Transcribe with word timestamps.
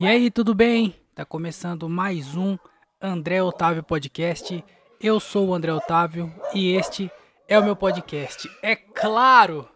E 0.00 0.08
aí, 0.08 0.28
tudo 0.28 0.56
bem? 0.56 0.92
Tá 1.14 1.24
começando 1.24 1.88
mais 1.88 2.34
um 2.34 2.58
André 3.00 3.40
Otávio 3.40 3.80
Podcast. 3.80 4.64
Eu 5.00 5.20
sou 5.20 5.48
o 5.48 5.54
André 5.54 5.72
Otávio 5.72 6.34
e 6.52 6.74
este 6.74 7.08
é 7.46 7.56
o 7.56 7.62
meu 7.62 7.76
podcast. 7.76 8.50
É 8.60 8.74
claro! 8.74 9.68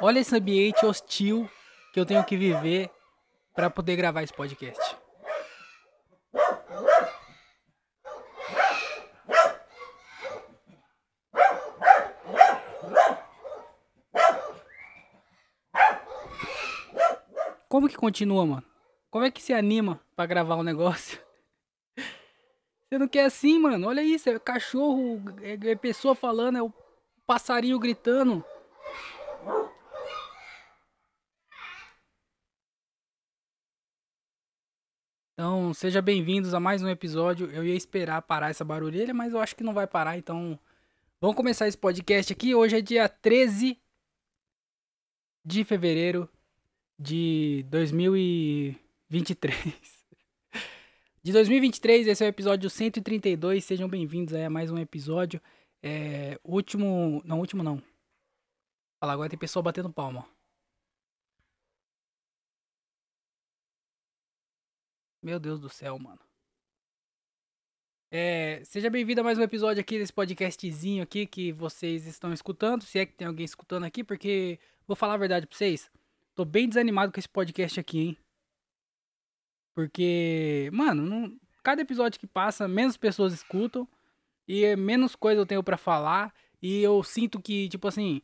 Olha 0.00 0.20
esse 0.20 0.34
ambiente 0.34 0.86
hostil 0.86 1.46
que 1.92 2.00
eu 2.00 2.06
tenho 2.06 2.24
que 2.24 2.34
viver 2.34 2.90
para 3.54 3.68
poder 3.68 3.94
gravar 3.94 4.22
esse 4.22 4.32
podcast. 4.32 4.96
Como 17.68 17.86
que 17.86 17.96
continua, 17.96 18.46
mano? 18.46 18.71
Como 19.12 19.26
é 19.26 19.30
que 19.30 19.42
se 19.42 19.52
anima 19.52 20.00
pra 20.16 20.24
gravar 20.24 20.56
um 20.56 20.62
negócio? 20.62 21.20
Você 22.88 22.96
não 22.96 23.06
quer 23.06 23.26
assim, 23.26 23.58
mano? 23.58 23.86
Olha 23.86 24.02
isso, 24.02 24.30
é 24.30 24.38
cachorro, 24.38 25.20
é, 25.42 25.52
é 25.52 25.76
pessoa 25.76 26.14
falando, 26.14 26.56
é 26.56 26.62
o 26.62 26.72
passarinho 27.26 27.78
gritando. 27.78 28.42
Então, 35.34 35.74
sejam 35.74 36.00
bem-vindos 36.00 36.54
a 36.54 36.60
mais 36.60 36.82
um 36.82 36.88
episódio. 36.88 37.50
Eu 37.50 37.66
ia 37.66 37.74
esperar 37.74 38.22
parar 38.22 38.48
essa 38.48 38.64
barulheira, 38.64 39.12
mas 39.12 39.34
eu 39.34 39.40
acho 39.40 39.54
que 39.54 39.62
não 39.62 39.74
vai 39.74 39.86
parar, 39.86 40.16
então 40.16 40.58
vamos 41.20 41.36
começar 41.36 41.68
esse 41.68 41.76
podcast 41.76 42.32
aqui. 42.32 42.54
Hoje 42.54 42.78
é 42.78 42.80
dia 42.80 43.10
13 43.10 43.78
de 45.44 45.64
fevereiro 45.64 46.26
de 46.98 47.62
2023. 49.12 49.74
De 51.22 51.32
2023, 51.32 52.06
esse 52.06 52.24
é 52.24 52.26
o 52.26 52.30
episódio 52.30 52.70
132. 52.70 53.62
Sejam 53.62 53.86
bem-vindos 53.86 54.32
a 54.32 54.48
mais 54.48 54.70
um 54.70 54.78
episódio. 54.78 55.38
É, 55.82 56.40
último. 56.42 57.20
Não, 57.22 57.38
último 57.38 57.62
não. 57.62 57.82
Fala, 58.98 59.12
agora 59.12 59.28
tem 59.28 59.38
pessoa 59.38 59.62
batendo 59.62 59.92
palma. 59.92 60.26
Meu 65.22 65.38
Deus 65.38 65.60
do 65.60 65.68
céu, 65.68 65.98
mano. 65.98 66.20
É, 68.10 68.62
seja 68.64 68.88
bem-vindo 68.88 69.20
a 69.20 69.24
mais 69.24 69.36
um 69.36 69.42
episódio 69.42 69.80
aqui 69.80 69.98
desse 69.98 70.12
podcastzinho 70.12 71.02
aqui 71.02 71.26
que 71.26 71.52
vocês 71.52 72.06
estão 72.06 72.32
escutando. 72.32 72.82
Se 72.82 72.98
é 72.98 73.04
que 73.04 73.12
tem 73.12 73.28
alguém 73.28 73.44
escutando 73.44 73.84
aqui, 73.84 74.02
porque 74.02 74.58
vou 74.86 74.96
falar 74.96 75.14
a 75.14 75.18
verdade 75.18 75.46
pra 75.46 75.56
vocês. 75.56 75.90
Tô 76.34 76.46
bem 76.46 76.66
desanimado 76.66 77.12
com 77.12 77.20
esse 77.20 77.28
podcast 77.28 77.78
aqui, 77.78 77.98
hein? 77.98 78.21
Porque, 79.74 80.68
mano, 80.72 81.02
não, 81.02 81.36
cada 81.62 81.82
episódio 81.82 82.20
que 82.20 82.26
passa, 82.26 82.68
menos 82.68 82.96
pessoas 82.96 83.32
escutam 83.32 83.88
e 84.46 84.74
menos 84.76 85.14
coisa 85.16 85.40
eu 85.40 85.46
tenho 85.46 85.62
para 85.62 85.76
falar. 85.76 86.34
E 86.60 86.82
eu 86.82 87.02
sinto 87.02 87.40
que, 87.40 87.68
tipo 87.68 87.88
assim, 87.88 88.22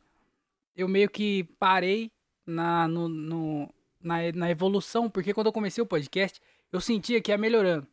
eu 0.75 0.87
meio 0.87 1.09
que 1.09 1.43
parei 1.59 2.11
na, 2.45 2.87
no, 2.87 3.09
no, 3.09 3.73
na, 4.01 4.31
na 4.33 4.49
evolução, 4.49 5.09
porque 5.09 5.33
quando 5.33 5.47
eu 5.47 5.53
comecei 5.53 5.81
o 5.81 5.87
podcast, 5.87 6.39
eu 6.71 6.79
sentia 6.79 7.21
que 7.21 7.31
ia 7.31 7.37
melhorando. 7.37 7.87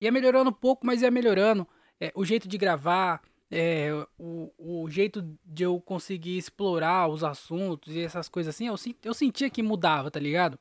Ia 0.00 0.12
melhorando 0.12 0.50
um 0.50 0.54
pouco, 0.54 0.86
mas 0.86 1.02
ia 1.02 1.10
melhorando. 1.10 1.66
É, 2.00 2.12
o 2.14 2.24
jeito 2.24 2.46
de 2.46 2.58
gravar, 2.58 3.22
é, 3.50 3.90
o, 4.18 4.52
o 4.58 4.90
jeito 4.90 5.22
de 5.44 5.62
eu 5.62 5.80
conseguir 5.80 6.36
explorar 6.36 7.08
os 7.08 7.24
assuntos 7.24 7.94
e 7.94 8.00
essas 8.00 8.28
coisas 8.28 8.54
assim, 8.54 8.66
eu, 8.66 8.74
eu 9.02 9.14
sentia 9.14 9.48
que 9.48 9.62
mudava, 9.62 10.10
tá 10.10 10.20
ligado? 10.20 10.58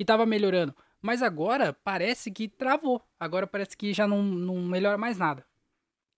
Que 0.00 0.04
tava 0.06 0.24
melhorando. 0.24 0.74
Mas 1.02 1.22
agora 1.22 1.74
parece 1.84 2.30
que 2.30 2.48
travou. 2.48 3.06
Agora 3.18 3.46
parece 3.46 3.76
que 3.76 3.92
já 3.92 4.08
não, 4.08 4.22
não 4.22 4.56
melhora 4.62 4.96
mais 4.96 5.18
nada. 5.18 5.46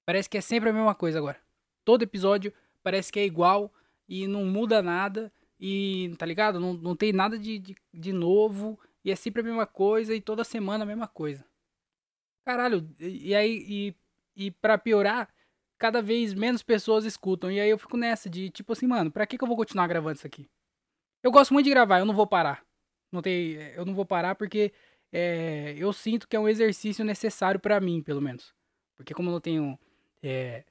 Parece 0.07 0.31
que 0.31 0.39
é 0.39 0.41
sempre 0.41 0.71
a 0.71 0.73
mesma 0.73 0.95
coisa 0.95 1.19
agora. 1.19 1.41
Todo 1.85 2.03
episódio 2.03 2.53
parece 2.81 3.11
que 3.11 3.19
é 3.19 3.25
igual 3.25 3.75
e 4.09 4.29
não 4.29 4.45
muda 4.45 4.81
nada. 4.81 5.33
E, 5.59 6.15
tá 6.17 6.25
ligado? 6.25 6.61
Não, 6.61 6.75
não 6.75 6.95
tem 6.95 7.13
nada 7.13 7.37
de, 7.37 7.59
de, 7.59 7.77
de 7.93 8.13
novo. 8.13 8.79
E 9.05 9.11
é 9.11 9.17
sempre 9.17 9.41
a 9.41 9.45
mesma 9.45 9.67
coisa 9.67 10.15
e 10.15 10.21
toda 10.21 10.45
semana 10.45 10.85
a 10.85 10.87
mesma 10.87 11.09
coisa. 11.09 11.45
Caralho, 12.47 12.89
e, 13.01 13.31
e 13.31 13.35
aí, 13.35 13.67
e, 13.69 13.97
e 14.37 14.51
pra 14.53 14.79
piorar, 14.79 15.29
cada 15.77 16.01
vez 16.01 16.35
menos 16.35 16.63
pessoas 16.63 17.05
escutam. 17.05 17.51
E 17.51 17.59
aí 17.59 17.71
eu 17.71 17.79
fico 17.79 17.97
nessa 17.97 18.31
de 18.31 18.49
tipo 18.49 18.75
assim, 18.75 18.87
mano, 18.87 19.11
pra 19.11 19.27
que, 19.27 19.37
que 19.37 19.43
eu 19.43 19.49
vou 19.49 19.57
continuar 19.57 19.89
gravando 19.89 20.19
isso 20.19 20.27
aqui? 20.29 20.49
Eu 21.21 21.33
gosto 21.33 21.53
muito 21.53 21.65
de 21.65 21.71
gravar, 21.71 21.99
eu 21.99 22.07
não 22.07 22.15
vou 22.15 22.29
parar. 22.29 22.65
Não 23.13 23.23
tem, 23.23 23.53
eu 23.77 23.85
não 23.85 23.95
vou 23.95 24.07
parar 24.07 24.35
porque 24.35 24.73
é, 25.13 25.75
eu 25.77 25.93
sinto 25.93 26.27
que 26.27 26.35
é 26.35 26.41
um 26.41 26.49
exercício 26.49 27.05
necessário 27.05 27.61
para 27.61 27.79
mim, 27.79 28.03
pelo 28.03 28.23
menos. 28.23 28.55
Porque 28.97 29.13
como 29.13 29.29
eu 29.29 29.33
não 29.33 29.41
tenho. 29.41 29.79
É, 30.23 30.65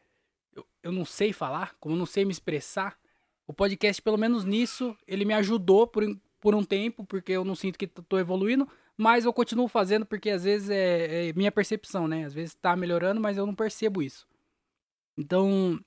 eu, 0.53 0.65
eu 0.83 0.91
não 0.91 1.05
sei 1.05 1.31
falar, 1.31 1.75
como 1.79 1.95
eu 1.95 1.99
não 1.99 2.05
sei 2.05 2.25
me 2.25 2.31
expressar, 2.31 2.97
o 3.45 3.53
podcast, 3.53 4.01
pelo 4.01 4.17
menos 4.17 4.43
nisso, 4.45 4.97
ele 5.07 5.25
me 5.25 5.33
ajudou 5.33 5.85
por, 5.85 6.03
por 6.39 6.55
um 6.55 6.63
tempo, 6.63 7.05
porque 7.05 7.33
eu 7.33 7.45
não 7.45 7.55
sinto 7.55 7.77
que 7.77 7.85
tô 7.85 8.17
evoluindo, 8.17 8.67
mas 8.97 9.25
eu 9.25 9.33
continuo 9.33 9.67
fazendo 9.67 10.05
porque 10.05 10.29
às 10.29 10.43
vezes 10.43 10.69
é, 10.69 11.29
é 11.29 11.33
minha 11.33 11.51
percepção, 11.51 12.07
né? 12.07 12.25
Às 12.25 12.33
vezes 12.33 12.55
tá 12.55 12.75
melhorando, 12.75 13.21
mas 13.21 13.37
eu 13.37 13.45
não 13.45 13.53
percebo 13.53 14.01
isso. 14.01 14.27
Então, 15.17 15.79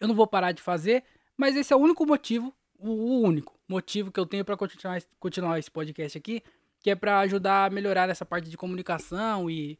eu 0.00 0.08
não 0.08 0.14
vou 0.14 0.26
parar 0.26 0.52
de 0.52 0.62
fazer, 0.62 1.04
mas 1.36 1.56
esse 1.56 1.72
é 1.72 1.76
o 1.76 1.80
único 1.80 2.06
motivo, 2.06 2.54
o 2.78 3.20
único 3.20 3.58
motivo 3.68 4.10
que 4.12 4.20
eu 4.20 4.26
tenho 4.26 4.44
para 4.44 4.56
continuar, 4.56 5.02
continuar 5.18 5.58
esse 5.58 5.70
podcast 5.70 6.16
aqui, 6.16 6.42
que 6.80 6.90
é 6.90 6.94
para 6.94 7.18
ajudar 7.20 7.66
a 7.66 7.70
melhorar 7.70 8.08
essa 8.08 8.24
parte 8.24 8.48
de 8.48 8.56
comunicação 8.56 9.50
e, 9.50 9.78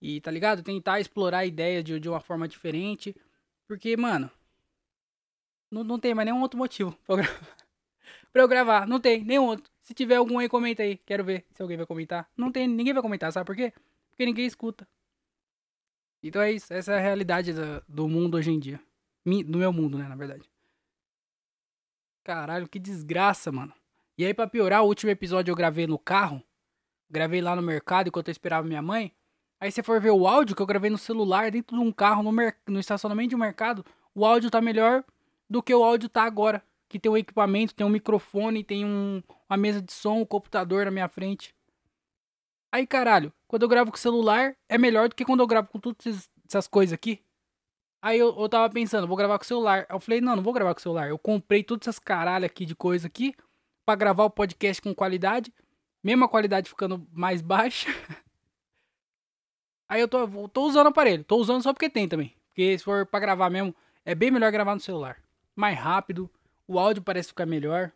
e 0.00 0.20
tá 0.20 0.30
ligado? 0.30 0.62
Tentar 0.62 1.00
explorar 1.00 1.38
a 1.38 1.46
ideia 1.46 1.82
de, 1.82 2.00
de 2.00 2.08
uma 2.08 2.20
forma 2.20 2.48
diferente, 2.48 3.14
porque, 3.66 3.96
mano, 3.96 4.30
não, 5.70 5.84
não 5.84 5.98
tem 5.98 6.14
mais 6.14 6.26
nenhum 6.26 6.40
outro 6.40 6.58
motivo 6.58 6.92
pra 7.06 7.14
eu, 7.14 7.18
gravar. 7.18 7.56
pra 8.32 8.42
eu 8.42 8.48
gravar, 8.48 8.86
não 8.86 8.98
tem 8.98 9.22
nenhum 9.22 9.46
outro. 9.46 9.70
Se 9.82 9.94
tiver 9.94 10.16
algum 10.16 10.38
aí, 10.38 10.48
comenta 10.48 10.82
aí, 10.82 10.96
quero 10.98 11.24
ver 11.24 11.44
se 11.54 11.62
alguém 11.62 11.76
vai 11.76 11.86
comentar. 11.86 12.28
Não 12.36 12.50
tem, 12.50 12.66
ninguém 12.66 12.94
vai 12.94 13.02
comentar, 13.02 13.32
sabe 13.32 13.46
por 13.46 13.56
quê? 13.56 13.72
Porque 14.10 14.24
ninguém 14.26 14.46
escuta. 14.46 14.88
Então 16.22 16.42
é 16.42 16.50
isso, 16.50 16.72
essa 16.72 16.92
é 16.92 16.96
a 16.96 17.00
realidade 17.00 17.52
do, 17.52 17.82
do 17.88 18.08
mundo 18.08 18.36
hoje 18.36 18.50
em 18.50 18.58
dia. 18.58 18.80
Do 19.24 19.58
meu 19.58 19.72
mundo, 19.72 19.98
né, 19.98 20.08
na 20.08 20.16
verdade. 20.16 20.50
Caralho, 22.28 22.68
que 22.68 22.78
desgraça, 22.78 23.50
mano. 23.50 23.72
E 24.18 24.22
aí, 24.22 24.34
pra 24.34 24.46
piorar, 24.46 24.84
o 24.84 24.86
último 24.86 25.10
episódio 25.10 25.50
eu 25.50 25.56
gravei 25.56 25.86
no 25.86 25.98
carro. 25.98 26.42
Gravei 27.08 27.40
lá 27.40 27.56
no 27.56 27.62
mercado 27.62 28.08
enquanto 28.08 28.28
eu 28.28 28.32
esperava 28.32 28.68
minha 28.68 28.82
mãe. 28.82 29.14
Aí 29.58 29.72
você 29.72 29.82
for 29.82 29.98
ver 29.98 30.10
o 30.10 30.28
áudio 30.28 30.54
que 30.54 30.60
eu 30.60 30.66
gravei 30.66 30.90
no 30.90 30.98
celular, 30.98 31.50
dentro 31.50 31.74
de 31.74 31.82
um 31.82 31.90
carro, 31.90 32.22
no, 32.22 32.30
no 32.66 32.78
estacionamento 32.78 33.30
de 33.30 33.34
um 33.34 33.38
mercado, 33.38 33.82
o 34.14 34.26
áudio 34.26 34.50
tá 34.50 34.60
melhor 34.60 35.02
do 35.48 35.62
que 35.62 35.74
o 35.74 35.82
áudio 35.82 36.10
tá 36.10 36.22
agora. 36.24 36.62
Que 36.86 36.98
tem 36.98 37.10
um 37.10 37.16
equipamento, 37.16 37.74
tem 37.74 37.86
um 37.86 37.88
microfone, 37.88 38.62
tem 38.62 38.84
um, 38.84 39.22
uma 39.48 39.56
mesa 39.56 39.80
de 39.80 39.94
som, 39.94 40.20
um 40.20 40.26
computador 40.26 40.84
na 40.84 40.90
minha 40.90 41.08
frente. 41.08 41.54
Aí, 42.70 42.86
caralho, 42.86 43.32
quando 43.46 43.62
eu 43.62 43.68
gravo 43.70 43.90
com 43.90 43.96
o 43.96 43.98
celular, 44.00 44.54
é 44.68 44.76
melhor 44.76 45.08
do 45.08 45.14
que 45.14 45.24
quando 45.24 45.40
eu 45.40 45.46
gravo 45.46 45.68
com 45.68 45.80
todas 45.80 46.28
essas 46.46 46.68
coisas 46.68 46.92
aqui. 46.92 47.22
Aí 48.00 48.18
eu, 48.18 48.34
eu 48.38 48.48
tava 48.48 48.72
pensando, 48.72 49.08
vou 49.08 49.16
gravar 49.16 49.38
com 49.38 49.44
o 49.44 49.46
celular. 49.46 49.86
Eu 49.88 49.98
falei, 49.98 50.20
não, 50.20 50.36
não 50.36 50.42
vou 50.42 50.52
gravar 50.52 50.74
com 50.74 50.78
o 50.78 50.82
celular. 50.82 51.08
Eu 51.08 51.18
comprei 51.18 51.64
todas 51.64 51.88
essas 51.88 51.98
caralho 51.98 52.46
aqui 52.46 52.64
de 52.64 52.74
coisa 52.74 53.06
aqui 53.08 53.34
para 53.84 53.96
gravar 53.96 54.24
o 54.24 54.30
podcast 54.30 54.80
com 54.80 54.94
qualidade. 54.94 55.52
Mesma 56.02 56.28
qualidade 56.28 56.68
ficando 56.68 57.06
mais 57.12 57.42
baixa. 57.42 57.88
Aí 59.88 60.00
eu 60.00 60.06
tô, 60.06 60.48
tô 60.48 60.66
usando 60.66 60.86
o 60.86 60.90
aparelho. 60.90 61.24
Tô 61.24 61.36
usando 61.36 61.62
só 61.62 61.72
porque 61.72 61.90
tem 61.90 62.08
também. 62.08 62.36
Porque 62.48 62.78
se 62.78 62.84
for 62.84 63.04
pra 63.06 63.18
gravar 63.18 63.50
mesmo, 63.50 63.74
é 64.04 64.14
bem 64.14 64.30
melhor 64.30 64.52
gravar 64.52 64.74
no 64.74 64.80
celular. 64.80 65.20
Mais 65.56 65.76
rápido. 65.76 66.30
O 66.66 66.78
áudio 66.78 67.02
parece 67.02 67.28
ficar 67.28 67.46
melhor. 67.46 67.90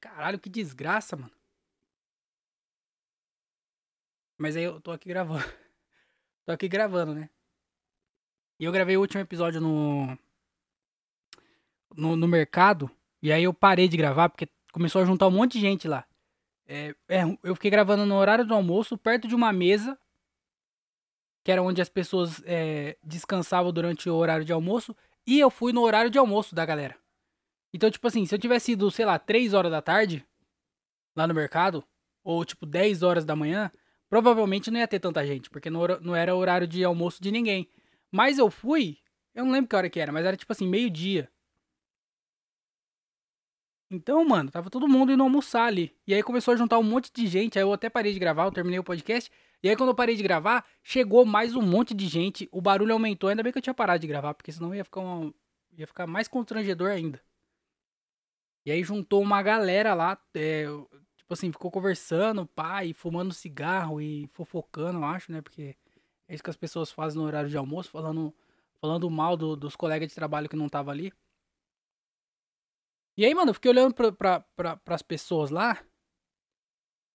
Caralho, 0.00 0.38
que 0.38 0.50
desgraça, 0.50 1.16
mano. 1.16 1.32
Mas 4.38 4.56
aí 4.56 4.64
eu 4.64 4.80
tô 4.80 4.90
aqui 4.90 5.08
gravando. 5.08 5.44
tô 6.44 6.52
aqui 6.52 6.68
gravando, 6.68 7.14
né? 7.14 7.30
E 8.62 8.64
eu 8.64 8.70
gravei 8.70 8.96
o 8.96 9.00
último 9.00 9.20
episódio 9.20 9.60
no, 9.60 10.16
no, 11.96 12.14
no 12.14 12.28
mercado. 12.28 12.88
E 13.20 13.32
aí 13.32 13.42
eu 13.42 13.52
parei 13.52 13.88
de 13.88 13.96
gravar 13.96 14.28
porque 14.28 14.48
começou 14.72 15.02
a 15.02 15.04
juntar 15.04 15.26
um 15.26 15.32
monte 15.32 15.54
de 15.54 15.58
gente 15.58 15.88
lá. 15.88 16.06
É, 16.64 16.94
é, 17.08 17.22
eu 17.42 17.56
fiquei 17.56 17.72
gravando 17.72 18.06
no 18.06 18.14
horário 18.14 18.46
do 18.46 18.54
almoço, 18.54 18.96
perto 18.96 19.26
de 19.26 19.34
uma 19.34 19.52
mesa, 19.52 19.98
que 21.42 21.50
era 21.50 21.60
onde 21.60 21.82
as 21.82 21.88
pessoas 21.88 22.40
é, 22.44 22.96
descansavam 23.02 23.72
durante 23.72 24.08
o 24.08 24.14
horário 24.14 24.44
de 24.44 24.52
almoço. 24.52 24.94
E 25.26 25.40
eu 25.40 25.50
fui 25.50 25.72
no 25.72 25.82
horário 25.82 26.08
de 26.08 26.18
almoço 26.18 26.54
da 26.54 26.64
galera. 26.64 26.96
Então, 27.74 27.90
tipo 27.90 28.06
assim, 28.06 28.24
se 28.26 28.32
eu 28.32 28.38
tivesse 28.38 28.70
ido, 28.70 28.88
sei 28.92 29.04
lá, 29.04 29.18
3 29.18 29.54
horas 29.54 29.72
da 29.72 29.82
tarde, 29.82 30.24
lá 31.16 31.26
no 31.26 31.34
mercado, 31.34 31.82
ou 32.22 32.44
tipo 32.44 32.64
10 32.64 33.02
horas 33.02 33.24
da 33.24 33.34
manhã, 33.34 33.72
provavelmente 34.08 34.70
não 34.70 34.78
ia 34.78 34.86
ter 34.86 35.00
tanta 35.00 35.26
gente, 35.26 35.50
porque 35.50 35.68
não, 35.68 35.80
não 36.00 36.14
era 36.14 36.32
horário 36.32 36.68
de 36.68 36.84
almoço 36.84 37.20
de 37.20 37.32
ninguém. 37.32 37.68
Mas 38.12 38.38
eu 38.38 38.50
fui, 38.50 38.98
eu 39.34 39.44
não 39.44 39.52
lembro 39.52 39.68
que 39.68 39.76
hora 39.76 39.88
que 39.90 39.98
era, 39.98 40.12
mas 40.12 40.24
era 40.24 40.36
tipo 40.36 40.52
assim, 40.52 40.68
meio-dia. 40.68 41.30
Então, 43.90 44.24
mano, 44.24 44.50
tava 44.50 44.70
todo 44.70 44.88
mundo 44.88 45.12
indo 45.12 45.22
almoçar 45.22 45.64
ali. 45.66 45.94
E 46.06 46.14
aí 46.14 46.22
começou 46.22 46.54
a 46.54 46.56
juntar 46.56 46.78
um 46.78 46.82
monte 46.82 47.12
de 47.12 47.26
gente. 47.26 47.58
Aí 47.58 47.64
eu 47.64 47.72
até 47.72 47.90
parei 47.90 48.12
de 48.12 48.18
gravar, 48.18 48.44
eu 48.44 48.52
terminei 48.52 48.78
o 48.78 48.84
podcast. 48.84 49.30
E 49.62 49.68
aí 49.68 49.76
quando 49.76 49.90
eu 49.90 49.94
parei 49.94 50.16
de 50.16 50.22
gravar, 50.22 50.66
chegou 50.82 51.24
mais 51.26 51.54
um 51.54 51.62
monte 51.62 51.92
de 51.94 52.06
gente. 52.06 52.48
O 52.50 52.60
barulho 52.60 52.92
aumentou. 52.92 53.28
Ainda 53.28 53.42
bem 53.42 53.52
que 53.52 53.58
eu 53.58 53.62
tinha 53.62 53.74
parado 53.74 54.00
de 54.00 54.06
gravar, 54.06 54.34
porque 54.34 54.52
senão 54.52 54.74
ia 54.74 54.84
ficar, 54.84 55.00
uma... 55.00 55.34
ia 55.76 55.86
ficar 55.86 56.06
mais 56.06 56.26
constrangedor 56.26 56.90
ainda. 56.90 57.20
E 58.64 58.70
aí 58.70 58.82
juntou 58.82 59.20
uma 59.20 59.42
galera 59.42 59.92
lá, 59.92 60.16
é, 60.34 60.64
tipo 61.16 61.34
assim, 61.34 61.50
ficou 61.50 61.70
conversando, 61.70 62.46
pai, 62.46 62.92
fumando 62.92 63.34
cigarro 63.34 64.00
e 64.00 64.28
fofocando, 64.32 65.00
eu 65.00 65.04
acho, 65.04 65.32
né? 65.32 65.42
Porque 65.42 65.76
é 66.28 66.34
isso 66.34 66.42
que 66.42 66.50
as 66.50 66.56
pessoas 66.56 66.90
fazem 66.90 67.20
no 67.20 67.26
horário 67.26 67.48
de 67.48 67.56
almoço, 67.56 67.90
falando, 67.90 68.34
falando 68.80 69.10
mal 69.10 69.36
do, 69.36 69.56
dos 69.56 69.76
colegas 69.76 70.08
de 70.08 70.14
trabalho 70.14 70.48
que 70.48 70.56
não 70.56 70.68
tava 70.68 70.90
ali. 70.90 71.12
E 73.16 73.24
aí, 73.24 73.34
mano, 73.34 73.50
eu 73.50 73.54
fiquei 73.54 73.70
olhando 73.70 73.94
pra, 73.94 74.10
pra, 74.10 74.40
pra, 74.56 74.76
pras 74.76 75.02
pessoas 75.02 75.50
lá 75.50 75.82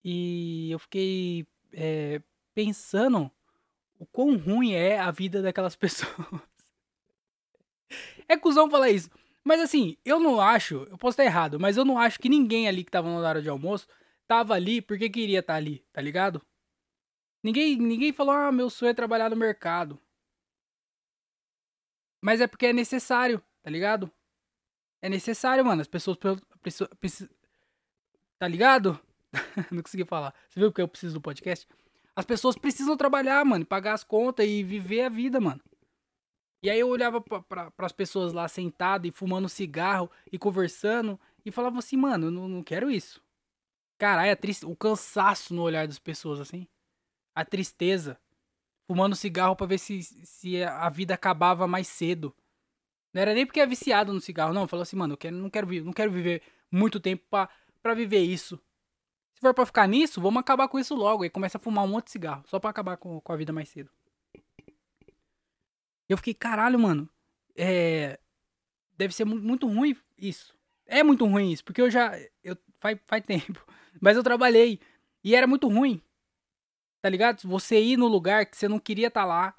e 0.04 0.70
eu 0.70 0.78
fiquei 0.78 1.46
é, 1.72 2.22
pensando 2.54 3.30
o 3.98 4.06
quão 4.06 4.36
ruim 4.36 4.72
é 4.72 4.98
a 4.98 5.10
vida 5.10 5.42
daquelas 5.42 5.74
pessoas. 5.76 6.14
é 8.28 8.36
cuzão 8.36 8.70
falar 8.70 8.90
isso. 8.90 9.10
Mas 9.42 9.60
assim, 9.60 9.96
eu 10.04 10.20
não 10.20 10.40
acho, 10.40 10.86
eu 10.90 10.98
posso 10.98 11.14
estar 11.14 11.24
errado, 11.24 11.58
mas 11.58 11.76
eu 11.76 11.84
não 11.84 11.98
acho 11.98 12.18
que 12.18 12.28
ninguém 12.28 12.68
ali 12.68 12.84
que 12.84 12.90
tava 12.90 13.08
na 13.08 13.26
hora 13.26 13.42
de 13.42 13.48
almoço 13.48 13.88
tava 14.26 14.54
ali 14.54 14.82
porque 14.82 15.08
queria 15.08 15.40
estar 15.40 15.54
tá 15.54 15.56
ali, 15.56 15.84
tá 15.92 16.00
ligado? 16.00 16.42
Ninguém, 17.42 17.76
ninguém 17.76 18.12
falou, 18.12 18.34
ah, 18.34 18.52
meu 18.52 18.68
sonho 18.68 18.90
é 18.90 18.94
trabalhar 18.94 19.30
no 19.30 19.36
mercado. 19.36 20.00
Mas 22.20 22.40
é 22.40 22.46
porque 22.46 22.66
é 22.66 22.72
necessário, 22.72 23.42
tá 23.62 23.70
ligado? 23.70 24.10
É 25.00 25.08
necessário, 25.08 25.64
mano. 25.64 25.80
As 25.80 25.86
pessoas 25.86 26.18
precisam. 27.00 27.28
Tá 28.38 28.48
ligado? 28.48 29.00
não 29.70 29.82
consegui 29.82 30.04
falar. 30.04 30.34
Você 30.48 30.60
viu 30.60 30.72
que 30.72 30.80
eu 30.80 30.88
preciso 30.88 31.14
do 31.14 31.20
podcast? 31.20 31.66
As 32.14 32.24
pessoas 32.24 32.56
precisam 32.56 32.96
trabalhar, 32.96 33.44
mano, 33.44 33.64
pagar 33.64 33.94
as 33.94 34.02
contas 34.02 34.46
e 34.46 34.62
viver 34.62 35.02
a 35.02 35.08
vida, 35.08 35.40
mano. 35.40 35.60
E 36.60 36.68
aí 36.68 36.80
eu 36.80 36.88
olhava 36.88 37.20
para 37.20 37.72
as 37.78 37.92
pessoas 37.92 38.32
lá 38.32 38.48
sentadas 38.48 39.08
e 39.08 39.12
fumando 39.12 39.48
cigarro 39.48 40.10
e 40.32 40.36
conversando 40.36 41.18
e 41.44 41.52
falava 41.52 41.78
assim, 41.78 41.96
mano, 41.96 42.26
eu 42.26 42.30
não, 42.32 42.48
não 42.48 42.62
quero 42.64 42.90
isso. 42.90 43.22
Caralho, 43.96 44.36
triste, 44.36 44.66
o 44.66 44.74
cansaço 44.74 45.54
no 45.54 45.62
olhar 45.62 45.86
das 45.86 45.98
pessoas, 45.98 46.40
assim. 46.40 46.66
A 47.38 47.44
tristeza. 47.44 48.18
Fumando 48.86 49.14
cigarro 49.14 49.54
para 49.54 49.66
ver 49.66 49.78
se, 49.78 50.02
se 50.02 50.64
a 50.64 50.88
vida 50.88 51.14
acabava 51.14 51.68
mais 51.68 51.86
cedo. 51.86 52.34
Não 53.12 53.22
era 53.22 53.32
nem 53.32 53.46
porque 53.46 53.60
é 53.60 53.66
viciado 53.66 54.12
no 54.12 54.20
cigarro, 54.20 54.52
não. 54.52 54.66
Falou 54.66 54.82
assim, 54.82 54.96
mano, 54.96 55.12
eu 55.12 55.16
quero, 55.16 55.36
não, 55.36 55.48
quero, 55.48 55.84
não 55.84 55.92
quero 55.92 56.10
viver 56.10 56.42
muito 56.70 56.98
tempo 56.98 57.24
pra 57.28 57.94
viver 57.94 58.20
isso. 58.20 58.60
Se 59.34 59.40
for 59.40 59.54
pra 59.54 59.64
ficar 59.64 59.86
nisso, 59.86 60.20
vamos 60.20 60.40
acabar 60.40 60.66
com 60.66 60.80
isso 60.80 60.96
logo. 60.96 61.24
E 61.24 61.30
começa 61.30 61.58
a 61.58 61.60
fumar 61.60 61.84
um 61.84 61.88
monte 61.88 62.06
de 62.06 62.10
cigarro, 62.10 62.42
só 62.48 62.58
pra 62.58 62.70
acabar 62.70 62.96
com, 62.96 63.20
com 63.20 63.32
a 63.32 63.36
vida 63.36 63.52
mais 63.52 63.68
cedo. 63.68 63.88
Eu 66.08 66.16
fiquei, 66.16 66.34
caralho, 66.34 66.76
mano. 66.76 67.08
É. 67.54 68.18
Deve 68.96 69.14
ser 69.14 69.24
muito 69.24 69.68
ruim 69.68 69.96
isso. 70.18 70.56
É 70.86 71.04
muito 71.04 71.24
ruim 71.24 71.52
isso, 71.52 71.64
porque 71.64 71.80
eu 71.80 71.88
já. 71.88 72.18
Eu, 72.42 72.58
faz, 72.80 72.98
faz 73.06 73.24
tempo. 73.24 73.64
Mas 74.00 74.16
eu 74.16 74.24
trabalhei. 74.24 74.80
E 75.22 75.36
era 75.36 75.46
muito 75.46 75.68
ruim. 75.68 76.02
Tá 77.08 77.10
ligado? 77.10 77.40
Você 77.48 77.80
ir 77.80 77.96
no 77.96 78.06
lugar 78.06 78.44
que 78.44 78.54
você 78.54 78.68
não 78.68 78.78
queria 78.78 79.08
estar 79.08 79.22
tá 79.22 79.26
lá. 79.26 79.56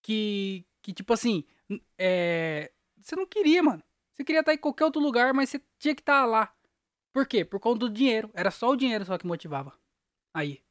Que. 0.00 0.64
Que 0.80 0.92
tipo 0.92 1.12
assim. 1.12 1.44
É, 1.98 2.70
você 3.02 3.16
não 3.16 3.26
queria, 3.26 3.60
mano. 3.60 3.82
Você 4.14 4.24
queria 4.24 4.38
estar 4.38 4.54
em 4.54 4.58
qualquer 4.58 4.84
outro 4.84 5.02
lugar, 5.02 5.34
mas 5.34 5.50
você 5.50 5.60
tinha 5.80 5.96
que 5.96 6.00
estar 6.00 6.24
lá. 6.26 6.54
Por 7.12 7.26
quê? 7.26 7.44
Por 7.44 7.58
conta 7.58 7.80
do 7.80 7.90
dinheiro. 7.90 8.30
Era 8.34 8.52
só 8.52 8.70
o 8.70 8.76
dinheiro 8.76 9.04
só 9.04 9.18
que 9.18 9.26
motivava. 9.26 9.76
Aí. 10.32 10.62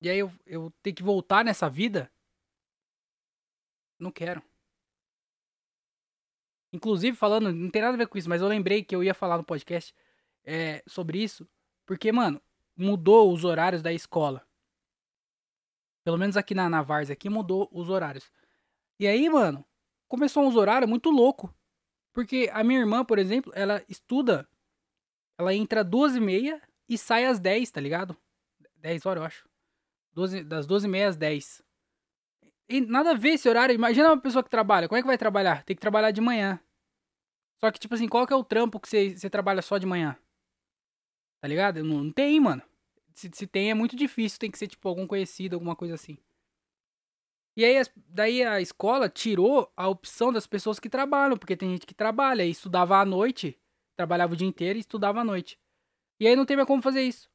E 0.00 0.08
aí 0.08 0.18
eu, 0.18 0.32
eu 0.46 0.72
tenho 0.82 0.96
que 0.96 1.02
voltar 1.02 1.44
nessa 1.44 1.68
vida? 1.68 2.10
Não 3.98 4.10
quero. 4.10 4.42
Inclusive, 6.72 7.14
falando, 7.16 7.52
não 7.52 7.70
tem 7.70 7.82
nada 7.82 7.94
a 7.94 7.98
ver 7.98 8.08
com 8.08 8.16
isso, 8.16 8.30
mas 8.30 8.40
eu 8.40 8.48
lembrei 8.48 8.82
que 8.82 8.96
eu 8.96 9.04
ia 9.04 9.12
falar 9.12 9.36
no 9.36 9.44
podcast 9.44 9.94
é, 10.42 10.82
sobre 10.86 11.22
isso. 11.22 11.46
Porque, 11.86 12.10
mano, 12.10 12.40
mudou 12.76 13.32
os 13.32 13.44
horários 13.44 13.82
da 13.82 13.92
escola. 13.92 14.46
Pelo 16.04 16.18
menos 16.18 16.36
aqui 16.36 16.54
na, 16.54 16.68
na 16.68 16.82
Vars 16.82 17.10
aqui 17.10 17.28
mudou 17.28 17.68
os 17.72 17.88
horários. 17.88 18.30
E 18.98 19.06
aí, 19.06 19.28
mano, 19.28 19.64
começou 20.08 20.46
uns 20.46 20.56
horários 20.56 20.88
muito 20.88 21.10
louco. 21.10 21.54
Porque 22.12 22.48
a 22.52 22.62
minha 22.62 22.80
irmã, 22.80 23.04
por 23.04 23.18
exemplo, 23.18 23.52
ela 23.54 23.82
estuda. 23.88 24.48
Ela 25.38 25.54
entra 25.54 25.80
às 25.80 25.86
12 25.86 26.20
e 26.88 26.98
sai 26.98 27.24
às 27.24 27.40
10, 27.40 27.70
tá 27.70 27.80
ligado? 27.80 28.16
10 28.76 29.06
horas, 29.06 29.20
eu 29.20 29.26
acho. 29.26 29.48
12, 30.12 30.44
das 30.44 30.66
12 30.66 30.86
e 30.86 30.90
meia 30.90 31.08
às 31.08 31.16
10. 31.16 31.62
E 32.68 32.80
nada 32.80 33.10
a 33.10 33.14
ver 33.14 33.30
esse 33.30 33.48
horário. 33.48 33.74
Imagina 33.74 34.10
uma 34.10 34.20
pessoa 34.20 34.44
que 34.44 34.50
trabalha. 34.50 34.88
Como 34.88 34.98
é 34.98 35.02
que 35.02 35.06
vai 35.06 35.18
trabalhar? 35.18 35.64
Tem 35.64 35.74
que 35.74 35.80
trabalhar 35.80 36.12
de 36.12 36.20
manhã. 36.20 36.60
Só 37.58 37.70
que, 37.70 37.80
tipo 37.80 37.94
assim, 37.94 38.08
qual 38.08 38.26
que 38.26 38.32
é 38.32 38.36
o 38.36 38.44
trampo 38.44 38.78
que 38.78 38.88
você, 38.88 39.16
você 39.16 39.28
trabalha 39.28 39.62
só 39.62 39.78
de 39.78 39.86
manhã? 39.86 40.16
Tá 41.44 41.48
ligado? 41.48 41.84
Não, 41.84 42.04
não 42.04 42.10
tem, 42.10 42.40
mano. 42.40 42.62
Se, 43.12 43.30
se 43.30 43.46
tem, 43.46 43.70
é 43.70 43.74
muito 43.74 43.94
difícil. 43.94 44.38
Tem 44.38 44.50
que 44.50 44.56
ser, 44.56 44.66
tipo, 44.66 44.88
algum 44.88 45.06
conhecido, 45.06 45.56
alguma 45.56 45.76
coisa 45.76 45.92
assim. 45.92 46.16
E 47.54 47.62
aí, 47.62 47.84
daí 48.08 48.42
a 48.42 48.62
escola 48.62 49.10
tirou 49.10 49.70
a 49.76 49.86
opção 49.86 50.32
das 50.32 50.46
pessoas 50.46 50.80
que 50.80 50.88
trabalham, 50.88 51.36
porque 51.36 51.54
tem 51.54 51.68
gente 51.68 51.84
que 51.84 51.92
trabalha 51.92 52.46
e 52.46 52.50
estudava 52.50 52.96
à 52.96 53.04
noite, 53.04 53.60
trabalhava 53.94 54.32
o 54.32 54.36
dia 54.36 54.48
inteiro 54.48 54.78
e 54.78 54.80
estudava 54.80 55.20
à 55.20 55.24
noite. 55.24 55.58
E 56.18 56.26
aí 56.26 56.34
não 56.34 56.46
tem 56.46 56.56
mais 56.56 56.66
como 56.66 56.80
fazer 56.80 57.02
isso. 57.02 57.28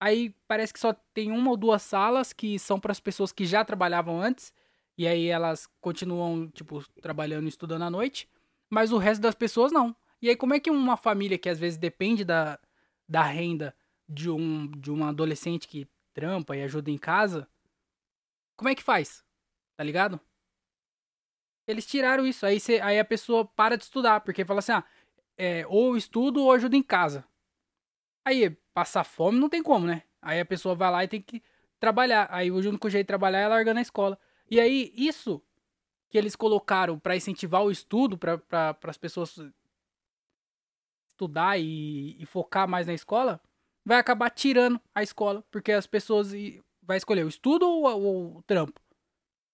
Aí 0.00 0.34
parece 0.48 0.72
que 0.72 0.80
só 0.80 0.92
tem 1.14 1.30
uma 1.30 1.50
ou 1.50 1.56
duas 1.56 1.82
salas 1.82 2.32
que 2.32 2.58
são 2.58 2.80
para 2.80 2.90
as 2.90 2.98
pessoas 2.98 3.30
que 3.30 3.46
já 3.46 3.64
trabalhavam 3.64 4.20
antes, 4.20 4.52
e 4.96 5.06
aí 5.06 5.28
elas 5.28 5.68
continuam, 5.80 6.50
tipo, 6.50 6.82
trabalhando 7.00 7.44
e 7.44 7.50
estudando 7.50 7.82
à 7.82 7.90
noite, 7.90 8.28
mas 8.68 8.90
o 8.90 8.98
resto 8.98 9.22
das 9.22 9.36
pessoas 9.36 9.70
não. 9.70 9.94
E 10.20 10.28
aí 10.28 10.34
como 10.34 10.54
é 10.54 10.58
que 10.58 10.72
uma 10.72 10.96
família 10.96 11.38
que 11.38 11.48
às 11.48 11.60
vezes 11.60 11.78
depende 11.78 12.24
da, 12.24 12.58
da 13.08 13.22
renda 13.22 13.74
de 14.08 14.30
um, 14.30 14.70
de 14.70 14.90
um 14.90 15.04
adolescente 15.04 15.66
que 15.66 15.88
trampa 16.12 16.56
e 16.56 16.62
ajuda 16.62 16.90
em 16.90 16.98
casa, 16.98 17.48
como 18.56 18.68
é 18.68 18.74
que 18.74 18.82
faz? 18.82 19.24
Tá 19.76 19.84
ligado? 19.84 20.20
Eles 21.66 21.86
tiraram 21.86 22.26
isso. 22.26 22.44
Aí, 22.44 22.58
cê, 22.58 22.80
aí 22.80 22.98
a 22.98 23.04
pessoa 23.04 23.44
para 23.44 23.76
de 23.76 23.84
estudar, 23.84 24.20
porque 24.20 24.44
fala 24.44 24.58
assim, 24.58 24.72
ah, 24.72 24.84
é, 25.36 25.64
ou 25.68 25.96
estudo 25.96 26.42
ou 26.42 26.50
ajuda 26.50 26.76
em 26.76 26.82
casa. 26.82 27.24
Aí, 28.24 28.50
passar 28.74 29.04
fome 29.04 29.38
não 29.38 29.48
tem 29.48 29.62
como, 29.62 29.86
né? 29.86 30.02
Aí 30.20 30.40
a 30.40 30.44
pessoa 30.44 30.74
vai 30.74 30.90
lá 30.90 31.04
e 31.04 31.08
tem 31.08 31.22
que 31.22 31.42
trabalhar. 31.78 32.26
Aí 32.30 32.50
o 32.50 32.56
único 32.56 32.90
jeito 32.90 33.04
de 33.04 33.08
trabalhar 33.08 33.40
é 33.40 33.48
largando 33.48 33.78
a 33.78 33.82
escola. 33.82 34.18
E 34.50 34.58
aí, 34.58 34.92
isso 34.96 35.42
que 36.10 36.18
eles 36.18 36.34
colocaram 36.34 36.98
para 36.98 37.16
incentivar 37.16 37.62
o 37.62 37.70
estudo, 37.70 38.18
para 38.18 38.38
pra, 38.38 38.76
as 38.84 38.98
pessoas 38.98 39.38
estudar 41.18 41.58
e, 41.58 42.16
e, 42.22 42.24
focar 42.24 42.68
mais 42.68 42.86
na 42.86 42.94
escola, 42.94 43.40
vai 43.84 43.98
acabar 43.98 44.30
tirando 44.30 44.80
a 44.94 45.02
escola, 45.02 45.44
porque 45.50 45.72
as 45.72 45.86
pessoas 45.86 46.32
vai 46.80 46.96
escolher 46.96 47.24
o 47.24 47.28
estudo 47.28 47.66
ou, 47.66 47.84
ou 47.84 48.36
o 48.36 48.42
trampo. 48.44 48.80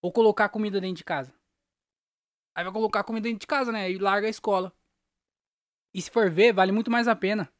Ou 0.02 0.12
colocar 0.12 0.50
comida 0.50 0.78
dentro 0.80 0.96
de 0.96 1.04
casa. 1.04 1.34
Aí 2.54 2.62
vai 2.62 2.72
colocar 2.72 3.02
comida 3.02 3.24
dentro 3.24 3.40
de 3.40 3.46
casa, 3.46 3.72
né? 3.72 3.90
E 3.90 3.98
larga 3.98 4.26
a 4.26 4.30
escola. 4.30 4.72
E 5.94 6.02
se 6.02 6.10
for 6.10 6.30
ver, 6.30 6.52
vale 6.52 6.70
muito 6.70 6.90
mais 6.90 7.08
a 7.08 7.16
pena 7.16 7.50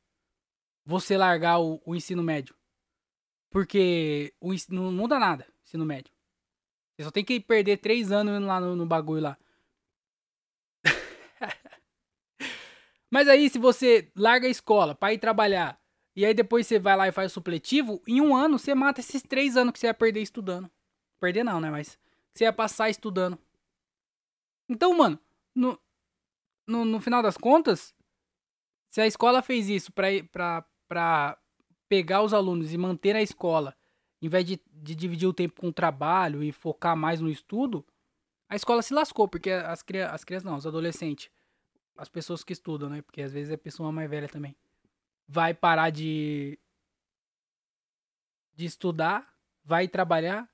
você 0.84 1.16
largar 1.16 1.58
o, 1.58 1.80
o 1.87 1.96
ensino 1.96 2.23
médio. 2.23 2.54
Porque 3.50 4.34
o, 4.38 4.52
não 4.68 4.92
muda 4.92 5.18
nada, 5.18 5.46
ensino 5.64 5.87
médio. 5.87 6.12
Você 6.94 7.04
só 7.04 7.11
tem 7.11 7.25
que 7.25 7.40
perder 7.40 7.78
três 7.78 8.12
anos 8.12 8.42
lá 8.44 8.61
no, 8.61 8.76
no 8.76 8.84
bagulho 8.84 9.23
lá. 9.23 9.38
Mas 13.14 13.28
aí, 13.28 13.49
se 13.49 13.61
você 13.61 14.11
larga 14.16 14.49
a 14.49 14.50
escola 14.50 14.92
para 14.92 15.14
ir 15.14 15.18
trabalhar, 15.18 15.80
e 16.16 16.26
aí 16.26 16.35
depois 16.35 16.66
você 16.66 16.80
vai 16.80 16.97
lá 16.97 17.06
e 17.06 17.12
faz 17.12 17.30
o 17.30 17.35
supletivo, 17.35 18.02
em 18.09 18.21
um 18.21 18.35
ano 18.35 18.59
você 18.59 18.75
mata 18.75 18.99
esses 18.99 19.23
três 19.23 19.56
anos 19.56 19.73
que 19.73 19.78
você 19.78 19.87
ia 19.87 19.94
perder 19.94 20.21
estudando. 20.21 20.68
Perder 21.21 21.44
não, 21.44 21.61
né? 21.61 21.71
Mas 21.71 21.97
você 22.35 22.42
ia 22.42 22.52
passar 22.52 22.90
estudando. 22.90 23.38
Então, 24.68 24.92
mano, 24.99 25.16
no, 25.54 25.80
no, 26.66 26.85
no 26.85 27.00
final 27.00 27.23
das 27.23 27.37
contas, 27.37 27.94
se 28.90 29.00
a 29.00 29.06
escola 29.06 29.42
fez 29.42 29.68
isso 29.68 29.92
pra, 29.92 30.09
pra, 30.33 30.64
pra 30.88 31.38
pegar 31.88 32.21
os 32.23 32.35
alunos 32.35 32.73
e 32.73 32.76
manter 32.76 33.14
a 33.14 33.23
escola, 33.23 33.76
em 34.21 34.28
vez 34.28 34.44
de, 34.44 34.61
de 34.73 34.97
dividir 34.97 35.28
o 35.28 35.33
tempo 35.33 35.61
com 35.61 35.68
o 35.68 35.73
trabalho 35.73 36.42
e 36.42 36.50
focar 36.50 36.97
mais 36.97 37.21
no 37.21 37.30
estudo, 37.30 37.87
a 38.49 38.56
escola 38.56 38.83
se 38.83 38.92
lascou, 38.92 39.28
porque 39.28 39.52
as, 39.52 39.85
as 40.11 40.25
crianças 40.25 40.42
não, 40.42 40.56
os 40.56 40.66
adolescentes, 40.66 41.30
as 41.96 42.08
pessoas 42.08 42.42
que 42.42 42.52
estudam, 42.52 42.88
né? 42.88 43.02
Porque 43.02 43.22
às 43.22 43.32
vezes 43.32 43.52
é 43.52 43.56
pessoa 43.56 43.92
mais 43.92 44.08
velha 44.08 44.28
também. 44.28 44.56
Vai 45.26 45.54
parar 45.54 45.90
de, 45.90 46.58
de 48.54 48.64
estudar, 48.64 49.34
vai 49.64 49.88
trabalhar 49.88 50.48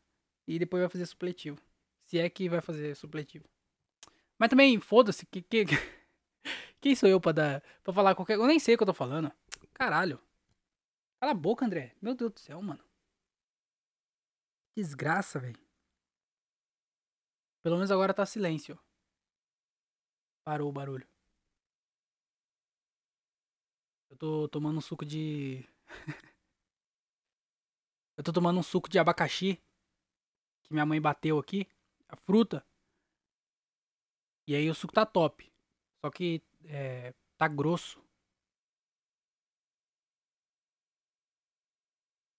e 0.46 0.58
depois 0.58 0.82
vai 0.82 0.88
fazer 0.90 1.06
supletivo. 1.06 1.60
Se 2.04 2.18
é 2.18 2.28
que 2.28 2.48
vai 2.48 2.60
fazer 2.60 2.94
supletivo. 2.94 3.48
Mas 4.38 4.48
também, 4.48 4.80
foda-se, 4.80 5.26
que, 5.26 5.42
que, 5.42 5.64
Quem 6.80 6.94
sou 6.94 7.08
eu 7.08 7.20
pra, 7.20 7.32
dar, 7.32 7.62
pra 7.84 7.92
falar 7.92 8.14
qualquer? 8.14 8.36
Eu 8.36 8.46
nem 8.46 8.58
sei 8.58 8.74
o 8.74 8.78
que 8.78 8.82
eu 8.82 8.86
tô 8.86 8.94
falando. 8.94 9.30
Caralho. 9.74 10.20
Cala 11.20 11.32
a 11.32 11.34
boca, 11.34 11.66
André. 11.66 11.94
Meu 12.00 12.14
Deus 12.14 12.32
do 12.32 12.40
céu, 12.40 12.60
mano. 12.62 12.82
Desgraça, 14.74 15.38
velho. 15.38 15.60
Pelo 17.62 17.76
menos 17.76 17.90
agora 17.90 18.14
tá 18.14 18.24
silêncio. 18.24 18.78
Parou 20.42 20.70
o 20.70 20.72
barulho. 20.72 21.06
Tô 24.20 24.48
tomando 24.48 24.78
um 24.78 24.80
suco 24.82 25.04
de. 25.04 25.66
eu 28.16 28.22
tô 28.22 28.32
tomando 28.32 28.60
um 28.60 28.62
suco 28.62 28.88
de 28.88 28.98
abacaxi. 28.98 29.58
Que 30.62 30.72
minha 30.72 30.86
mãe 30.86 31.00
bateu 31.00 31.38
aqui. 31.38 31.66
A 32.08 32.16
fruta. 32.16 32.64
E 34.46 34.54
aí 34.54 34.68
o 34.68 34.74
suco 34.74 34.92
tá 34.92 35.06
top. 35.06 35.50
Só 36.04 36.10
que 36.10 36.42
é, 36.64 37.14
tá 37.38 37.48
grosso. 37.48 38.02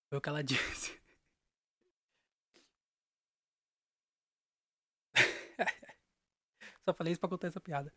Foi 0.10 0.18
o 0.20 0.22
que 0.22 0.30
ela 0.30 0.44
disse. 0.44 1.02
Só 6.86 6.94
falei 6.94 7.14
isso 7.14 7.20
pra 7.20 7.30
contar 7.30 7.48
essa 7.48 7.60
piada. 7.60 7.94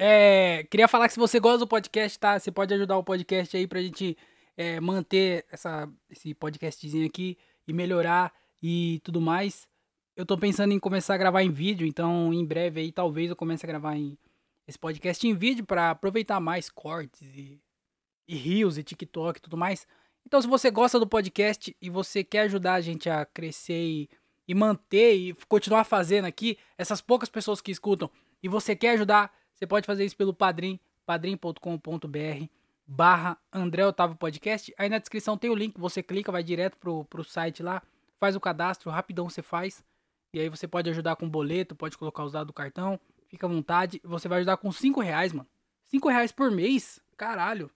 É, 0.00 0.62
queria 0.70 0.86
falar 0.86 1.08
que 1.08 1.14
se 1.14 1.18
você 1.18 1.40
gosta 1.40 1.58
do 1.58 1.66
podcast, 1.66 2.16
tá? 2.18 2.38
Você 2.38 2.52
pode 2.52 2.72
ajudar 2.72 2.96
o 2.96 3.02
podcast 3.02 3.56
aí 3.56 3.66
pra 3.66 3.82
gente 3.82 4.16
é, 4.56 4.78
manter 4.78 5.44
essa, 5.50 5.90
esse 6.08 6.32
podcastzinho 6.34 7.04
aqui 7.04 7.36
e 7.66 7.72
melhorar 7.72 8.32
e 8.62 9.00
tudo 9.02 9.20
mais. 9.20 9.66
Eu 10.16 10.24
tô 10.24 10.38
pensando 10.38 10.72
em 10.72 10.78
começar 10.78 11.14
a 11.14 11.18
gravar 11.18 11.42
em 11.42 11.50
vídeo, 11.50 11.84
então 11.84 12.32
em 12.32 12.44
breve 12.44 12.80
aí 12.80 12.92
talvez 12.92 13.28
eu 13.28 13.36
comece 13.36 13.66
a 13.66 13.68
gravar 13.68 13.96
em, 13.96 14.16
esse 14.68 14.78
podcast 14.78 15.26
em 15.26 15.34
vídeo 15.34 15.66
para 15.66 15.90
aproveitar 15.90 16.38
mais 16.38 16.70
cortes 16.70 17.22
e, 17.34 17.60
e 18.28 18.36
rios 18.36 18.78
e 18.78 18.84
TikTok 18.84 19.38
e 19.38 19.42
tudo 19.42 19.56
mais. 19.56 19.84
Então, 20.24 20.40
se 20.40 20.46
você 20.46 20.70
gosta 20.70 21.00
do 21.00 21.06
podcast 21.08 21.74
e 21.80 21.90
você 21.90 22.22
quer 22.22 22.42
ajudar 22.42 22.74
a 22.74 22.80
gente 22.80 23.10
a 23.10 23.24
crescer 23.24 23.82
e, 23.82 24.10
e 24.46 24.54
manter 24.54 25.14
e 25.14 25.34
continuar 25.48 25.84
fazendo 25.84 26.26
aqui, 26.26 26.56
essas 26.76 27.00
poucas 27.00 27.28
pessoas 27.28 27.60
que 27.60 27.72
escutam, 27.72 28.10
e 28.42 28.48
você 28.48 28.76
quer 28.76 28.90
ajudar, 28.90 29.32
você 29.58 29.66
pode 29.66 29.86
fazer 29.86 30.04
isso 30.04 30.16
pelo 30.16 30.32
Padrim, 30.32 30.78
padrim.com.br 31.04 32.46
barra 32.86 33.36
André 33.52 33.84
Otávio 33.84 34.16
Podcast. 34.16 34.72
Aí 34.78 34.88
na 34.88 34.98
descrição 34.98 35.36
tem 35.36 35.50
o 35.50 35.54
link, 35.54 35.78
você 35.78 36.00
clica, 36.00 36.30
vai 36.30 36.44
direto 36.44 36.76
pro, 36.76 37.04
pro 37.06 37.24
site 37.24 37.60
lá, 37.60 37.82
faz 38.20 38.36
o 38.36 38.40
cadastro, 38.40 38.88
rapidão 38.88 39.28
você 39.28 39.42
faz. 39.42 39.84
E 40.32 40.38
aí 40.38 40.48
você 40.48 40.68
pode 40.68 40.88
ajudar 40.90 41.16
com 41.16 41.28
boleto, 41.28 41.74
pode 41.74 41.98
colocar 41.98 42.22
os 42.22 42.32
dados 42.32 42.46
do 42.46 42.52
cartão, 42.52 43.00
fica 43.26 43.46
à 43.46 43.50
vontade. 43.50 44.00
Você 44.04 44.28
vai 44.28 44.38
ajudar 44.38 44.58
com 44.58 44.70
5 44.70 45.00
reais, 45.00 45.32
mano. 45.32 45.48
5 45.86 46.08
reais 46.08 46.30
por 46.30 46.52
mês? 46.52 47.00
Caralho. 47.16 47.68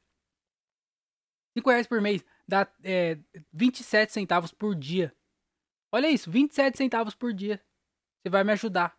5 1.59 1.69
reais 1.69 1.87
por 1.89 2.01
mês 2.01 2.25
dá 2.47 2.69
é, 2.85 3.19
27 3.53 4.13
centavos 4.13 4.53
por 4.53 4.75
dia. 4.77 5.13
Olha 5.91 6.09
isso, 6.09 6.31
27 6.31 6.79
centavos 6.79 7.15
por 7.15 7.33
dia. 7.33 7.61
Você 8.23 8.31
vai 8.31 8.45
me 8.45 8.53
ajudar. 8.53 8.97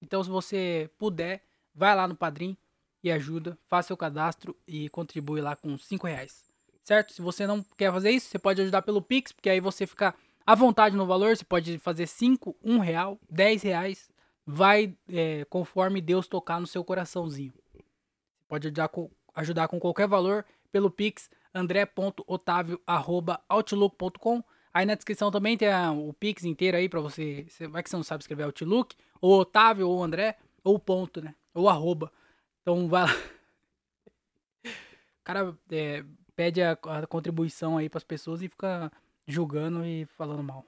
Então, 0.00 0.22
se 0.22 0.30
você 0.30 0.90
puder, 0.96 1.42
vai 1.74 1.94
lá 1.94 2.06
no 2.06 2.14
Padrim 2.14 2.56
e 3.02 3.10
ajuda, 3.10 3.58
faça 3.68 3.88
seu 3.88 3.96
cadastro 3.96 4.56
e 4.66 4.88
contribui 4.88 5.40
lá 5.40 5.56
com 5.56 5.76
5 5.76 6.06
reais. 6.06 6.44
Certo? 6.82 7.12
Se 7.12 7.22
você 7.22 7.46
não 7.46 7.62
quer 7.76 7.92
fazer 7.92 8.10
isso, 8.10 8.28
você 8.28 8.38
pode 8.38 8.62
ajudar 8.62 8.82
pelo 8.82 9.02
Pix, 9.02 9.32
porque 9.32 9.50
aí 9.50 9.60
você 9.60 9.86
fica 9.86 10.14
à 10.46 10.54
vontade 10.54 10.96
no 10.96 11.06
valor. 11.06 11.36
Você 11.36 11.44
pode 11.44 11.78
fazer 11.78 12.06
5, 12.06 12.56
1 12.62 12.78
real, 12.78 13.18
10 13.30 13.62
reais. 13.62 14.10
Vai 14.46 14.94
é, 15.08 15.46
conforme 15.46 16.02
Deus 16.02 16.28
tocar 16.28 16.60
no 16.60 16.66
seu 16.66 16.84
coraçãozinho. 16.84 17.54
Pode 18.46 18.68
ajudar 18.68 18.88
com, 18.88 19.10
ajudar 19.34 19.68
com 19.68 19.80
qualquer 19.80 20.06
valor 20.06 20.44
pelo 20.70 20.90
Pix 20.90 21.30
andré.otavio.outlook.com. 21.54 24.44
Aí 24.72 24.84
na 24.84 24.94
descrição 24.94 25.30
também 25.30 25.56
tem 25.56 25.72
a, 25.72 25.92
o 25.92 26.12
Pix 26.12 26.44
inteiro 26.44 26.76
aí 26.76 26.86
pra 26.88 27.00
você. 27.00 27.46
Vai 27.70 27.80
que 27.82 27.88
você 27.88 27.96
não 27.96 28.02
sabe 28.02 28.22
escrever 28.22 28.42
Outlook, 28.44 28.94
ou 29.20 29.40
Otávio, 29.40 29.88
ou 29.88 30.02
André, 30.02 30.36
ou 30.62 30.78
ponto, 30.78 31.22
né? 31.22 31.34
Ou 31.54 31.68
arroba. 31.68 32.12
Então 32.60 32.88
vai 32.88 33.04
lá. 33.04 33.12
O 34.64 35.24
cara 35.24 35.56
é, 35.70 36.04
pede 36.36 36.60
a, 36.62 36.72
a, 36.72 37.06
contribuição 37.06 37.78
aí 37.78 37.88
pras 37.88 38.04
pessoas 38.04 38.42
e 38.42 38.48
fica 38.48 38.92
julgando 39.26 39.84
e 39.84 40.04
falando 40.04 40.42
mal. 40.42 40.66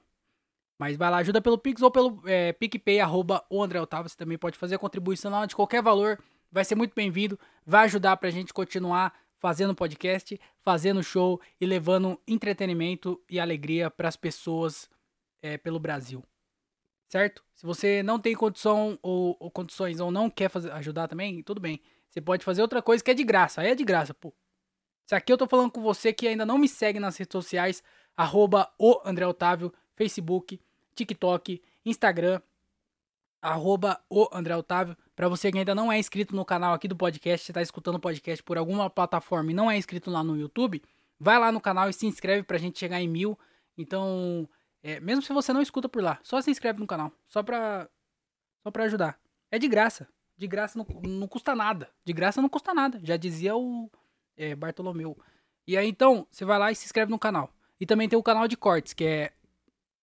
Mas 0.79 0.95
vai 0.95 1.09
lá, 1.09 1.17
ajuda 1.17 1.41
pelo 1.41 1.57
Pix 1.57 1.81
ou 1.81 1.91
pelo 1.91 2.21
é, 2.25 2.53
PicPay, 2.53 2.99
arroba 2.99 3.43
o 3.49 3.61
André 3.61 3.81
Otávio. 3.81 4.09
Você 4.09 4.17
também 4.17 4.37
pode 4.37 4.57
fazer 4.57 4.75
a 4.75 4.79
contribuição 4.79 5.31
lá 5.31 5.45
de 5.45 5.55
qualquer 5.55 5.81
valor. 5.81 6.19
Vai 6.51 6.63
ser 6.63 6.75
muito 6.75 6.93
bem-vindo. 6.95 7.37
Vai 7.65 7.85
ajudar 7.85 8.17
pra 8.17 8.29
gente 8.29 8.53
continuar 8.53 9.13
fazendo 9.39 9.75
podcast, 9.75 10.39
fazendo 10.61 11.03
show 11.03 11.41
e 11.59 11.65
levando 11.65 12.19
entretenimento 12.27 13.21
e 13.29 13.39
alegria 13.39 13.89
para 13.89 14.07
as 14.07 14.15
pessoas 14.15 14.89
é, 15.41 15.57
pelo 15.57 15.79
Brasil. 15.79 16.23
Certo? 17.07 17.43
Se 17.55 17.65
você 17.65 18.03
não 18.03 18.19
tem 18.19 18.35
condição 18.35 18.99
ou, 19.01 19.37
ou, 19.39 19.49
condições 19.49 19.99
ou 19.99 20.11
não 20.11 20.29
quer 20.29 20.49
fazer, 20.49 20.71
ajudar 20.71 21.07
também, 21.07 21.41
tudo 21.41 21.61
bem. 21.61 21.81
Você 22.09 22.19
pode 22.19 22.43
fazer 22.43 22.61
outra 22.61 22.81
coisa 22.81 23.03
que 23.03 23.11
é 23.11 23.13
de 23.13 23.23
graça. 23.23 23.61
Aí 23.61 23.69
é 23.69 23.75
de 23.75 23.83
graça, 23.83 24.13
pô. 24.13 24.33
Se 25.05 25.15
aqui 25.15 25.31
eu 25.31 25.37
tô 25.37 25.47
falando 25.47 25.71
com 25.71 25.81
você 25.81 26.11
que 26.11 26.27
ainda 26.27 26.45
não 26.45 26.57
me 26.57 26.67
segue 26.67 26.99
nas 26.99 27.15
redes 27.15 27.31
sociais, 27.31 27.81
arroba 28.15 28.69
o 28.77 28.99
André 29.05 29.25
Otávio, 29.25 29.73
Facebook, 29.95 30.59
TikTok, 30.93 31.61
Instagram, 31.85 32.41
arroba 33.41 34.01
o 34.09 34.27
André 34.33 34.55
Otávio. 34.55 34.97
Para 35.15 35.29
você 35.29 35.51
que 35.51 35.57
ainda 35.57 35.73
não 35.73 35.91
é 35.91 35.97
inscrito 35.97 36.35
no 36.35 36.43
canal 36.43 36.73
aqui 36.73 36.87
do 36.87 36.95
podcast, 36.95 37.45
você 37.45 37.51
está 37.51 37.61
escutando 37.61 37.95
o 37.95 37.99
podcast 37.99 38.43
por 38.43 38.57
alguma 38.57 38.89
plataforma 38.89 39.51
e 39.51 39.53
não 39.53 39.71
é 39.71 39.77
inscrito 39.77 40.11
lá 40.11 40.23
no 40.23 40.37
YouTube, 40.37 40.83
vai 41.17 41.39
lá 41.39 41.51
no 41.51 41.61
canal 41.61 41.89
e 41.89 41.93
se 41.93 42.05
inscreve 42.05 42.43
para 42.43 42.57
a 42.57 42.59
gente 42.59 42.77
chegar 42.77 42.99
em 42.99 43.07
mil. 43.07 43.39
Então, 43.77 44.49
é, 44.83 44.99
mesmo 44.99 45.21
se 45.21 45.33
você 45.33 45.51
não 45.53 45.61
escuta 45.61 45.89
por 45.89 46.01
lá, 46.01 46.19
só 46.23 46.39
se 46.41 46.51
inscreve 46.51 46.79
no 46.79 46.87
canal, 46.87 47.11
só 47.27 47.43
para 47.43 47.89
só 48.63 48.71
pra 48.71 48.83
ajudar. 48.85 49.19
É 49.51 49.57
de 49.57 49.67
graça, 49.67 50.07
de 50.35 50.47
graça 50.47 50.77
não, 50.77 50.85
não 51.03 51.27
custa 51.27 51.55
nada, 51.55 51.89
de 52.05 52.13
graça 52.13 52.41
não 52.41 52.49
custa 52.49 52.73
nada, 52.73 52.99
já 53.03 53.17
dizia 53.17 53.55
o 53.55 53.89
é, 54.35 54.55
Bartolomeu. 54.55 55.17
E 55.65 55.77
aí 55.77 55.87
então, 55.87 56.27
você 56.31 56.45
vai 56.45 56.59
lá 56.59 56.71
e 56.71 56.75
se 56.75 56.85
inscreve 56.85 57.11
no 57.11 57.19
canal. 57.19 57.53
E 57.79 57.85
também 57.85 58.09
tem 58.09 58.17
o 58.17 58.23
canal 58.23 58.47
de 58.47 58.57
cortes, 58.57 58.93
que 58.93 59.03
é, 59.03 59.33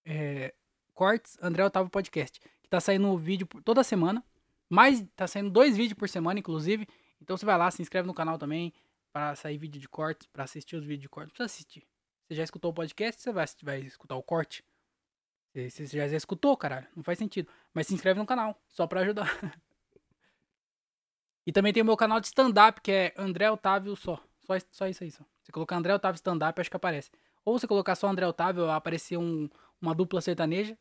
é 0.04 0.54
Cortes 0.92 1.36
André 1.42 1.64
Otávio 1.64 1.90
Podcast 1.90 2.40
tá 2.74 2.80
saindo 2.80 3.16
vídeo 3.16 3.46
toda 3.64 3.84
semana. 3.84 4.24
Mas 4.68 5.04
tá 5.14 5.26
saindo 5.26 5.50
dois 5.50 5.76
vídeos 5.76 5.94
por 5.94 6.08
semana, 6.08 6.40
inclusive. 6.40 6.86
Então 7.20 7.36
você 7.36 7.46
vai 7.46 7.56
lá, 7.56 7.70
se 7.70 7.80
inscreve 7.82 8.06
no 8.06 8.14
canal 8.14 8.38
também. 8.38 8.72
para 9.12 9.36
sair 9.36 9.56
vídeo 9.58 9.80
de 9.80 9.88
cortes, 9.88 10.26
para 10.26 10.42
assistir 10.42 10.74
os 10.74 10.82
vídeos 10.82 11.02
de 11.02 11.08
corte. 11.08 11.28
Não 11.28 11.34
precisa 11.34 11.46
assistir. 11.46 11.86
Você 12.26 12.34
já 12.34 12.44
escutou 12.44 12.70
o 12.70 12.74
podcast, 12.74 13.20
você 13.20 13.32
vai, 13.32 13.46
vai 13.62 13.80
escutar 13.80 14.16
o 14.16 14.22
corte. 14.22 14.64
Você, 15.52 15.70
você 15.70 15.86
já, 15.86 16.08
já 16.08 16.16
escutou, 16.16 16.56
caralho. 16.56 16.86
Não 16.96 17.02
faz 17.02 17.18
sentido. 17.18 17.50
Mas 17.72 17.86
se 17.86 17.94
inscreve 17.94 18.18
no 18.18 18.26
canal, 18.26 18.58
só 18.68 18.86
pra 18.86 19.00
ajudar. 19.00 19.28
e 21.46 21.52
também 21.52 21.72
tem 21.72 21.82
o 21.82 21.86
meu 21.86 21.96
canal 21.96 22.20
de 22.20 22.26
stand-up, 22.26 22.80
que 22.80 22.90
é 22.90 23.14
André 23.16 23.50
Otávio 23.50 23.94
só. 23.94 24.22
Só, 24.40 24.54
só 24.70 24.88
isso 24.88 25.04
aí, 25.04 25.10
só. 25.10 25.24
Você 25.42 25.52
colocar 25.52 25.76
André 25.76 25.94
Otávio 25.94 26.16
stand-up, 26.16 26.60
acho 26.60 26.70
que 26.70 26.76
aparece. 26.76 27.10
Ou 27.44 27.58
você 27.58 27.66
colocar 27.66 27.94
só 27.94 28.08
André 28.08 28.26
Otávio, 28.26 28.70
aparecer 28.70 29.18
um, 29.18 29.48
uma 29.80 29.94
dupla 29.94 30.20
sertaneja 30.20 30.76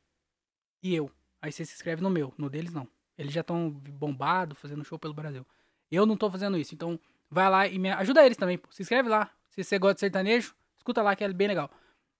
e 0.81 0.95
eu. 0.95 1.11
Aí 1.41 1.51
você 1.51 1.65
se 1.65 1.73
inscreve 1.73 2.01
no 2.01 2.09
meu, 2.09 2.33
no 2.37 2.49
deles 2.49 2.73
não. 2.73 2.87
Eles 3.17 3.33
já 3.33 3.41
estão 3.41 3.69
bombados, 3.69 4.57
fazendo 4.57 4.83
show 4.83 4.97
pelo 4.97 5.13
Brasil. 5.13 5.45
Eu 5.91 6.05
não 6.05 6.17
tô 6.17 6.31
fazendo 6.31 6.57
isso, 6.57 6.73
então 6.73 6.99
vai 7.29 7.49
lá 7.49 7.67
e 7.67 7.77
me 7.77 7.91
ajuda 7.91 8.25
eles 8.25 8.37
também. 8.37 8.57
Pô. 8.57 8.71
Se 8.71 8.81
inscreve 8.81 9.09
lá. 9.09 9.29
Se 9.49 9.63
você 9.63 9.77
gosta 9.77 9.95
de 9.95 9.99
sertanejo, 9.99 10.55
escuta 10.83 11.01
lá 11.01 11.15
que 11.15 11.23
é 11.23 11.31
bem 11.31 11.47
legal. 11.47 11.71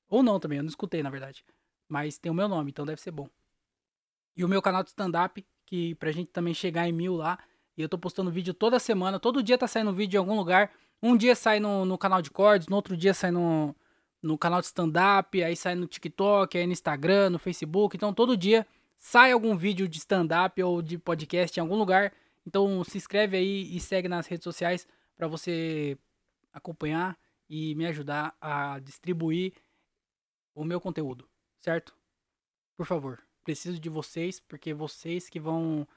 Ou 0.10 0.24
não 0.24 0.40
também, 0.40 0.58
eu 0.58 0.64
não 0.64 0.70
escutei 0.70 1.04
na 1.04 1.10
verdade. 1.10 1.44
Mas 1.88 2.18
tem 2.18 2.32
o 2.32 2.36
meu 2.36 2.48
nome, 2.48 2.72
então 2.72 2.86
deve 2.86 3.02
ser 3.02 3.12
bom. 3.12 3.30
E 4.36 4.44
o 4.44 4.48
meu 4.48 4.62
canal 4.62 4.82
de 4.82 4.90
stand-up, 4.90 5.46
que 5.66 5.94
pra 5.96 6.12
gente 6.12 6.32
também 6.32 6.54
chegar 6.54 6.88
em 6.88 6.92
mil 6.92 7.16
lá. 7.16 7.38
E 7.78 7.82
eu 7.82 7.90
tô 7.90 7.98
postando 7.98 8.32
vídeo 8.32 8.54
toda 8.54 8.80
semana. 8.80 9.20
Todo 9.20 9.44
dia 9.44 9.58
tá 9.58 9.68
saindo 9.68 9.94
vídeo 9.94 10.18
em 10.18 10.20
algum 10.20 10.36
lugar. 10.36 10.72
Um 11.02 11.18
dia 11.18 11.36
sai 11.36 11.60
no, 11.60 11.86
no 11.86 11.98
canal 11.98 12.22
de 12.22 12.32
cordes, 12.32 12.68
no 12.68 12.76
outro 12.76 12.96
dia 12.96 13.14
sai 13.14 13.32
no, 13.32 13.76
no 14.22 14.38
canal 14.38 14.62
de 14.62 14.68
stand-up, 14.68 15.44
aí 15.44 15.56
sai 15.56 15.76
no 15.76 15.86
TikTok, 15.86 16.58
aí 16.58 16.66
no 16.66 16.72
Instagram, 16.72 17.32
no 17.32 17.40
Facebook. 17.40 17.98
Então 17.98 18.14
todo 18.14 18.38
dia 18.38 18.66
sai 18.98 19.34
algum 19.34 19.56
vídeo 19.56 19.88
de 19.88 19.98
stand-up 19.98 20.62
ou 20.64 20.82
de 20.82 20.98
podcast 20.98 21.60
em 21.60 21.62
algum 21.62 21.76
lugar. 21.76 22.14
Então 22.48 22.84
se 22.84 22.98
inscreve 22.98 23.36
aí 23.36 23.76
e 23.76 23.80
segue 23.80 24.08
nas 24.08 24.28
redes 24.28 24.46
sociais 24.46 24.88
para 25.16 25.28
você 25.28 25.98
acompanhar 26.54 27.18
e 27.50 27.76
me 27.76 27.86
ajudar 27.86 28.36
a 28.40 28.80
distribuir 28.80 29.54
o 30.56 30.64
meu 30.64 30.80
conteúdo, 30.80 31.30
certo? 31.60 31.96
Por 32.78 32.86
favor, 32.86 33.24
preciso 33.44 33.80
de 33.80 33.90
vocês, 33.90 34.40
porque 34.40 34.74
vocês 34.74 35.30
que 35.30 35.40
vão 35.40 35.88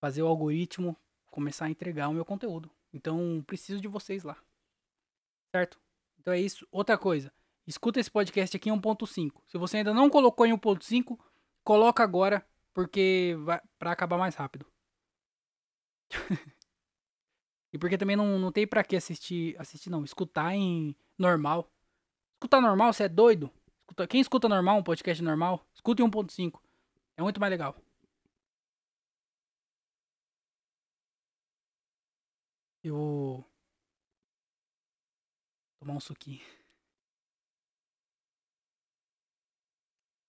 fazer 0.00 0.22
o 0.22 0.26
algoritmo 0.26 0.96
começar 1.26 1.66
a 1.66 1.70
entregar 1.70 2.08
o 2.08 2.14
meu 2.14 2.24
conteúdo. 2.24 2.70
Então, 2.92 3.42
preciso 3.46 3.80
de 3.80 3.88
vocês 3.88 4.22
lá. 4.24 4.36
Certo? 5.54 5.80
Então 6.18 6.32
é 6.32 6.40
isso. 6.40 6.66
Outra 6.70 6.98
coisa, 6.98 7.32
Escuta 7.66 8.00
esse 8.00 8.10
podcast 8.10 8.56
aqui 8.56 8.68
em 8.68 8.72
1.5. 8.72 9.40
Se 9.46 9.56
você 9.56 9.78
ainda 9.78 9.94
não 9.94 10.10
colocou 10.10 10.44
em 10.44 10.52
1.5, 10.52 11.18
coloca 11.62 12.02
agora, 12.02 12.44
porque 12.74 13.36
vai 13.44 13.60
para 13.78 13.92
acabar 13.92 14.18
mais 14.18 14.34
rápido. 14.34 14.66
e 17.72 17.78
porque 17.78 17.96
também 17.96 18.16
não, 18.16 18.38
não 18.38 18.52
tem 18.52 18.66
pra 18.66 18.84
que 18.84 18.96
assistir. 18.96 19.56
Assistir 19.58 19.90
não, 19.90 20.04
escutar 20.04 20.54
em 20.54 20.94
normal. 21.18 21.70
Escutar 22.34 22.60
normal, 22.60 22.92
você 22.92 23.04
é 23.04 23.08
doido? 23.08 23.50
Escuta, 23.80 24.06
quem 24.06 24.20
escuta 24.20 24.48
normal, 24.48 24.78
um 24.78 24.82
podcast 24.82 25.22
normal, 25.22 25.64
escuta 25.74 26.02
em 26.02 26.04
1.5. 26.04 26.60
É 27.16 27.22
muito 27.22 27.40
mais 27.40 27.50
legal. 27.50 27.76
Eu 32.84 32.94
vou 32.96 33.44
tomar 35.80 35.94
um 35.94 36.00
suquinho. 36.00 36.40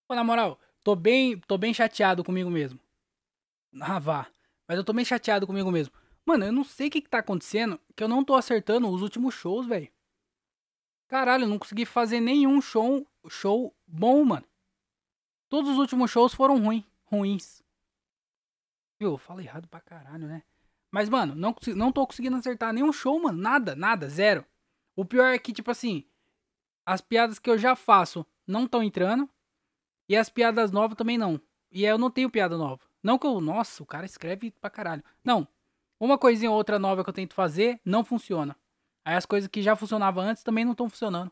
Pô, 0.08 0.16
na 0.16 0.24
moral, 0.24 0.60
tô 0.84 0.96
bem, 0.96 1.40
tô 1.40 1.58
bem 1.58 1.74
chateado 1.74 2.24
comigo 2.24 2.50
mesmo. 2.50 2.80
Ah, 3.82 4.00
vá. 4.00 4.28
Mas 4.68 4.78
eu 4.78 4.84
tô 4.84 4.94
bem 4.94 5.04
chateado 5.06 5.48
comigo 5.48 5.72
mesmo. 5.72 5.94
Mano, 6.26 6.46
eu 6.46 6.52
não 6.52 6.64
sei 6.64 6.88
o 6.88 6.92
que, 6.92 7.02
que 7.02 7.10
tá 7.10 7.20
acontecendo, 7.20 7.80
que 7.96 8.04
eu 8.04 8.08
não 8.08 8.24
tô 8.24 8.36
acertando 8.36 8.90
os 8.90 9.02
últimos 9.02 9.34
shows, 9.34 9.68
velho. 9.68 9.92
Caralho, 11.08 11.44
eu 11.44 11.50
não 11.50 11.60
consegui 11.60 11.86
fazer 11.86 12.20
nenhum 12.20 12.62
show, 12.62 13.06
show 13.30 13.76
bom, 13.86 14.24
mano. 14.24 14.46
Todos 15.50 15.72
os 15.72 15.78
últimos 15.78 16.10
shows 16.10 16.34
foram 16.34 16.60
ruim, 16.60 16.86
ruins. 17.04 17.62
Viu? 19.00 19.18
Fala 19.18 19.44
errado 19.44 19.68
pra 19.68 19.82
caralho, 19.82 20.28
né? 20.28 20.44
Mas, 20.90 21.10
mano, 21.10 21.36
não, 21.36 21.56
não 21.76 21.92
tô 21.92 22.08
conseguindo 22.08 22.38
acertar 22.38 22.74
nenhum 22.74 22.94
show, 22.94 23.22
mano. 23.22 23.40
Nada, 23.40 23.76
nada, 23.76 24.08
zero. 24.08 24.46
O 24.96 25.04
pior 25.04 25.26
é 25.28 25.40
que, 25.40 25.52
tipo 25.52 25.70
assim, 25.70 26.06
as 26.86 27.02
piadas 27.02 27.40
que 27.40 27.50
eu 27.50 27.58
já 27.58 27.76
faço 27.76 28.26
não 28.48 28.66
estão 28.66 28.82
entrando. 28.82 29.30
E 30.08 30.16
as 30.16 30.30
piadas 30.30 30.72
novas 30.72 30.98
também 30.98 31.18
não. 31.18 31.40
E 31.72 31.86
eu 31.86 31.98
não 31.98 32.12
tenho 32.12 32.30
piada 32.30 32.58
nova. 32.58 32.82
Não 33.02 33.18
que 33.18 33.26
eu. 33.26 33.42
Nossa, 33.42 33.82
o 33.82 33.86
cara 33.86 34.06
escreve 34.06 34.52
pra 34.52 34.70
caralho. 34.70 35.04
Não. 35.24 35.48
Uma 36.00 36.18
coisinha 36.18 36.52
ou 36.52 36.58
outra 36.58 36.78
nova 36.78 37.04
que 37.04 37.10
eu 37.10 37.14
tento 37.14 37.34
fazer 37.34 37.80
não 37.86 38.04
funciona. 38.04 38.56
Aí 39.06 39.16
as 39.16 39.26
coisas 39.26 39.48
que 39.48 39.62
já 39.62 39.76
funcionavam 39.76 40.24
antes 40.24 40.44
também 40.44 40.64
não 40.64 40.72
estão 40.72 40.90
funcionando. 40.90 41.32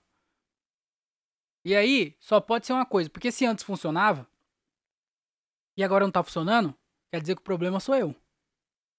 E 1.64 1.76
aí, 1.76 2.16
só 2.20 2.42
pode 2.42 2.66
ser 2.66 2.74
uma 2.74 2.86
coisa, 2.86 3.10
porque 3.10 3.32
se 3.32 3.46
antes 3.46 3.64
funcionava 3.64 4.28
e 5.78 5.84
agora 5.84 6.06
não 6.06 6.12
tá 6.12 6.24
funcionando, 6.24 6.76
quer 7.12 7.22
dizer 7.22 7.36
que 7.36 7.42
o 7.42 7.46
problema 7.46 7.80
sou 7.80 7.96
eu. 7.96 8.16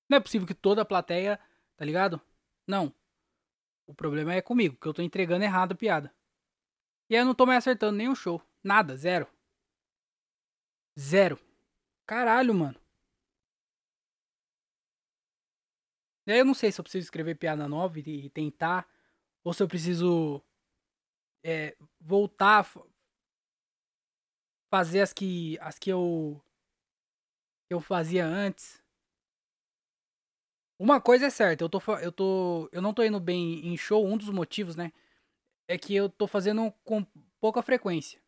Não 0.09 0.19
é 0.19 0.21
possível 0.21 0.47
que 0.47 0.55
toda 0.55 0.83
a 0.83 0.85
plateia, 0.85 1.41
tá 1.77 1.85
ligado? 1.85 2.21
Não. 2.67 2.95
O 3.87 3.95
problema 3.95 4.33
é 4.35 4.41
comigo, 4.41 4.77
que 4.77 4.87
eu 4.87 4.95
tô 4.95 5.03
entregando 5.03 5.45
errado 5.45 5.73
a 5.73 5.75
piada. 5.75 6.15
E 7.11 7.15
aí 7.17 7.23
eu 7.23 7.27
não 7.27 7.35
tô 7.35 7.45
mais 7.45 7.59
acertando 7.59 7.99
nenhum 7.99 8.15
show. 8.15 8.41
Nada, 8.63 8.97
zero. 8.97 9.27
Zero. 10.99 11.39
Caralho, 12.07 12.55
mano. 12.55 12.82
Eu 16.27 16.45
não 16.45 16.55
sei 16.55 16.71
se 16.73 16.81
eu 16.81 16.85
preciso 16.85 17.05
escrever 17.05 17.37
piada 17.37 17.69
nova 17.69 17.99
e 17.99 18.31
tentar, 18.31 18.87
ou 19.45 19.53
se 19.53 19.63
eu 19.63 19.69
preciso 19.69 20.43
é, 21.45 21.77
voltar 22.01 22.65
fazer 24.71 25.01
as 25.03 25.13
que 25.13 25.59
as 25.61 25.79
que 25.79 25.91
eu 25.91 26.43
eu 27.71 27.81
fazia 27.81 28.27
antes. 28.27 28.83
Uma 30.79 31.01
coisa 31.01 31.27
é 31.27 31.31
certa, 31.31 31.63
eu 31.63 31.69
tô 31.69 31.81
eu 32.01 32.11
tô 32.11 32.69
eu 32.73 32.83
não 32.83 32.93
tô 32.93 33.05
indo 33.05 33.21
bem 33.21 33.67
em 33.67 33.77
show, 33.77 34.05
um 34.07 34.17
dos 34.17 34.31
motivos, 34.31 34.75
né, 34.75 34.93
é 35.69 35.79
que 35.79 35.95
eu 35.95 36.09
tô 36.09 36.27
fazendo 36.27 36.73
com 36.85 37.05
pouca 37.41 37.63
frequência. 37.63 38.21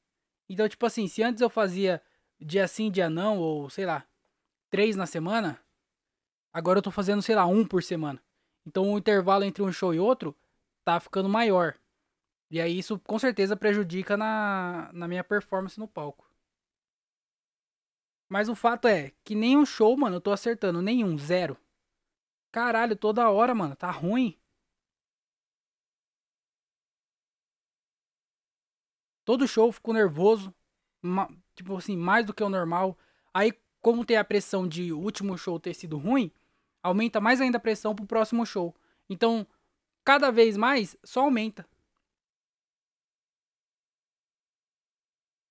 Então, 0.48 0.68
tipo 0.68 0.86
assim, 0.86 1.08
se 1.08 1.22
antes 1.22 1.42
eu 1.42 1.50
fazia 1.50 2.02
dia 2.40 2.68
sim, 2.68 2.90
dia 2.90 3.10
não, 3.10 3.38
ou 3.38 3.70
sei 3.70 3.86
lá, 3.86 4.06
três 4.70 4.96
na 4.96 5.06
semana, 5.06 5.60
agora 6.54 6.78
eu 6.78 6.82
tô 6.82 6.90
fazendo, 6.90 7.20
sei 7.20 7.34
lá, 7.34 7.44
um 7.44 7.66
por 7.66 7.82
semana. 7.82 8.22
Então 8.64 8.92
o 8.92 8.98
intervalo 8.98 9.44
entre 9.44 9.62
um 9.62 9.72
show 9.72 9.92
e 9.92 9.98
outro 9.98 10.34
tá 10.84 10.98
ficando 11.00 11.28
maior. 11.28 11.74
E 12.50 12.60
aí 12.60 12.78
isso 12.78 12.98
com 13.00 13.18
certeza 13.18 13.56
prejudica 13.56 14.16
na, 14.16 14.90
na 14.92 15.08
minha 15.08 15.24
performance 15.24 15.78
no 15.78 15.88
palco. 15.88 16.24
Mas 18.28 18.48
o 18.48 18.54
fato 18.54 18.88
é 18.88 19.12
que 19.22 19.34
nenhum 19.34 19.66
show, 19.66 19.96
mano, 19.96 20.16
eu 20.16 20.20
tô 20.20 20.30
acertando. 20.32 20.80
Nenhum, 20.80 21.18
zero. 21.18 21.56
Caralho, 22.50 22.96
toda 22.96 23.28
hora, 23.28 23.54
mano, 23.54 23.76
tá 23.76 23.90
ruim. 23.90 24.38
Todo 29.24 29.48
show 29.48 29.68
eu 29.68 29.72
fico 29.72 29.92
nervoso. 29.92 30.54
Tipo 31.54 31.76
assim, 31.76 31.96
mais 31.96 32.24
do 32.24 32.32
que 32.34 32.42
o 32.42 32.48
normal. 32.48 32.96
Aí, 33.32 33.52
como 33.80 34.04
tem 34.04 34.16
a 34.16 34.24
pressão 34.24 34.66
de 34.66 34.92
último 34.92 35.36
show 35.36 35.58
ter 35.58 35.74
sido 35.74 35.98
ruim, 35.98 36.32
aumenta 36.84 37.18
mais 37.20 37.40
ainda 37.40 37.56
a 37.56 37.60
pressão 37.60 37.94
pro 37.94 38.06
próximo 38.06 38.44
show. 38.44 38.76
Então, 39.08 39.46
cada 40.04 40.30
vez 40.30 40.56
mais, 40.56 40.94
só 41.02 41.22
aumenta. 41.22 41.66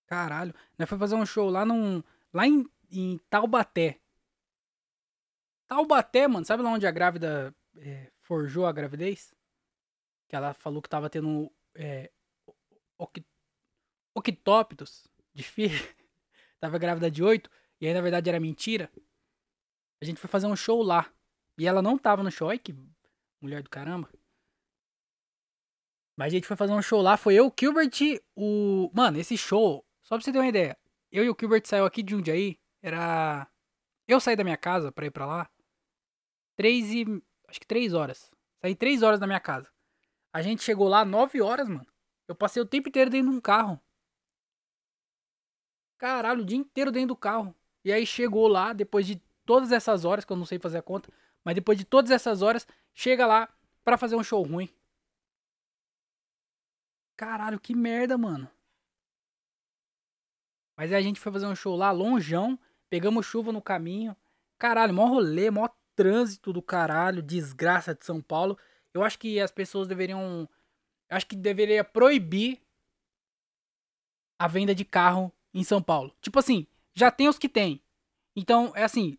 Caralho, 0.05 0.53
nós 0.77 0.87
foi 0.87 0.97
fazer 0.97 1.15
um 1.15 1.25
show 1.25 1.49
lá 1.49 1.65
num. 1.65 2.03
Lá 2.31 2.47
em, 2.47 2.63
em 2.91 3.17
Taubaté. 3.29 3.99
Taubaté, 5.67 6.27
mano, 6.27 6.45
sabe 6.45 6.61
lá 6.61 6.69
onde 6.69 6.85
a 6.85 6.91
grávida 6.91 7.53
é, 7.77 8.11
forjou 8.21 8.67
a 8.67 8.71
gravidez? 8.71 9.33
Que 10.27 10.35
ela 10.35 10.53
falou 10.53 10.81
que 10.81 10.89
tava 10.89 11.09
tendo 11.09 11.51
é, 11.73 12.11
octópitos 14.15 15.07
de 15.33 15.41
filho. 15.41 15.77
tava 16.59 16.77
grávida 16.77 17.09
de 17.09 17.23
oito. 17.23 17.49
E 17.81 17.87
aí, 17.87 17.93
na 17.93 18.01
verdade, 18.01 18.29
era 18.29 18.39
mentira. 18.39 18.91
A 19.99 20.05
gente 20.05 20.19
foi 20.19 20.29
fazer 20.29 20.45
um 20.47 20.55
show 20.55 20.83
lá. 20.83 21.11
E 21.57 21.67
ela 21.67 21.81
não 21.81 21.97
tava 21.97 22.23
no 22.23 22.31
show. 22.31 22.49
Que 22.59 22.75
mulher 23.41 23.63
do 23.63 23.69
caramba. 23.69 24.09
Mas 26.15 26.27
a 26.27 26.35
gente 26.35 26.47
foi 26.47 26.55
fazer 26.55 26.73
um 26.73 26.81
show 26.81 27.01
lá. 27.01 27.17
Foi 27.17 27.35
eu, 27.35 27.47
o 27.47 27.53
Gilbert, 27.57 27.91
o. 28.35 28.91
Mano, 28.93 29.17
esse 29.17 29.37
show 29.37 29.85
só 30.03 30.17
pra 30.17 30.23
você 30.23 30.33
ter 30.33 30.37
uma 30.37 30.47
ideia, 30.47 30.77
eu 31.11 31.23
e 31.23 31.29
o 31.29 31.37
Gilbert 31.39 31.65
saiu 31.65 31.85
aqui 31.85 32.03
de 32.03 32.11
Jundiaí, 32.11 32.59
era... 32.81 33.47
Eu 34.05 34.19
saí 34.19 34.35
da 34.35 34.43
minha 34.43 34.57
casa 34.57 34.91
pra 34.91 35.05
ir 35.05 35.11
pra 35.11 35.25
lá, 35.25 35.49
três 36.57 36.91
e... 36.91 37.05
acho 37.47 37.59
que 37.59 37.65
três 37.65 37.93
horas. 37.93 38.29
Saí 38.61 38.75
três 38.75 39.01
horas 39.01 39.19
da 39.19 39.25
minha 39.25 39.39
casa. 39.39 39.71
A 40.33 40.41
gente 40.41 40.61
chegou 40.61 40.89
lá 40.89 41.05
nove 41.05 41.41
horas, 41.41 41.69
mano. 41.69 41.87
Eu 42.27 42.35
passei 42.35 42.61
o 42.61 42.65
tempo 42.65 42.89
inteiro 42.89 43.09
dentro 43.09 43.31
de 43.31 43.37
um 43.37 43.41
carro. 43.41 43.79
Caralho, 45.97 46.41
o 46.41 46.45
dia 46.45 46.57
inteiro 46.57 46.91
dentro 46.91 47.09
do 47.09 47.15
carro. 47.15 47.55
E 47.85 47.91
aí 47.91 48.05
chegou 48.05 48.47
lá, 48.47 48.73
depois 48.73 49.07
de 49.07 49.21
todas 49.45 49.71
essas 49.71 50.03
horas, 50.03 50.25
que 50.25 50.33
eu 50.33 50.37
não 50.37 50.45
sei 50.45 50.59
fazer 50.59 50.79
a 50.79 50.81
conta, 50.81 51.09
mas 51.43 51.55
depois 51.55 51.77
de 51.77 51.85
todas 51.85 52.11
essas 52.11 52.41
horas, 52.41 52.67
chega 52.93 53.25
lá 53.25 53.53
para 53.83 53.97
fazer 53.97 54.15
um 54.15 54.23
show 54.23 54.41
ruim. 54.43 54.69
Caralho, 57.15 57.59
que 57.59 57.75
merda, 57.75 58.17
mano. 58.17 58.49
Mas 60.75 60.91
aí 60.91 60.97
a 60.97 61.01
gente 61.01 61.19
foi 61.19 61.31
fazer 61.31 61.45
um 61.45 61.55
show 61.55 61.75
lá, 61.75 61.91
longeão, 61.91 62.59
pegamos 62.89 63.25
chuva 63.25 63.51
no 63.51 63.61
caminho. 63.61 64.15
Caralho, 64.57 64.93
mó 64.93 65.05
rolê, 65.05 65.51
mó 65.51 65.69
trânsito 65.95 66.51
do 66.51 66.61
caralho, 66.61 67.21
desgraça 67.21 67.93
de 67.93 68.05
São 68.05 68.21
Paulo. 68.21 68.57
Eu 68.93 69.03
acho 69.03 69.19
que 69.19 69.39
as 69.39 69.51
pessoas 69.51 69.87
deveriam. 69.87 70.49
Acho 71.09 71.27
que 71.27 71.35
deveria 71.35 71.83
proibir 71.83 72.61
a 74.39 74.47
venda 74.47 74.73
de 74.73 74.83
carro 74.83 75.31
em 75.53 75.63
São 75.63 75.81
Paulo. 75.81 76.15
Tipo 76.21 76.39
assim, 76.39 76.65
já 76.95 77.11
tem 77.11 77.27
os 77.27 77.37
que 77.37 77.49
tem. 77.49 77.81
Então, 78.35 78.71
é 78.75 78.83
assim. 78.83 79.17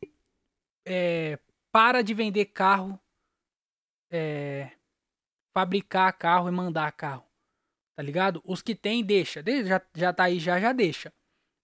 É, 0.86 1.38
para 1.74 2.02
de 2.02 2.14
vender 2.14 2.44
carro. 2.44 3.00
É, 4.08 4.70
fabricar 5.52 6.16
carro 6.16 6.48
e 6.48 6.52
mandar 6.52 6.92
carro. 6.92 7.26
Tá 7.96 8.02
ligado? 8.04 8.40
Os 8.44 8.62
que 8.62 8.76
tem, 8.76 9.04
deixa. 9.04 9.42
Já, 9.66 9.82
já 9.92 10.12
tá 10.12 10.24
aí, 10.24 10.38
já, 10.38 10.60
já 10.60 10.72
deixa. 10.72 11.12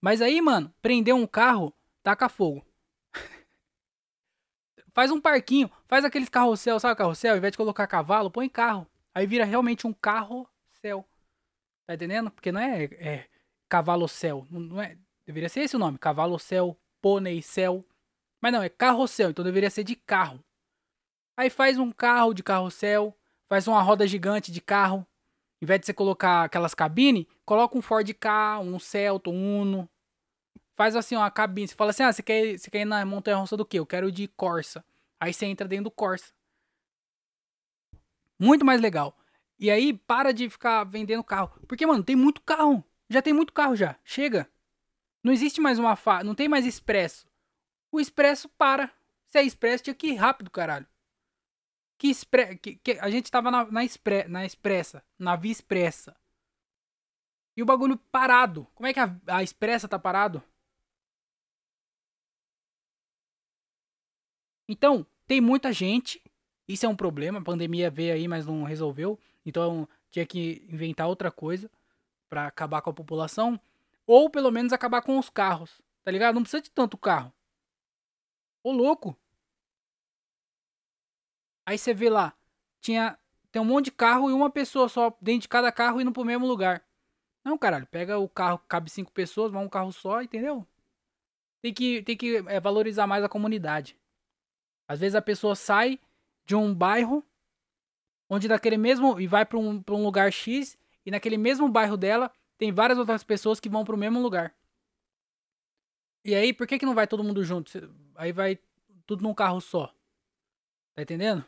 Mas 0.01 0.21
aí, 0.21 0.41
mano, 0.41 0.73
prender 0.81 1.15
um 1.15 1.25
carro, 1.25 1.73
taca 2.03 2.27
fogo. 2.27 2.65
faz 4.93 5.11
um 5.11 5.21
parquinho, 5.21 5.71
faz 5.87 6.03
aqueles 6.03 6.27
carrossel, 6.27 6.77
sabe 6.77 6.97
carrossel? 6.97 7.31
Ao 7.31 7.37
invés 7.37 7.53
de 7.53 7.57
colocar 7.57 7.87
cavalo, 7.87 8.29
põe 8.29 8.49
carro. 8.49 8.85
Aí 9.15 9.25
vira 9.25 9.45
realmente 9.45 9.87
um 9.87 9.93
carrossel. 9.93 11.07
Tá 11.87 11.93
entendendo? 11.93 12.29
Porque 12.29 12.51
não 12.51 12.59
é, 12.59 12.83
é 12.83 13.29
cavalo-céu. 13.69 14.45
Não 14.49 14.81
é, 14.81 14.97
deveria 15.25 15.47
ser 15.47 15.61
esse 15.61 15.77
o 15.77 15.79
nome. 15.79 15.97
Cavalo-céu, 15.97 16.77
pônei-céu. 17.01 17.85
Mas 18.41 18.51
não, 18.51 18.63
é 18.63 18.69
carrossel, 18.69 19.29
então 19.29 19.45
deveria 19.45 19.69
ser 19.69 19.83
de 19.83 19.95
carro. 19.95 20.43
Aí 21.37 21.49
faz 21.49 21.77
um 21.77 21.91
carro 21.91 22.33
de 22.33 22.43
carrossel, 22.43 23.15
faz 23.47 23.67
uma 23.67 23.81
roda 23.81 24.07
gigante 24.07 24.51
de 24.51 24.59
carro. 24.59 25.05
Em 25.61 25.65
vez 25.65 25.79
de 25.79 25.85
você 25.85 25.93
colocar 25.93 26.45
aquelas 26.45 26.73
cabines, 26.73 27.27
coloca 27.45 27.77
um 27.77 27.81
Ford 27.81 28.11
K, 28.13 28.59
um 28.59 28.79
Celta, 28.79 29.29
um 29.29 29.61
Uno. 29.61 29.89
Faz 30.75 30.95
assim, 30.95 31.15
uma 31.15 31.29
cabine. 31.29 31.67
Você 31.67 31.75
fala 31.75 31.91
assim: 31.91 32.01
ah, 32.01 32.11
você 32.11 32.23
quer, 32.23 32.57
você 32.57 32.71
quer 32.71 32.81
ir 32.81 32.85
na 32.85 33.05
montanha 33.05 33.37
russa 33.37 33.55
do 33.55 33.65
quê? 33.65 33.77
Eu 33.77 33.85
quero 33.85 34.11
de 34.11 34.27
Corsa. 34.27 34.83
Aí 35.19 35.31
você 35.31 35.45
entra 35.45 35.67
dentro 35.67 35.85
do 35.85 35.91
Corsa. 35.91 36.33
Muito 38.39 38.65
mais 38.65 38.81
legal. 38.81 39.15
E 39.59 39.69
aí, 39.69 39.93
para 39.93 40.33
de 40.33 40.49
ficar 40.49 40.83
vendendo 40.83 41.23
carro. 41.23 41.51
Porque, 41.67 41.85
mano, 41.85 42.03
tem 42.03 42.15
muito 42.15 42.41
carro. 42.41 42.83
Já 43.07 43.21
tem 43.21 43.31
muito 43.31 43.53
carro 43.53 43.75
já. 43.75 43.95
Chega. 44.03 44.49
Não 45.23 45.31
existe 45.31 45.61
mais 45.61 45.77
uma 45.77 45.95
fa... 45.95 46.23
Não 46.23 46.33
tem 46.33 46.49
mais 46.49 46.65
expresso. 46.65 47.27
O 47.91 47.99
expresso 47.99 48.47
para. 48.49 48.91
Se 49.27 49.37
é 49.37 49.43
expresso, 49.43 49.83
tinha 49.83 49.93
que 49.93 50.07
ir 50.07 50.15
rápido, 50.15 50.49
caralho. 50.49 50.87
Que, 51.97 52.07
expre... 52.07 52.57
que, 52.57 52.75
que 52.77 52.91
a 52.93 53.09
gente 53.09 53.29
tava 53.29 53.51
na, 53.51 53.65
na, 53.65 53.83
expre... 53.83 54.23
na 54.27 54.45
expressa, 54.45 55.03
na 55.19 55.35
via 55.35 55.51
expressa. 55.51 56.15
E 57.55 57.61
o 57.61 57.65
bagulho 57.65 57.97
parado. 57.97 58.65
Como 58.73 58.87
é 58.87 58.93
que 58.93 58.99
a, 58.99 59.15
a 59.27 59.43
expressa 59.43 59.87
tá 59.87 59.99
parado? 59.99 60.41
Então, 64.67 65.05
tem 65.27 65.41
muita 65.41 65.73
gente. 65.73 66.21
Isso 66.67 66.85
é 66.85 66.89
um 66.89 66.95
problema. 66.95 67.39
A 67.39 67.43
pandemia 67.43 67.89
veio 67.89 68.13
aí, 68.13 68.27
mas 68.27 68.45
não 68.45 68.63
resolveu. 68.63 69.19
Então, 69.45 69.87
tinha 70.09 70.25
que 70.25 70.65
inventar 70.69 71.07
outra 71.07 71.29
coisa 71.29 71.69
para 72.29 72.47
acabar 72.47 72.81
com 72.81 72.89
a 72.89 72.93
população. 72.93 73.59
Ou 74.07 74.29
pelo 74.29 74.49
menos 74.49 74.71
acabar 74.71 75.01
com 75.01 75.19
os 75.19 75.29
carros. 75.29 75.81
Tá 76.03 76.09
ligado? 76.09 76.35
Não 76.35 76.41
precisa 76.41 76.63
de 76.63 76.71
tanto 76.71 76.97
carro. 76.97 77.33
Ô 78.63 78.71
louco. 78.71 79.17
Aí 81.65 81.77
você 81.77 81.93
vê 81.93 82.09
lá. 82.09 82.33
Tinha. 82.79 83.17
Tem 83.51 83.61
um 83.61 83.65
monte 83.65 83.85
de 83.85 83.91
carro 83.91 84.29
e 84.29 84.33
uma 84.33 84.49
pessoa 84.49 84.87
só 84.87 85.15
dentro 85.21 85.41
de 85.41 85.49
cada 85.49 85.71
carro 85.71 85.99
indo 85.99 86.11
pro 86.11 86.23
mesmo 86.23 86.47
lugar. 86.47 86.83
Não, 87.43 87.57
caralho. 87.57 87.87
Pega 87.87 88.17
o 88.17 88.29
carro, 88.29 88.59
cabe 88.67 88.89
cinco 88.89 89.11
pessoas, 89.11 89.51
vai 89.51 89.63
um 89.63 89.69
carro 89.69 89.91
só, 89.91 90.21
entendeu? 90.21 90.65
Tem 91.61 91.73
que, 91.73 92.01
tem 92.03 92.17
que 92.17 92.37
é, 92.47 92.59
valorizar 92.59 93.05
mais 93.07 93.23
a 93.23 93.29
comunidade. 93.29 93.97
Às 94.87 94.99
vezes 94.99 95.15
a 95.15 95.21
pessoa 95.21 95.55
sai 95.55 95.99
de 96.45 96.55
um 96.55 96.73
bairro 96.73 97.23
onde 98.29 98.47
daquele 98.47 98.77
mesmo 98.77 99.19
e 99.19 99.27
vai 99.27 99.45
para 99.45 99.57
um, 99.57 99.81
pra 99.81 99.95
um 99.95 100.03
lugar 100.03 100.31
X 100.31 100.77
e 101.05 101.11
naquele 101.11 101.37
mesmo 101.37 101.67
bairro 101.69 101.97
dela 101.97 102.31
tem 102.57 102.71
várias 102.71 102.97
outras 102.97 103.23
pessoas 103.23 103.59
que 103.59 103.69
vão 103.69 103.83
para 103.83 103.95
o 103.95 103.97
mesmo 103.97 104.21
lugar. 104.21 104.53
E 106.23 106.35
aí, 106.35 106.53
por 106.53 106.67
que, 106.67 106.77
que 106.79 106.85
não 106.85 106.95
vai 106.95 107.07
todo 107.07 107.23
mundo 107.23 107.43
junto? 107.43 107.71
Aí 108.15 108.31
vai 108.31 108.59
tudo 109.05 109.23
num 109.23 109.33
carro 109.33 109.59
só. 109.59 109.93
Tá 110.93 111.01
entendendo? 111.01 111.43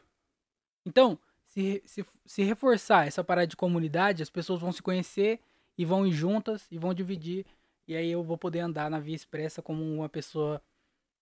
Então, 0.86 1.18
se, 1.46 1.84
se, 1.86 2.06
se 2.26 2.44
reforçar 2.44 3.08
essa 3.08 3.24
parada 3.24 3.48
de 3.48 3.56
comunidade, 3.56 4.24
as 4.24 4.30
pessoas 4.30 4.60
vão 4.60 4.72
se 4.72 4.82
conhecer 4.82 5.40
e 5.78 5.86
vão 5.86 6.06
ir 6.06 6.12
juntas 6.12 6.68
e 6.72 6.78
vão 6.78 6.94
dividir. 6.94 7.46
E 7.88 7.96
aí 7.96 8.10
eu 8.12 8.24
vou 8.24 8.38
poder 8.38 8.60
andar 8.60 8.90
na 8.90 9.00
via 9.00 9.16
expressa 9.16 9.62
como 9.62 9.84
uma 9.84 10.10
pessoa. 10.10 10.62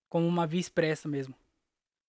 Como 0.10 0.28
uma 0.28 0.48
via 0.48 0.60
expressa 0.60 1.08
mesmo. 1.08 1.34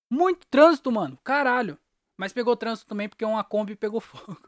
Muito 0.08 0.46
trânsito, 0.46 0.92
mano. 0.92 1.18
Caralho. 1.24 1.78
Mas 2.16 2.32
pegou 2.32 2.56
trânsito 2.56 2.88
também 2.88 3.08
porque 3.08 3.24
uma 3.24 3.42
Kombi 3.42 3.74
pegou 3.74 3.98
fogo. 4.00 4.38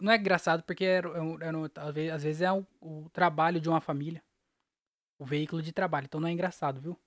Não 0.00 0.12
é 0.12 0.16
engraçado 0.16 0.62
porque 0.62 0.84
era, 0.84 1.08
era, 1.40 2.14
às 2.14 2.22
vezes 2.22 2.40
é 2.40 2.52
o, 2.52 2.64
o, 2.80 3.10
trabalho 3.12 3.60
de 3.60 3.68
uma 3.68 3.80
família. 3.80 4.22
O 5.22 5.24
veículo 5.24 5.62
de 5.62 5.72
trabalho. 5.72 6.06
Então 6.06 6.20
não 6.20 6.26
é 6.26 6.32
engraçado, 6.32 6.80
viu? 6.80 6.94
Por 6.94 7.00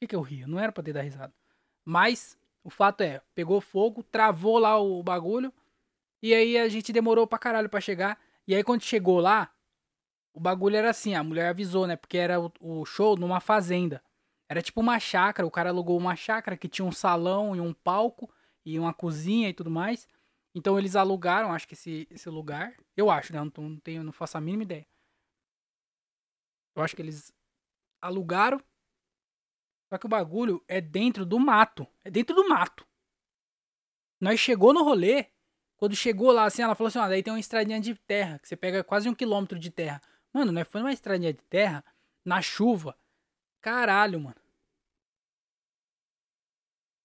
que, 0.00 0.08
que 0.08 0.14
eu 0.14 0.20
rio? 0.20 0.46
Não 0.46 0.60
era 0.60 0.70
pra 0.70 0.82
ter 0.82 0.92
dar 0.92 1.00
risada. 1.00 1.32
Mas 1.82 2.38
o 2.62 2.68
fato 2.68 3.00
é, 3.00 3.22
pegou 3.34 3.58
fogo, 3.58 4.02
travou 4.02 4.58
lá 4.58 4.78
o 4.78 5.02
bagulho. 5.02 5.50
E 6.22 6.34
aí 6.34 6.58
a 6.58 6.68
gente 6.68 6.92
demorou 6.92 7.26
pra 7.26 7.38
caralho 7.38 7.70
pra 7.70 7.80
chegar. 7.80 8.20
E 8.46 8.54
aí 8.54 8.62
quando 8.62 8.82
chegou 8.82 9.18
lá, 9.18 9.50
o 10.34 10.40
bagulho 10.40 10.76
era 10.76 10.90
assim, 10.90 11.14
a 11.14 11.24
mulher 11.24 11.48
avisou, 11.48 11.86
né? 11.86 11.96
Porque 11.96 12.18
era 12.18 12.38
o, 12.38 12.52
o 12.60 12.84
show 12.84 13.16
numa 13.16 13.40
fazenda. 13.40 14.02
Era 14.46 14.60
tipo 14.60 14.82
uma 14.82 15.00
chácara, 15.00 15.48
o 15.48 15.50
cara 15.50 15.70
alugou 15.70 15.96
uma 15.96 16.14
chácara 16.14 16.54
que 16.54 16.68
tinha 16.68 16.84
um 16.84 16.92
salão 16.92 17.56
e 17.56 17.62
um 17.62 17.72
palco 17.72 18.30
e 18.62 18.78
uma 18.78 18.92
cozinha 18.92 19.48
e 19.48 19.54
tudo 19.54 19.70
mais. 19.70 20.06
Então 20.54 20.78
eles 20.78 20.96
alugaram, 20.96 21.50
acho 21.50 21.66
que 21.66 21.72
esse, 21.72 22.06
esse 22.10 22.28
lugar. 22.28 22.74
Eu 22.94 23.10
acho, 23.10 23.32
né? 23.32 23.40
Não, 23.40 23.50
não 23.70 23.76
tenho, 23.78 24.04
não 24.04 24.12
faço 24.12 24.36
a 24.36 24.40
mínima 24.42 24.64
ideia. 24.64 24.86
Eu 26.74 26.82
acho 26.82 26.96
que 26.96 27.02
eles 27.02 27.32
alugaram. 28.00 28.60
Só 29.88 29.98
que 29.98 30.06
o 30.06 30.08
bagulho 30.08 30.64
é 30.66 30.80
dentro 30.80 31.26
do 31.26 31.38
mato. 31.38 31.86
É 32.04 32.10
dentro 32.10 32.34
do 32.34 32.48
mato. 32.48 32.86
Nós 34.20 34.40
chegou 34.40 34.72
no 34.72 34.82
rolê. 34.82 35.26
Quando 35.76 35.96
chegou 35.96 36.30
lá, 36.30 36.44
assim, 36.44 36.62
ela 36.62 36.74
falou 36.74 36.88
assim: 36.88 36.98
ó, 36.98 37.08
daí 37.08 37.22
tem 37.22 37.32
uma 37.32 37.40
estradinha 37.40 37.80
de 37.80 37.94
terra. 37.94 38.38
Que 38.38 38.48
você 38.48 38.56
pega 38.56 38.82
quase 38.82 39.08
um 39.08 39.14
quilômetro 39.14 39.58
de 39.58 39.70
terra. 39.70 40.00
Mano, 40.32 40.52
nós 40.52 40.66
foi 40.66 40.80
numa 40.80 40.92
estradinha 40.92 41.32
de 41.32 41.42
terra. 41.42 41.84
Na 42.24 42.40
chuva. 42.40 42.96
Caralho, 43.60 44.20
mano. 44.20 44.36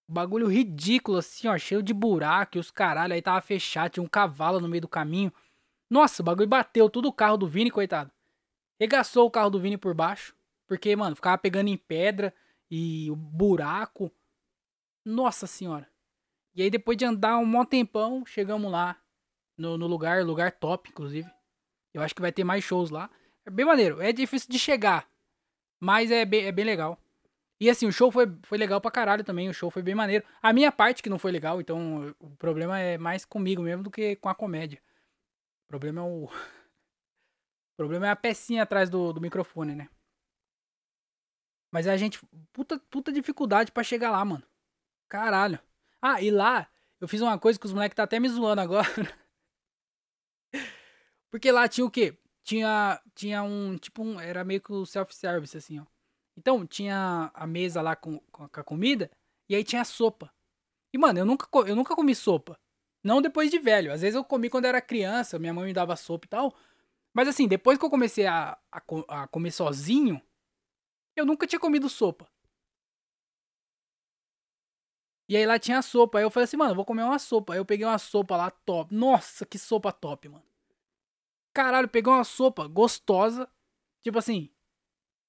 Bagulho 0.10 0.48
ridículo, 0.48 1.18
assim, 1.18 1.50
ó, 1.50 1.58
cheio 1.58 1.84
de 1.84 1.94
buraco 1.94 2.56
e 2.56 2.60
os 2.60 2.72
caralho. 2.72 3.14
Aí 3.14 3.22
tava 3.22 3.42
fechado, 3.42 3.92
tinha 3.92 4.04
um 4.04 4.08
cavalo 4.08 4.62
no 4.62 4.68
meio 4.70 4.82
do 4.82 4.88
caminho. 4.88 5.34
Nossa, 5.90 6.22
o 6.22 6.26
bagulho 6.26 6.48
bateu 6.48 6.90
tudo 6.90 7.10
o 7.10 7.14
carro 7.14 7.36
do 7.36 7.48
Vini, 7.48 7.70
coitado. 7.70 8.12
Regaçou 8.80 9.26
o 9.26 9.32
carro 9.32 9.50
do 9.50 9.60
Vini 9.60 9.78
por 9.78 9.94
baixo. 9.94 10.36
Porque, 10.68 10.96
mano, 10.96 11.16
ficava 11.16 11.38
pegando 11.38 11.70
em 11.70 11.78
pedra 11.78 12.34
e 12.70 13.10
o 13.10 13.16
buraco. 13.16 14.12
Nossa 15.06 15.48
senhora. 15.48 15.90
E 16.54 16.62
aí, 16.62 16.70
depois 16.70 16.98
de 16.98 17.06
andar 17.06 17.38
um 17.38 17.46
mó 17.46 17.64
tempão, 17.64 18.26
chegamos 18.26 18.72
lá. 18.72 18.98
No, 19.58 19.78
no 19.78 19.88
lugar, 19.88 20.24
lugar 20.24 20.52
top, 20.52 20.90
inclusive. 20.90 21.30
Eu 21.94 22.02
acho 22.02 22.14
que 22.14 22.22
vai 22.22 22.32
ter 22.32 22.44
mais 22.44 22.64
shows 22.64 22.90
lá. 22.90 23.10
É 23.46 23.50
bem 23.50 23.66
maneiro. 23.66 24.02
É 24.02 24.12
difícil 24.12 24.50
de 24.50 24.60
chegar. 24.60 25.10
Mas 25.80 26.12
é 26.12 26.26
bem, 26.26 26.46
é 26.46 26.52
bem 26.52 26.66
legal. 26.66 27.00
E 27.60 27.70
assim, 27.70 27.88
o 27.88 27.92
show 27.92 28.12
foi, 28.12 28.32
foi 28.44 28.58
legal 28.58 28.80
pra 28.80 28.92
caralho 28.92 29.24
também, 29.24 29.50
o 29.50 29.54
show 29.54 29.72
foi 29.72 29.82
bem 29.82 29.96
maneiro. 29.96 30.24
A 30.42 30.54
minha 30.54 30.72
parte 30.72 31.02
que 31.02 31.10
não 31.10 31.18
foi 31.18 31.32
legal, 31.32 31.60
então 31.60 32.16
o 32.20 32.30
problema 32.36 32.80
é 32.80 32.98
mais 32.98 33.26
comigo 33.26 33.64
mesmo 33.64 33.84
do 33.84 33.90
que 33.90 34.16
com 34.18 34.30
a 34.30 34.36
comédia. 34.36 34.80
O 35.66 35.68
problema 35.68 36.02
é 36.02 36.04
o. 36.04 36.30
O 37.78 37.86
problema 37.86 38.08
é 38.08 38.10
a 38.10 38.16
pecinha 38.16 38.64
atrás 38.64 38.90
do, 38.90 39.14
do 39.14 39.22
microfone, 39.22 39.76
né? 39.76 39.88
Mas 41.72 41.88
a 41.88 41.96
gente. 41.96 42.20
Puta, 42.52 42.80
puta 42.90 43.12
dificuldade 43.12 43.72
para 43.72 43.84
chegar 43.84 44.10
lá, 44.10 44.26
mano. 44.26 44.44
Caralho. 45.08 45.60
Ah, 46.02 46.20
e 46.20 46.32
lá, 46.32 46.68
eu 47.00 47.08
fiz 47.08 47.22
uma 47.22 47.38
coisa 47.38 47.60
que 47.60 47.68
os 47.68 47.74
moleques 47.74 47.96
tá 47.96 48.02
até 48.02 48.20
me 48.20 48.28
zoando 48.30 48.62
agora. 48.62 48.88
Porque 51.30 51.52
lá 51.52 51.68
tinha 51.68 51.86
o 51.86 51.92
quê? 51.92 52.18
Tinha, 52.44 53.00
tinha 53.14 53.44
um. 53.44 53.78
Tipo 53.78 54.04
um. 54.04 54.20
Era 54.20 54.44
meio 54.44 54.60
que 54.60 54.74
o 54.74 54.84
self-service, 54.84 55.56
assim, 55.56 55.80
ó. 55.80 55.86
Então, 56.36 56.66
tinha 56.66 57.30
a 57.32 57.46
mesa 57.46 57.80
lá 57.80 57.96
com, 57.96 58.20
com 58.32 58.44
a 58.46 58.64
comida 58.64 59.12
e 59.48 59.56
aí 59.56 59.64
tinha 59.64 59.84
a 59.84 59.86
sopa. 59.86 60.34
E, 60.92 60.98
mano, 60.98 61.20
eu 61.20 61.26
nunca, 61.26 61.48
eu 61.68 61.76
nunca 61.76 61.96
comi 61.96 62.16
sopa. 62.16 62.60
Não 63.04 63.22
depois 63.22 63.52
de 63.52 63.60
velho. 63.60 63.94
Às 63.94 64.02
vezes 64.02 64.16
eu 64.16 64.24
comi 64.24 64.50
quando 64.50 64.66
era 64.66 64.82
criança, 64.82 65.38
minha 65.38 65.54
mãe 65.54 65.66
me 65.66 65.74
dava 65.74 65.96
sopa 65.96 66.26
e 66.26 66.30
tal. 66.30 66.56
Mas 67.18 67.28
assim, 67.28 67.48
depois 67.48 67.80
que 67.80 67.84
eu 67.84 67.90
comecei 67.90 68.28
a, 68.28 68.56
a, 68.72 68.82
a 69.24 69.28
comer 69.28 69.50
sozinho, 69.50 70.22
eu 71.16 71.26
nunca 71.26 71.48
tinha 71.48 71.60
comido 71.60 71.90
sopa. 71.90 72.30
E 75.28 75.36
aí 75.36 75.44
lá 75.44 75.58
tinha 75.58 75.80
a 75.80 75.82
sopa. 75.82 76.20
Aí 76.20 76.24
eu 76.24 76.30
falei 76.30 76.44
assim, 76.44 76.58
mano, 76.58 76.76
vou 76.76 76.86
comer 76.86 77.02
uma 77.02 77.18
sopa. 77.18 77.54
Aí 77.54 77.60
eu 77.60 77.66
peguei 77.66 77.88
uma 77.88 77.98
sopa 77.98 78.38
lá 78.38 78.52
top. 78.52 78.94
Nossa, 78.94 79.48
que 79.48 79.58
sopa 79.58 79.92
top, 79.92 80.30
mano. 80.30 80.46
Caralho, 81.52 81.90
peguei 81.90 82.14
uma 82.14 82.24
sopa 82.24 82.68
gostosa. 82.68 83.50
Tipo 84.04 84.20
assim, 84.20 84.52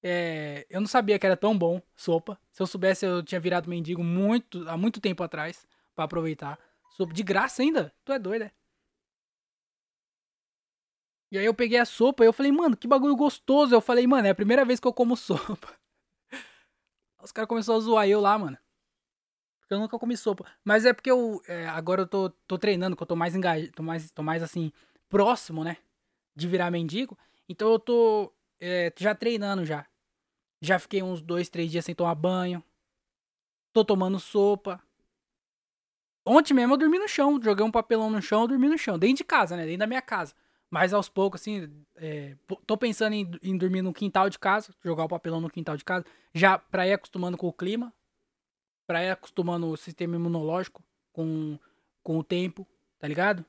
é, 0.03 0.67
eu 0.69 0.79
não 0.79 0.87
sabia 0.87 1.17
que 1.17 1.25
era 1.25 1.35
tão 1.35 1.57
bom 1.57 1.81
sopa. 1.95 2.39
Se 2.51 2.61
eu 2.61 2.67
soubesse, 2.67 3.03
eu 3.03 3.23
tinha 3.23 3.41
virado 3.41 3.67
mendigo 3.67 4.03
muito, 4.03 4.69
há 4.69 4.77
muito 4.77 5.01
tempo 5.01 5.23
atrás 5.23 5.67
para 5.95 6.05
aproveitar. 6.05 6.59
Sopa 6.91 7.15
de 7.15 7.23
graça 7.23 7.63
ainda? 7.63 7.91
Tu 8.05 8.13
é 8.13 8.19
doido, 8.19 8.43
é? 8.43 8.58
E 11.31 11.37
aí 11.37 11.45
eu 11.45 11.53
peguei 11.53 11.77
a 11.77 11.85
sopa 11.85 12.23
e 12.23 12.27
eu 12.27 12.33
falei, 12.33 12.51
mano, 12.51 12.75
que 12.75 12.87
bagulho 12.87 13.15
gostoso. 13.15 13.73
Eu 13.73 13.81
falei, 13.81 14.07
mano, 14.07 14.27
é 14.27 14.31
a 14.31 14.35
primeira 14.35 14.65
vez 14.65 14.79
que 14.79 14.87
eu 14.87 14.93
como 14.93 15.15
sopa. 15.17 15.77
Os 17.21 17.31
caras 17.31 17.47
começaram 17.47 17.77
a 17.77 17.81
zoar 17.81 18.07
eu 18.07 18.19
lá, 18.19 18.37
mano. 18.37 18.57
Porque 19.59 19.73
eu 19.73 19.79
nunca 19.79 19.99
comi 19.99 20.17
sopa. 20.17 20.45
Mas 20.63 20.85
é 20.85 20.93
porque 20.93 21.11
eu. 21.11 21.41
É, 21.47 21.67
agora 21.67 22.01
eu 22.01 22.07
tô, 22.07 22.29
tô 22.47 22.57
treinando, 22.57 22.95
que 22.95 23.03
eu 23.03 23.07
tô 23.07 23.15
mais 23.15 23.35
engajado. 23.35 23.71
Tô 23.73 23.83
mais, 23.83 24.09
tô 24.11 24.23
mais 24.23 24.41
assim, 24.41 24.71
próximo, 25.07 25.63
né? 25.63 25.77
De 26.35 26.47
virar 26.47 26.71
mendigo. 26.71 27.15
Então 27.47 27.71
eu 27.71 27.77
tô 27.77 28.33
é, 28.59 28.91
já 28.97 29.13
treinando 29.13 29.65
já. 29.65 29.85
Já 30.61 30.79
fiquei 30.79 31.03
uns 31.03 31.21
dois, 31.21 31.49
três 31.49 31.69
dias 31.69 31.85
sem 31.85 31.93
tomar 31.93 32.15
banho. 32.15 32.63
Tô 33.71 33.85
tomando 33.85 34.19
sopa. 34.19 34.81
Ontem 36.25 36.53
mesmo 36.53 36.73
eu 36.73 36.77
dormi 36.77 36.97
no 36.97 37.07
chão. 37.07 37.39
Joguei 37.41 37.63
um 37.63 37.71
papelão 37.71 38.09
no 38.09 38.21
chão, 38.21 38.47
dormi 38.47 38.67
no 38.67 38.77
chão. 38.77 38.97
Dentro 38.97 39.17
de 39.17 39.23
casa, 39.23 39.55
né? 39.55 39.65
Dentro 39.65 39.79
da 39.79 39.87
minha 39.87 40.01
casa. 40.01 40.33
Mas 40.69 40.93
aos 40.93 41.09
poucos, 41.09 41.41
assim, 41.41 41.83
é, 41.95 42.37
tô 42.65 42.77
pensando 42.77 43.13
em, 43.13 43.29
em, 43.41 43.57
dormir 43.57 43.81
no 43.81 43.93
quintal 43.93 44.29
de 44.29 44.37
casa. 44.37 44.73
Jogar 44.83 45.05
o 45.05 45.09
papelão 45.09 45.41
no 45.41 45.49
quintal 45.49 45.75
de 45.75 45.83
casa. 45.83 46.05
Já 46.33 46.59
pra 46.59 46.87
ir 46.87 46.93
acostumando 46.93 47.37
com 47.37 47.47
o 47.47 47.53
clima. 47.53 47.91
Pra 48.85 49.03
ir 49.03 49.09
acostumando 49.09 49.67
o 49.67 49.77
sistema 49.77 50.15
imunológico 50.15 50.83
com, 51.11 51.57
com 52.03 52.19
o 52.19 52.23
tempo. 52.23 52.67
Tá 52.99 53.07
ligado? 53.07 53.43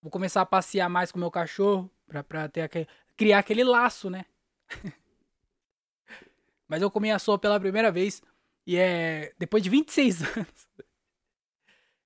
Vou 0.00 0.10
começar 0.10 0.42
a 0.42 0.46
passear 0.46 0.88
mais 0.88 1.10
com 1.10 1.18
o 1.18 1.20
meu 1.20 1.30
cachorro. 1.30 1.90
Pra, 2.06 2.22
pra 2.22 2.48
ter 2.48 2.60
aquele, 2.60 2.86
criar 3.16 3.40
aquele 3.40 3.64
laço, 3.64 4.08
né? 4.08 4.26
Mas 6.68 6.82
eu 6.82 6.90
comi 6.90 7.10
a 7.10 7.18
sopa 7.18 7.42
pela 7.42 7.58
primeira 7.58 7.90
vez. 7.90 8.22
E 8.64 8.76
é. 8.76 9.34
Depois 9.38 9.60
de 9.60 9.70
26 9.70 10.22
anos. 10.36 10.68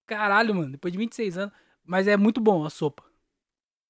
Caralho, 0.06 0.54
mano. 0.54 0.72
Depois 0.72 0.90
de 0.90 0.98
26 0.98 1.36
anos. 1.36 1.67
Mas 1.88 2.06
é 2.06 2.18
muito 2.18 2.38
bom 2.38 2.66
a 2.66 2.70
sopa. 2.70 3.02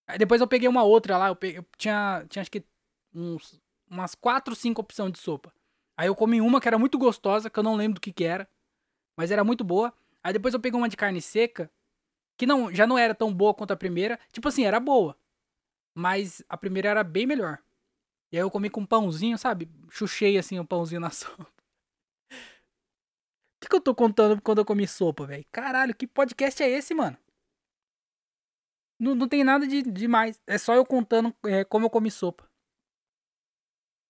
Aí 0.06 0.16
depois 0.16 0.40
eu 0.40 0.46
peguei 0.46 0.68
uma 0.68 0.84
outra 0.84 1.18
lá. 1.18 1.28
Eu, 1.28 1.36
peguei, 1.36 1.58
eu 1.58 1.66
tinha, 1.76 2.24
tinha 2.28 2.40
acho 2.40 2.50
que 2.50 2.64
uns, 3.12 3.60
umas 3.90 4.14
4, 4.14 4.54
5 4.54 4.80
opções 4.80 5.12
de 5.12 5.18
sopa. 5.18 5.52
Aí 5.96 6.06
eu 6.06 6.14
comi 6.14 6.40
uma 6.40 6.60
que 6.60 6.68
era 6.68 6.78
muito 6.78 6.96
gostosa, 6.96 7.50
que 7.50 7.58
eu 7.58 7.62
não 7.64 7.74
lembro 7.74 7.96
do 7.96 8.00
que 8.00 8.12
que 8.12 8.22
era, 8.22 8.48
mas 9.16 9.32
era 9.32 9.42
muito 9.42 9.64
boa. 9.64 9.92
Aí 10.22 10.32
depois 10.32 10.54
eu 10.54 10.60
peguei 10.60 10.78
uma 10.78 10.88
de 10.88 10.96
carne 10.96 11.20
seca, 11.20 11.68
que 12.36 12.46
não, 12.46 12.72
já 12.72 12.86
não 12.86 12.96
era 12.96 13.16
tão 13.16 13.34
boa 13.34 13.52
quanto 13.52 13.72
a 13.72 13.76
primeira. 13.76 14.16
Tipo 14.32 14.46
assim, 14.46 14.64
era 14.64 14.78
boa, 14.78 15.18
mas 15.92 16.40
a 16.48 16.56
primeira 16.56 16.88
era 16.90 17.02
bem 17.02 17.26
melhor. 17.26 17.58
E 18.30 18.36
aí 18.36 18.42
eu 18.44 18.50
comi 18.50 18.70
com 18.70 18.82
um 18.82 18.86
pãozinho, 18.86 19.36
sabe? 19.36 19.68
Chuchei 19.90 20.38
assim 20.38 20.56
o 20.60 20.62
um 20.62 20.66
pãozinho 20.66 21.00
na 21.00 21.10
sopa. 21.10 21.42
O 21.42 21.48
que, 23.60 23.68
que 23.68 23.74
eu 23.74 23.80
tô 23.80 23.92
contando 23.92 24.40
quando 24.40 24.58
eu 24.58 24.64
comi 24.64 24.86
sopa, 24.86 25.26
velho? 25.26 25.44
Caralho, 25.50 25.96
que 25.96 26.06
podcast 26.06 26.62
é 26.62 26.70
esse, 26.70 26.94
mano? 26.94 27.18
Não, 28.98 29.14
não 29.14 29.28
tem 29.28 29.44
nada 29.44 29.66
de 29.66 29.82
demais. 29.82 30.40
É 30.46 30.58
só 30.58 30.74
eu 30.74 30.84
contando 30.84 31.34
é, 31.44 31.64
como 31.64 31.86
eu 31.86 31.90
comi 31.90 32.10
sopa. 32.10 32.48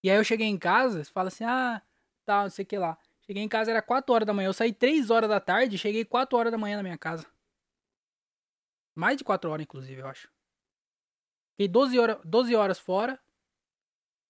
E 0.02 0.10
aí 0.10 0.16
eu 0.16 0.24
cheguei 0.24 0.46
em 0.46 0.58
casa, 0.58 1.04
fala 1.04 1.28
assim, 1.28 1.44
ah, 1.44 1.82
tá, 2.24 2.42
não 2.42 2.50
sei 2.50 2.64
o 2.64 2.66
que 2.66 2.78
lá. 2.78 2.96
Cheguei 3.26 3.42
em 3.42 3.48
casa, 3.48 3.70
era 3.70 3.82
4 3.82 4.14
horas 4.14 4.26
da 4.26 4.32
manhã. 4.32 4.48
Eu 4.48 4.54
saí 4.54 4.72
3 4.72 5.10
horas 5.10 5.28
da 5.28 5.40
tarde 5.40 5.76
cheguei 5.76 6.04
4 6.04 6.38
horas 6.38 6.52
da 6.52 6.58
manhã 6.58 6.76
na 6.76 6.82
minha 6.82 6.96
casa. 6.96 7.26
Mais 8.94 9.18
de 9.18 9.24
4 9.24 9.50
horas, 9.50 9.64
inclusive, 9.64 10.00
eu 10.00 10.06
acho. 10.06 10.30
Fiquei 11.52 11.68
12 11.68 11.98
horas, 11.98 12.18
12 12.24 12.54
horas 12.54 12.78
fora, 12.78 13.20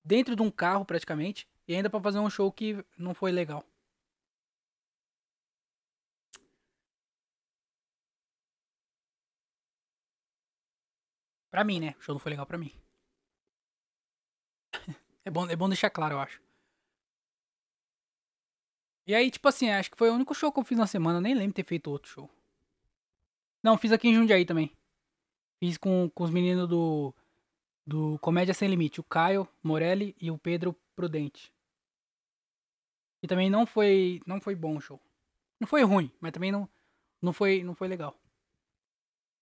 dentro 0.03 0.35
de 0.35 0.43
um 0.43 0.51
carro 0.51 0.85
praticamente, 0.85 1.47
e 1.67 1.75
ainda 1.75 1.91
para 1.91 2.01
fazer 2.01 2.19
um 2.19 2.31
show 2.31 2.51
que 2.51 2.85
não 2.97 3.15
foi 3.15 3.31
legal. 3.31 3.65
Pra 11.51 11.65
mim, 11.65 11.81
né? 11.81 11.95
O 11.99 12.03
show 12.03 12.15
não 12.15 12.21
foi 12.21 12.31
legal 12.31 12.47
pra 12.47 12.59
mim. 12.59 12.73
é, 15.25 15.31
bom, 15.31 15.47
é 15.49 15.57
bom 15.57 15.69
deixar 15.69 15.91
claro, 15.91 16.15
eu 16.15 16.21
acho. 16.21 16.43
E 19.07 19.15
aí, 19.15 19.31
tipo 19.31 19.49
assim, 19.49 19.71
acho 19.71 19.91
que 19.91 19.97
foi 19.97 20.11
o 20.11 20.15
único 20.15 20.35
show 20.35 20.53
que 20.53 20.61
eu 20.61 20.65
fiz 20.65 20.77
na 20.77 20.87
semana. 20.87 21.21
Nem 21.21 21.35
lembro 21.35 21.49
de 21.49 21.55
ter 21.55 21.65
feito 21.65 21.91
outro 21.91 22.11
show. 22.11 22.31
Não, 23.63 23.79
fiz 23.79 23.91
aqui 23.91 24.09
em 24.09 24.15
Jundiaí 24.15 24.45
também. 24.45 24.71
Fiz 25.59 25.79
com, 25.79 26.11
com 26.15 26.25
os 26.25 26.31
meninos 26.31 26.69
do, 26.69 27.15
do 27.87 28.19
Comédia 28.19 28.53
Sem 28.53 28.69
Limite. 28.69 29.01
O 29.01 29.05
Caio 29.05 29.49
Morelli 29.63 30.15
e 30.21 30.31
o 30.31 30.39
Pedro 30.39 30.77
Prudente. 30.95 31.53
E 33.23 33.27
também 33.27 33.51
não 33.51 33.67
foi 33.67 34.21
não 34.27 34.41
foi 34.41 34.55
bom 34.55 34.77
o 34.77 34.81
show. 34.81 35.01
Não 35.59 35.67
foi 35.67 35.83
ruim, 35.83 36.13
mas 36.21 36.31
também 36.31 36.53
não, 36.53 36.69
não, 37.21 37.33
foi, 37.33 37.65
não 37.65 37.75
foi 37.75 37.89
legal. 37.89 38.17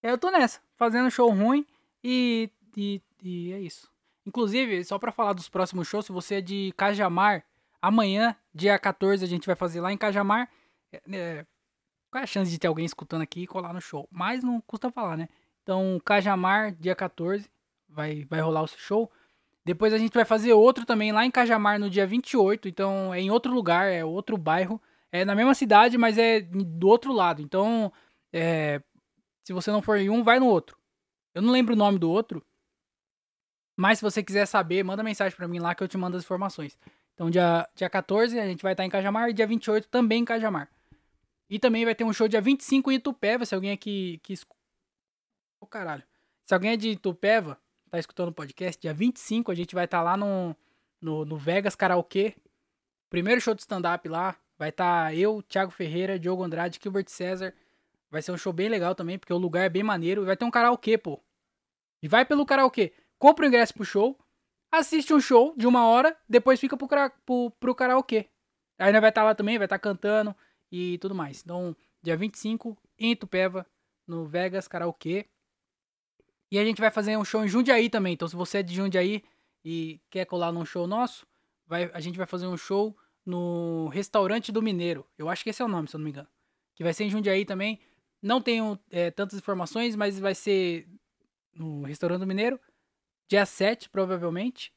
Eu 0.02 0.16
tô 0.16 0.30
nessa, 0.30 0.62
fazendo 0.76 1.10
show 1.10 1.28
ruim 1.30 1.66
e, 2.08 2.50
e, 2.76 3.02
e 3.20 3.52
é 3.52 3.58
isso. 3.58 3.90
Inclusive, 4.24 4.84
só 4.84 4.96
para 4.96 5.10
falar 5.10 5.32
dos 5.32 5.48
próximos 5.48 5.88
shows, 5.88 6.06
se 6.06 6.12
você 6.12 6.36
é 6.36 6.40
de 6.40 6.72
Cajamar, 6.76 7.44
amanhã, 7.82 8.36
dia 8.54 8.78
14, 8.78 9.24
a 9.24 9.28
gente 9.28 9.44
vai 9.44 9.56
fazer 9.56 9.80
lá 9.80 9.92
em 9.92 9.98
Cajamar. 9.98 10.48
É, 10.92 11.00
é, 11.12 11.46
qual 12.08 12.20
é 12.20 12.24
a 12.24 12.26
chance 12.26 12.48
de 12.48 12.60
ter 12.60 12.68
alguém 12.68 12.84
escutando 12.84 13.22
aqui 13.22 13.42
e 13.42 13.46
colar 13.46 13.72
no 13.72 13.80
show? 13.80 14.08
Mas 14.08 14.44
não 14.44 14.60
custa 14.60 14.88
falar, 14.88 15.16
né? 15.16 15.28
Então, 15.64 16.00
Cajamar, 16.04 16.76
dia 16.76 16.94
14, 16.94 17.50
vai, 17.88 18.24
vai 18.24 18.40
rolar 18.40 18.62
o 18.62 18.68
show. 18.68 19.10
Depois 19.64 19.92
a 19.92 19.98
gente 19.98 20.14
vai 20.14 20.24
fazer 20.24 20.52
outro 20.52 20.86
também 20.86 21.10
lá 21.10 21.26
em 21.26 21.30
Cajamar 21.30 21.80
no 21.80 21.90
dia 21.90 22.06
28. 22.06 22.68
Então, 22.68 23.12
é 23.12 23.20
em 23.20 23.32
outro 23.32 23.52
lugar, 23.52 23.90
é 23.90 24.04
outro 24.04 24.36
bairro. 24.36 24.80
É 25.10 25.24
na 25.24 25.34
mesma 25.34 25.54
cidade, 25.54 25.98
mas 25.98 26.18
é 26.18 26.40
do 26.40 26.86
outro 26.86 27.12
lado. 27.12 27.42
Então, 27.42 27.92
é, 28.32 28.80
se 29.42 29.52
você 29.52 29.72
não 29.72 29.82
for 29.82 29.98
em 29.98 30.08
um, 30.08 30.22
vai 30.22 30.38
no 30.38 30.46
outro. 30.46 30.78
Eu 31.36 31.42
não 31.42 31.52
lembro 31.52 31.74
o 31.74 31.76
nome 31.76 31.98
do 31.98 32.10
outro. 32.10 32.42
Mas 33.76 33.98
se 33.98 34.02
você 34.02 34.22
quiser 34.22 34.46
saber, 34.46 34.82
manda 34.82 35.02
mensagem 35.02 35.36
para 35.36 35.46
mim 35.46 35.58
lá 35.58 35.74
que 35.74 35.82
eu 35.82 35.88
te 35.88 35.98
mando 35.98 36.16
as 36.16 36.22
informações. 36.22 36.78
Então, 37.12 37.28
dia, 37.28 37.68
dia 37.74 37.90
14 37.90 38.40
a 38.40 38.46
gente 38.46 38.62
vai 38.62 38.72
estar 38.72 38.86
em 38.86 38.88
Cajamar 38.88 39.28
e 39.28 39.34
dia 39.34 39.46
28 39.46 39.86
também 39.88 40.22
em 40.22 40.24
Cajamar. 40.24 40.70
E 41.50 41.58
também 41.58 41.84
vai 41.84 41.94
ter 41.94 42.04
um 42.04 42.12
show 42.14 42.26
dia 42.26 42.40
25 42.40 42.90
em 42.90 42.94
Itupeva, 42.94 43.44
se 43.44 43.54
alguém 43.54 43.70
aqui. 43.70 44.18
Ô 44.30 44.46
oh, 45.60 45.66
caralho. 45.66 46.02
Se 46.46 46.54
alguém 46.54 46.70
é 46.70 46.76
de 46.78 46.92
Itupeva, 46.92 47.60
tá 47.90 47.98
escutando 47.98 48.30
o 48.30 48.32
podcast, 48.32 48.80
dia 48.80 48.94
25 48.94 49.52
a 49.52 49.54
gente 49.54 49.74
vai 49.74 49.84
estar 49.84 50.00
lá 50.00 50.16
no, 50.16 50.56
no, 51.02 51.26
no 51.26 51.36
Vegas 51.36 51.76
Karaokê. 51.76 52.34
Primeiro 53.10 53.42
show 53.42 53.54
de 53.54 53.60
stand-up 53.60 54.08
lá. 54.08 54.34
Vai 54.58 54.70
estar 54.70 55.14
eu, 55.14 55.42
Thiago 55.42 55.70
Ferreira, 55.70 56.18
Diogo 56.18 56.42
Andrade, 56.42 56.80
Gilbert 56.82 57.10
César. 57.10 57.52
Vai 58.10 58.22
ser 58.22 58.32
um 58.32 58.38
show 58.38 58.54
bem 58.54 58.70
legal 58.70 58.94
também, 58.94 59.18
porque 59.18 59.34
o 59.34 59.38
lugar 59.38 59.66
é 59.66 59.68
bem 59.68 59.82
maneiro. 59.82 60.22
E 60.22 60.24
vai 60.24 60.34
ter 60.34 60.46
um 60.46 60.50
karaokê, 60.50 60.96
pô. 60.96 61.20
E 62.02 62.08
vai 62.08 62.24
pelo 62.24 62.46
karaokê. 62.46 62.92
Compra 63.18 63.44
o 63.44 63.48
ingresso 63.48 63.74
pro 63.74 63.84
show, 63.84 64.18
assiste 64.70 65.12
um 65.12 65.20
show 65.20 65.54
de 65.56 65.66
uma 65.66 65.86
hora, 65.86 66.16
depois 66.28 66.60
fica 66.60 66.76
pro, 66.76 66.88
pro, 67.24 67.50
pro 67.58 67.74
karaokê. 67.74 68.28
Aí 68.78 68.92
vai 68.92 69.08
estar 69.08 69.22
tá 69.22 69.24
lá 69.24 69.34
também, 69.34 69.58
vai 69.58 69.66
estar 69.66 69.78
tá 69.78 69.82
cantando 69.82 70.34
e 70.70 70.98
tudo 70.98 71.14
mais. 71.14 71.42
Então, 71.42 71.74
dia 72.02 72.16
25, 72.16 72.76
em 72.98 73.16
Tupéva, 73.16 73.66
no 74.06 74.26
Vegas 74.26 74.68
Karaokê. 74.68 75.26
E 76.50 76.58
a 76.58 76.64
gente 76.64 76.80
vai 76.80 76.90
fazer 76.90 77.16
um 77.16 77.24
show 77.24 77.44
em 77.44 77.48
Jundiaí 77.48 77.88
também. 77.88 78.12
Então, 78.12 78.28
se 78.28 78.36
você 78.36 78.58
é 78.58 78.62
de 78.62 78.74
Jundiaí 78.74 79.24
e 79.64 80.00
quer 80.10 80.26
colar 80.26 80.52
num 80.52 80.64
show 80.64 80.86
nosso, 80.86 81.26
vai, 81.66 81.90
a 81.92 82.00
gente 82.00 82.16
vai 82.16 82.26
fazer 82.26 82.46
um 82.46 82.56
show 82.56 82.96
no 83.24 83.88
Restaurante 83.88 84.52
do 84.52 84.62
Mineiro. 84.62 85.04
Eu 85.18 85.28
acho 85.28 85.42
que 85.42 85.50
esse 85.50 85.60
é 85.60 85.64
o 85.64 85.68
nome, 85.68 85.88
se 85.88 85.96
eu 85.96 85.98
não 85.98 86.04
me 86.04 86.10
engano. 86.10 86.28
Que 86.74 86.84
vai 86.84 86.94
ser 86.94 87.04
em 87.04 87.10
Jundiaí 87.10 87.44
também. 87.44 87.80
Não 88.22 88.40
tenho 88.40 88.78
é, 88.90 89.10
tantas 89.10 89.38
informações, 89.38 89.96
mas 89.96 90.18
vai 90.18 90.34
ser 90.34 90.86
no 91.58 91.82
Restaurante 91.84 92.24
Mineiro. 92.26 92.60
Dia 93.28 93.44
7, 93.44 93.88
provavelmente. 93.88 94.72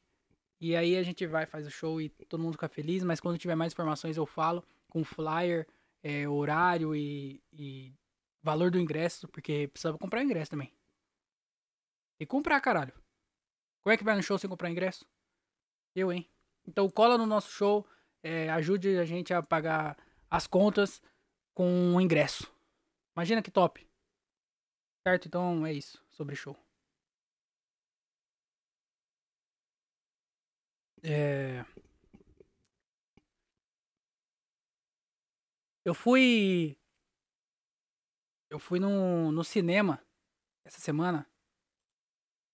E 0.60 0.76
aí 0.76 0.98
a 0.98 1.04
gente 1.04 1.26
vai, 1.26 1.46
faz 1.46 1.66
o 1.68 1.72
show 1.72 2.02
e 2.02 2.10
todo 2.10 2.42
mundo 2.42 2.54
fica 2.54 2.68
feliz. 2.68 3.04
Mas 3.04 3.20
quando 3.20 3.38
tiver 3.38 3.56
mais 3.56 3.74
informações 3.74 4.18
eu 4.18 4.26
falo 4.26 4.64
com 4.90 5.04
flyer, 5.04 5.68
é, 6.02 6.28
horário 6.28 6.96
e, 6.96 7.42
e, 7.52 7.94
valor 8.42 8.72
do 8.72 8.80
ingresso. 8.80 9.28
Porque 9.28 9.68
precisa 9.68 9.98
comprar 9.98 10.24
ingresso 10.24 10.52
também. 10.52 10.74
E 12.20 12.26
comprar, 12.26 12.60
caralho. 12.60 12.94
Como 13.82 13.94
é 13.94 13.98
que 13.98 14.04
vai 14.04 14.16
no 14.16 14.24
show 14.24 14.38
sem 14.38 14.50
comprar 14.50 14.70
ingresso? 14.70 15.06
Eu, 15.96 16.12
hein? 16.12 16.30
Então 16.68 16.90
cola 16.90 17.18
no 17.18 17.26
nosso 17.26 17.52
show. 17.52 17.88
É, 18.22 18.50
ajude 18.50 18.98
a 18.98 19.06
gente 19.06 19.34
a 19.34 19.42
pagar 19.42 19.98
as 20.30 20.46
contas 20.46 21.02
com 21.54 21.96
o 21.96 22.02
ingresso. 22.02 22.52
Imagina 23.16 23.42
que 23.42 23.52
top. 23.52 23.88
Certo? 25.08 25.28
Então 25.28 25.66
é 25.66 25.74
isso 25.74 26.04
sobre 26.10 26.36
show. 26.36 26.58
É... 31.04 31.66
Eu 35.86 35.94
fui. 35.94 36.78
Eu 38.50 38.60
fui 38.60 38.80
no, 38.80 39.32
no 39.32 39.44
cinema 39.44 40.02
essa 40.66 40.80
semana. 40.80 41.28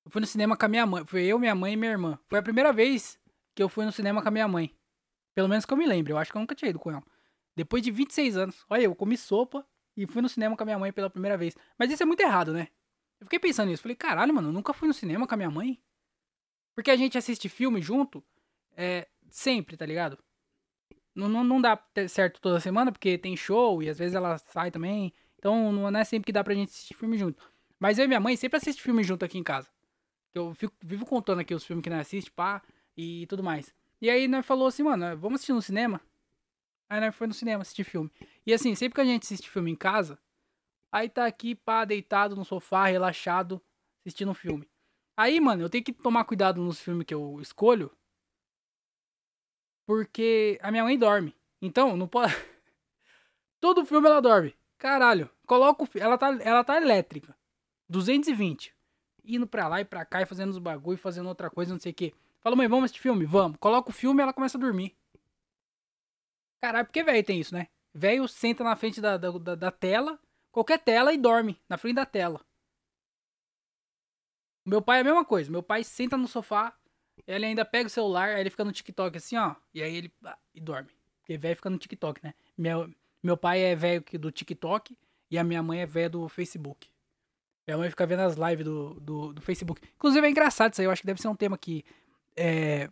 Eu 0.06 0.12
fui 0.12 0.22
no 0.22 0.28
cinema 0.28 0.56
com 0.56 0.66
a 0.66 0.70
minha 0.70 0.86
mãe. 0.86 1.06
Foi 1.06 1.24
eu, 1.24 1.40
minha 1.40 1.56
mãe 1.56 1.74
e 1.74 1.78
minha 1.78 1.92
irmã. 1.92 2.20
Foi 2.28 2.38
a 2.40 2.44
primeira 2.44 2.72
vez 2.72 3.20
que 3.56 3.64
eu 3.64 3.70
fui 3.70 3.86
no 3.86 3.92
cinema 3.92 4.22
com 4.22 4.28
a 4.28 4.32
minha 4.32 4.48
mãe. 4.48 4.76
Pelo 5.34 5.50
menos 5.50 5.66
que 5.66 5.74
eu 5.74 5.78
me 5.78 5.86
lembro. 5.86 6.14
Eu 6.14 6.18
acho 6.18 6.32
que 6.32 6.38
eu 6.38 6.42
nunca 6.42 6.56
tinha 6.56 6.70
ido 6.70 6.80
com 6.80 6.92
ela. 6.92 7.04
Depois 7.56 7.82
de 7.82 7.92
26 7.92 8.38
anos. 8.38 8.66
Olha, 8.70 8.84
eu 8.84 8.96
comi 8.96 9.18
sopa 9.18 9.66
e 9.98 10.06
fui 10.06 10.22
no 10.22 10.30
cinema 10.30 10.56
com 10.56 10.64
a 10.64 10.66
minha 10.66 10.80
mãe 10.80 10.94
pela 10.94 11.10
primeira 11.10 11.38
vez. 11.38 11.56
Mas 11.78 11.92
isso 11.92 12.04
é 12.04 12.06
muito 12.06 12.22
errado, 12.22 12.54
né? 12.54 12.68
Eu 13.20 13.26
fiquei 13.26 13.40
pensando 13.40 13.70
nisso. 13.70 13.82
Falei, 13.82 13.96
caralho, 13.96 14.34
mano, 14.34 14.50
eu 14.50 14.54
nunca 14.54 14.74
fui 14.74 14.88
no 14.88 14.94
cinema 14.94 15.28
com 15.28 15.34
a 15.34 15.38
minha 15.38 15.50
mãe. 15.50 15.82
Porque 16.76 16.92
a 16.92 16.96
gente 16.96 17.18
assiste 17.18 17.50
filme 17.50 17.82
junto 17.82 18.24
é, 18.76 19.08
sempre, 19.30 19.78
tá 19.78 19.86
ligado? 19.86 20.18
Não, 21.14 21.30
não, 21.30 21.44
não 21.44 21.62
dá 21.62 21.82
certo 22.10 22.42
toda 22.42 22.60
semana, 22.60 22.92
porque 22.92 23.18
tem 23.18 23.38
show 23.38 23.82
e 23.82 23.90
às 23.90 23.98
vezes 23.98 24.16
ela 24.16 24.38
sai 24.38 24.70
também. 24.70 25.14
Então 25.40 25.72
não 25.72 25.98
é 25.98 26.04
sempre 26.04 26.26
que 26.26 26.34
dá 26.34 26.44
pra 26.44 26.54
gente 26.54 26.70
assistir 26.70 26.94
filme 26.94 27.18
junto. 27.18 27.42
Mas 27.80 27.98
eu 27.98 28.06
e 28.06 28.08
minha 28.08 28.20
mãe 28.20 28.36
sempre 28.36 28.58
assistem 28.58 28.84
filme 28.84 29.04
junto 29.04 29.24
aqui 29.24 29.38
em 29.38 29.44
casa. 29.44 29.70
Eu 30.34 30.54
fico, 30.54 30.74
vivo 30.84 31.06
contando 31.06 31.40
aqui 31.40 31.54
os 31.54 31.64
filmes 31.64 31.84
que 31.84 31.90
nós 31.90 32.02
assiste, 32.02 32.30
pá, 32.30 32.62
e 32.98 33.26
tudo 33.28 33.44
mais. 33.44 33.74
E 34.02 34.10
aí 34.10 34.28
nós 34.28 34.46
falou 34.46 34.68
assim, 34.68 34.84
mano, 34.84 35.18
vamos 35.18 35.36
assistir 35.36 35.54
no 35.54 35.62
cinema? 35.62 36.02
Aí 36.90 37.00
nós 37.00 37.16
foi 37.16 37.28
no 37.28 37.34
cinema 37.34 37.62
assistir 37.62 37.84
filme. 37.84 38.12
E 38.46 38.54
assim, 38.54 38.76
sempre 38.76 38.96
que 38.96 39.02
a 39.02 39.06
gente 39.06 39.24
assiste 39.24 39.50
filme 39.50 39.72
em 39.72 39.76
casa, 39.76 40.20
aí 40.92 41.10
tá 41.10 41.26
aqui, 41.26 41.56
pá, 41.56 41.86
deitado 41.86 42.36
no 42.36 42.44
sofá, 42.44 42.86
relaxado, 42.88 43.62
assistindo 44.06 44.32
um 44.32 44.36
filme. 44.36 44.70
Aí, 45.18 45.40
mano, 45.40 45.64
eu 45.64 45.70
tenho 45.70 45.84
que 45.84 45.94
tomar 45.94 46.26
cuidado 46.26 46.62
nos 46.62 46.80
filmes 46.80 47.06
que 47.06 47.14
eu 47.14 47.40
escolho, 47.42 47.90
porque 49.86 50.60
a 50.62 50.72
minha 50.72 50.84
mãe 50.84 50.98
dorme. 50.98 51.36
Então, 51.62 51.96
não 51.96 52.08
pode. 52.08 52.34
Todo 53.60 53.86
filme 53.86 54.08
ela 54.08 54.22
dorme. 54.22 54.56
Caralho. 54.78 55.30
Coloca 55.46 55.84
o 55.84 55.90
ela 55.96 56.18
tá 56.18 56.38
ela 56.42 56.64
tá 56.64 56.78
elétrica. 56.78 57.36
220. 57.90 58.74
Indo 59.24 59.48
pra 59.48 59.68
lá 59.68 59.82
e 59.82 59.86
pra 59.86 60.06
cá 60.06 60.22
e 60.22 60.26
fazendo 60.26 60.50
os 60.50 60.58
bagulho, 60.58 60.98
fazendo 60.98 61.28
outra 61.28 61.50
coisa, 61.50 61.74
não 61.74 61.80
sei 61.80 61.92
o 61.92 61.96
que. 61.96 62.14
Fala, 62.42 62.56
mãe, 62.56 62.68
vamos 62.68 62.86
assistir 62.86 63.02
filme? 63.02 63.26
Vamos. 63.26 63.58
Coloca 63.60 63.90
o 63.90 63.94
filme 63.94 64.22
e 64.22 64.24
ela 64.24 64.34
começa 64.34 64.58
a 64.58 64.62
dormir. 64.62 64.96
Caralho, 66.62 66.86
porque 66.86 67.04
velho 67.04 67.24
tem 67.24 67.40
isso, 67.40 67.54
né? 67.54 67.68
Velho 67.94 68.28
senta 68.28 68.64
na 68.64 68.76
frente 68.76 69.00
da, 69.00 69.18
da, 69.18 69.32
da, 69.32 69.56
da 69.56 69.72
tela, 69.72 70.20
qualquer 70.52 70.80
tela, 70.80 71.14
e 71.14 71.18
dorme 71.18 71.60
na 71.70 71.78
frente 71.78 71.96
da 71.96 72.06
tela. 72.06 72.42
Meu 74.66 74.82
pai 74.82 74.98
é 74.98 75.02
a 75.02 75.04
mesma 75.04 75.24
coisa. 75.24 75.52
Meu 75.52 75.64
pai 75.64 75.84
senta 75.84 76.18
no 76.18 76.28
sofá, 76.28 76.76
Ele 77.28 77.46
ainda 77.46 77.66
pega 77.66 77.88
o 77.88 77.90
celular, 77.90 78.30
aí 78.30 78.42
ele 78.42 78.50
fica 78.50 78.64
no 78.66 78.72
TikTok 78.72 79.18
assim, 79.18 79.38
ó. 79.38 79.56
E 79.74 79.82
aí 79.82 79.96
ele. 79.96 80.14
ah, 80.24 80.38
e 80.54 80.60
dorme. 80.62 80.90
Porque 81.22 81.38
velho 81.38 81.56
fica 81.56 81.70
no 81.70 81.78
TikTok, 81.78 82.24
né? 82.24 82.34
Meu, 82.58 82.90
meu 83.24 83.36
pai 83.38 83.62
é 83.62 83.76
velho 83.76 84.04
do 84.20 84.32
TikTok 84.32 84.96
e 85.32 85.38
a 85.38 85.44
minha 85.44 85.64
mãe 85.64 85.80
é 85.82 85.86
velha 85.86 86.10
do 86.10 86.28
Facebook. 86.30 86.88
Minha 87.68 87.78
mãe 87.80 87.90
fica 87.90 88.06
vendo 88.06 88.20
as 88.20 88.36
lives 88.36 88.64
do, 88.64 88.94
do, 89.00 89.34
do 89.34 89.42
Facebook. 89.42 89.82
Inclusive 89.96 90.26
é 90.28 90.30
engraçado 90.30 90.74
isso 90.74 90.82
aí, 90.82 90.86
eu 90.86 90.92
acho 90.92 91.02
que 91.02 91.08
deve 91.08 91.20
ser 91.22 91.28
um 91.30 91.36
tema 91.36 91.58
que 91.58 91.84
é, 92.36 92.90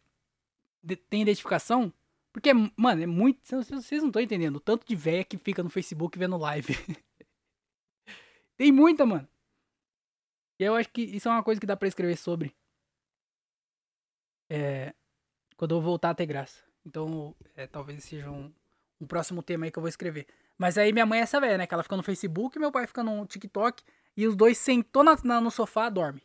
de- 0.82 0.96
tem 0.96 1.22
identificação. 1.22 1.94
Porque, 2.32 2.52
mano, 2.76 3.04
é 3.04 3.06
muito. 3.06 3.40
Vocês 3.44 4.02
não 4.02 4.08
estão 4.08 4.20
entendendo 4.22 4.56
o 4.56 4.60
tanto 4.60 4.88
de 4.88 4.96
velha 4.96 5.24
que 5.24 5.38
fica 5.38 5.62
no 5.62 5.70
Facebook 5.70 6.18
vendo 6.18 6.36
live. 6.38 6.76
tem 8.58 8.72
muita, 8.72 9.06
mano. 9.06 9.28
E 10.60 10.64
eu 10.64 10.74
acho 10.76 10.90
que 10.90 11.02
isso 11.02 11.28
é 11.28 11.32
uma 11.32 11.44
coisa 11.44 11.62
que 11.62 11.68
dá 11.68 11.76
pra 11.78 11.88
escrever 11.88 12.18
sobre. 12.18 12.56
É, 14.56 14.94
quando 15.58 15.74
eu 15.74 15.82
voltar 15.82 16.12
a 16.12 16.14
ter 16.16 16.28
graça. 16.28 16.64
Então, 16.86 17.36
é, 17.56 17.66
talvez 17.66 18.04
seja 18.04 18.30
um, 18.30 18.54
um 19.02 19.08
próximo 19.08 19.42
tema 19.42 19.66
aí 19.66 19.72
que 19.72 19.80
eu 19.80 19.82
vou 19.82 19.90
escrever. 19.90 20.28
Mas 20.60 20.78
aí 20.78 20.94
minha 20.94 21.08
mãe 21.08 21.20
é 21.20 21.24
essa 21.24 21.40
velha, 21.42 21.58
né? 21.58 21.66
Que 21.66 21.74
ela 21.74 21.82
fica 21.82 21.98
no 21.98 22.04
Facebook, 22.04 22.60
meu 22.60 22.72
pai 22.72 22.86
fica 22.86 23.04
no 23.04 23.26
TikTok. 23.26 23.82
E 24.16 24.28
os 24.28 24.36
dois 24.36 24.60
sentou 24.60 25.04
na, 25.04 25.18
na- 25.24 25.42
no 25.42 25.50
sofá, 25.50 25.90
dorme. 25.90 26.22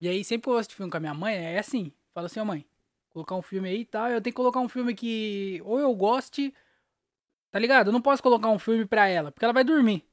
E 0.00 0.08
aí, 0.08 0.24
sempre 0.24 0.44
que 0.44 0.48
eu 0.50 0.56
assisto 0.58 0.74
filme 0.74 0.90
com 0.90 0.96
a 0.96 1.00
minha 1.00 1.14
mãe, 1.14 1.34
é 1.36 1.58
assim. 1.58 1.92
Fala 2.12 2.26
assim, 2.26 2.40
ó 2.40 2.44
mãe, 2.44 2.66
colocar 3.10 3.36
um 3.36 3.42
filme 3.42 3.68
aí 3.68 3.80
e 3.82 3.84
tal. 3.84 4.08
Eu 4.08 4.20
tenho 4.20 4.32
que 4.34 4.36
colocar 4.36 4.58
um 4.58 4.68
filme 4.68 4.92
que 4.92 5.62
ou 5.64 5.78
eu 5.78 5.94
goste, 5.94 6.52
tá 7.52 7.58
ligado? 7.60 7.88
Eu 7.88 7.92
não 7.92 8.02
posso 8.02 8.22
colocar 8.22 8.48
um 8.48 8.58
filme 8.58 8.84
pra 8.84 9.06
ela, 9.08 9.30
porque 9.30 9.44
ela 9.44 9.54
vai 9.54 9.62
dormir. 9.64 10.04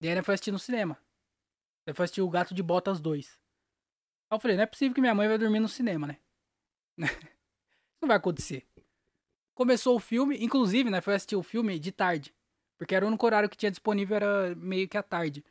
E 0.00 0.06
aí 0.06 0.12
ela 0.12 0.22
foi 0.22 0.34
assistir 0.34 0.52
no 0.52 0.58
cinema. 0.58 0.98
Ela 1.86 1.94
foi 1.94 2.04
assistir 2.04 2.20
o 2.22 2.28
Gato 2.28 2.52
de 2.52 2.62
Botas 2.62 3.00
2. 3.00 3.38
Aí 4.28 4.36
eu 4.36 4.40
falei, 4.40 4.56
não 4.56 4.64
é 4.64 4.66
possível 4.66 4.94
que 4.94 5.00
minha 5.00 5.14
mãe 5.14 5.28
vai 5.28 5.38
dormir 5.38 5.60
no 5.60 5.68
cinema, 5.68 6.06
né? 6.08 6.18
Não 8.00 8.08
vai 8.08 8.18
acontecer. 8.18 8.66
Começou 9.54 9.96
o 9.96 10.00
filme, 10.00 10.36
inclusive, 10.44 10.90
né? 10.90 11.00
Foi 11.00 11.14
assistir 11.14 11.34
o 11.34 11.42
filme 11.42 11.78
de 11.78 11.90
tarde. 11.90 12.34
Porque 12.76 12.94
era 12.94 13.06
o 13.06 13.08
único 13.08 13.24
horário 13.24 13.48
que 13.48 13.56
tinha 13.56 13.70
disponível, 13.70 14.16
era 14.16 14.54
meio 14.54 14.86
que 14.86 14.98
à 14.98 15.02
tarde. 15.02 15.42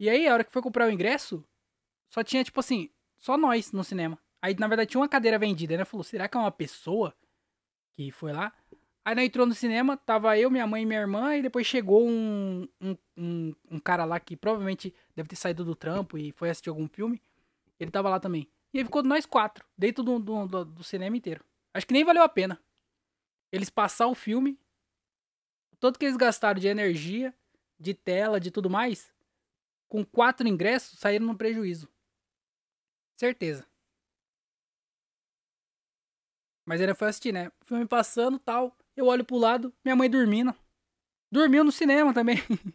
E 0.00 0.08
aí, 0.08 0.26
a 0.26 0.32
hora 0.32 0.44
que 0.44 0.50
foi 0.50 0.62
comprar 0.62 0.88
o 0.88 0.90
ingresso, 0.90 1.44
só 2.08 2.24
tinha, 2.24 2.42
tipo 2.42 2.58
assim, 2.58 2.88
só 3.18 3.36
nós 3.36 3.70
no 3.70 3.84
cinema. 3.84 4.18
Aí, 4.40 4.54
na 4.58 4.66
verdade, 4.66 4.90
tinha 4.90 5.00
uma 5.00 5.08
cadeira 5.08 5.38
vendida, 5.38 5.76
né? 5.76 5.84
Falou, 5.84 6.04
será 6.04 6.26
que 6.26 6.36
é 6.36 6.40
uma 6.40 6.50
pessoa 6.50 7.14
que 7.92 8.10
foi 8.10 8.32
lá? 8.32 8.52
Aí, 9.04 9.14
nós 9.14 9.24
entrou 9.26 9.46
no 9.46 9.54
cinema, 9.54 9.96
tava 9.98 10.38
eu, 10.38 10.50
minha 10.50 10.66
mãe 10.66 10.82
e 10.82 10.86
minha 10.86 11.00
irmã, 11.00 11.36
e 11.36 11.42
depois 11.42 11.66
chegou 11.66 12.08
um, 12.08 12.66
um, 12.80 12.96
um, 13.16 13.54
um 13.72 13.78
cara 13.78 14.04
lá 14.04 14.18
que 14.18 14.34
provavelmente 14.34 14.94
deve 15.14 15.28
ter 15.28 15.36
saído 15.36 15.64
do 15.64 15.74
trampo 15.76 16.16
e 16.16 16.32
foi 16.32 16.48
assistir 16.48 16.70
algum 16.70 16.88
filme. 16.88 17.22
Ele 17.78 17.90
tava 17.90 18.08
lá 18.08 18.18
também. 18.18 18.48
E 18.72 18.78
aí 18.78 18.84
ficou 18.84 19.02
nós 19.02 19.26
quatro, 19.26 19.64
dentro 19.76 20.02
do, 20.02 20.18
do, 20.18 20.46
do, 20.46 20.64
do 20.64 20.84
cinema 20.84 21.16
inteiro. 21.16 21.44
Acho 21.74 21.86
que 21.86 21.92
nem 21.92 22.04
valeu 22.04 22.22
a 22.22 22.28
pena. 22.28 22.58
Eles 23.52 23.68
passar 23.68 24.06
o 24.06 24.14
filme, 24.14 24.58
tanto 25.78 25.98
que 25.98 26.06
eles 26.06 26.16
gastaram 26.16 26.58
de 26.58 26.66
energia, 26.66 27.34
de 27.78 27.92
tela, 27.92 28.40
de 28.40 28.50
tudo 28.50 28.70
mais, 28.70 29.12
com 29.86 30.04
quatro 30.04 30.48
ingressos, 30.48 30.98
saíram 30.98 31.26
no 31.26 31.36
prejuízo. 31.36 31.88
Certeza. 33.16 33.66
Mas 36.64 36.80
ele 36.80 36.94
foi 36.94 37.08
assistir, 37.08 37.32
né? 37.32 37.52
Filme 37.62 37.86
passando 37.86 38.38
tal. 38.38 38.76
Eu 38.96 39.06
olho 39.06 39.24
pro 39.24 39.36
lado, 39.36 39.72
minha 39.84 39.96
mãe 39.96 40.08
dormindo. 40.08 40.54
Dormiu 41.30 41.64
no 41.64 41.72
cinema 41.72 42.14
também. 42.14 42.36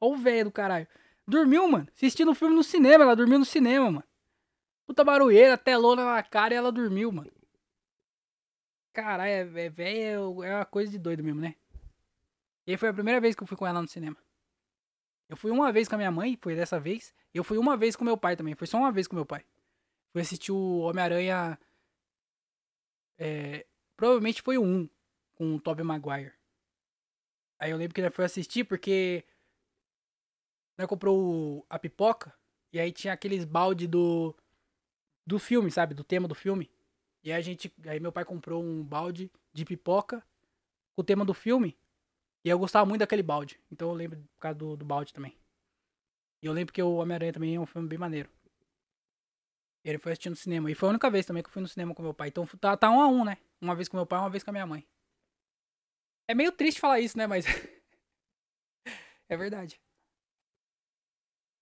Ó 0.00 0.10
o 0.10 0.16
velho 0.16 0.44
do 0.44 0.52
caralho. 0.52 0.86
Dormiu, 1.26 1.66
mano. 1.68 1.88
Assistindo 1.94 2.30
o 2.30 2.34
filme 2.34 2.54
no 2.54 2.62
cinema. 2.62 3.04
Ela 3.04 3.16
dormiu 3.16 3.38
no 3.38 3.44
cinema, 3.44 3.86
mano. 3.90 4.04
Puta 4.86 5.04
barulheira, 5.04 5.56
telona 5.56 6.04
na 6.04 6.22
cara 6.22 6.52
e 6.52 6.56
ela 6.56 6.70
dormiu, 6.70 7.10
mano. 7.10 7.30
Caralho, 8.92 9.30
é, 9.30 9.64
é, 9.64 9.70
velho, 9.70 10.44
é 10.44 10.54
uma 10.54 10.66
coisa 10.66 10.90
de 10.90 10.98
doido 10.98 11.24
mesmo, 11.24 11.40
né? 11.40 11.54
E 12.66 12.72
aí 12.72 12.76
foi 12.76 12.90
a 12.90 12.92
primeira 12.92 13.20
vez 13.20 13.34
que 13.34 13.42
eu 13.42 13.46
fui 13.46 13.56
com 13.56 13.66
ela 13.66 13.80
no 13.80 13.88
cinema. 13.88 14.16
Eu 15.28 15.36
fui 15.36 15.50
uma 15.50 15.72
vez 15.72 15.88
com 15.88 15.94
a 15.94 15.98
minha 15.98 16.10
mãe, 16.10 16.36
foi 16.38 16.54
dessa 16.54 16.78
vez. 16.78 17.14
Eu 17.32 17.42
fui 17.42 17.56
uma 17.56 17.74
vez 17.74 17.96
com 17.96 18.04
meu 18.04 18.18
pai 18.18 18.36
também. 18.36 18.54
Foi 18.54 18.66
só 18.66 18.76
uma 18.76 18.92
vez 18.92 19.08
com 19.08 19.16
meu 19.16 19.24
pai. 19.24 19.46
Fui 20.12 20.20
assistir 20.20 20.52
o 20.52 20.80
Homem-Aranha. 20.80 21.58
É, 23.16 23.64
provavelmente 23.96 24.42
foi 24.42 24.58
o 24.58 24.62
1 24.62 24.88
com 25.34 25.54
o 25.54 25.60
Tobey 25.60 25.84
Maguire. 25.84 26.32
Aí 27.58 27.70
eu 27.70 27.76
lembro 27.76 27.94
que 27.94 28.00
ele 28.00 28.10
foi 28.10 28.24
assistir 28.24 28.64
porque. 28.64 29.24
Nós 30.76 30.88
comprou 30.88 31.64
a 31.70 31.78
pipoca. 31.78 32.34
E 32.72 32.80
aí 32.80 32.90
tinha 32.90 33.12
aqueles 33.12 33.44
balde 33.44 33.86
do. 33.86 34.34
Do 35.24 35.38
filme, 35.38 35.70
sabe? 35.70 35.94
Do 35.94 36.02
tema 36.02 36.26
do 36.26 36.34
filme. 36.34 36.70
E 37.22 37.30
aí 37.30 37.38
a 37.38 37.40
gente. 37.40 37.72
Aí 37.86 38.00
meu 38.00 38.10
pai 38.10 38.24
comprou 38.24 38.62
um 38.62 38.82
balde 38.82 39.30
de 39.52 39.64
pipoca 39.64 40.26
com 40.94 41.02
o 41.02 41.04
tema 41.04 41.24
do 41.24 41.32
filme. 41.32 41.78
E 42.44 42.48
eu 42.48 42.58
gostava 42.58 42.84
muito 42.84 43.00
daquele 43.00 43.22
balde. 43.22 43.60
Então 43.70 43.88
eu 43.88 43.94
lembro 43.94 44.18
por 44.18 44.40
causa 44.40 44.58
do, 44.58 44.76
do 44.76 44.84
balde 44.84 45.12
também. 45.12 45.36
E 46.42 46.46
eu 46.46 46.52
lembro 46.52 46.74
que 46.74 46.82
o 46.82 46.96
Homem-Aranha 46.96 47.32
também 47.32 47.54
é 47.54 47.60
um 47.60 47.66
filme 47.66 47.86
bem 47.86 47.98
maneiro. 47.98 48.28
E 49.84 49.88
ele 49.88 49.98
foi 49.98 50.12
assistir 50.12 50.30
no 50.30 50.36
cinema. 50.36 50.70
E 50.70 50.74
foi 50.74 50.88
a 50.88 50.90
única 50.90 51.08
vez 51.08 51.24
também 51.24 51.42
que 51.42 51.48
eu 51.48 51.52
fui 51.52 51.62
no 51.62 51.68
cinema 51.68 51.94
com 51.94 52.02
meu 52.02 52.12
pai. 52.12 52.28
Então 52.28 52.44
tá, 52.44 52.76
tá 52.76 52.90
um 52.90 53.00
a 53.00 53.06
um, 53.06 53.24
né? 53.24 53.38
Uma 53.60 53.76
vez 53.76 53.88
com 53.88 53.96
meu 53.96 54.06
pai, 54.06 54.18
uma 54.18 54.30
vez 54.30 54.42
com 54.42 54.50
a 54.50 54.52
minha 54.52 54.66
mãe. 54.66 54.84
É 56.32 56.34
meio 56.34 56.50
triste 56.50 56.80
falar 56.80 56.98
isso, 56.98 57.18
né? 57.18 57.26
Mas. 57.26 57.44
é 59.28 59.36
verdade. 59.36 59.78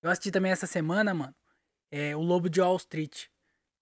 Eu 0.00 0.08
assisti 0.08 0.30
também 0.30 0.52
essa 0.52 0.64
semana, 0.64 1.12
mano. 1.12 1.34
É 1.90 2.14
O 2.14 2.20
Lobo 2.20 2.48
de 2.48 2.60
Wall 2.60 2.76
Street. 2.76 3.26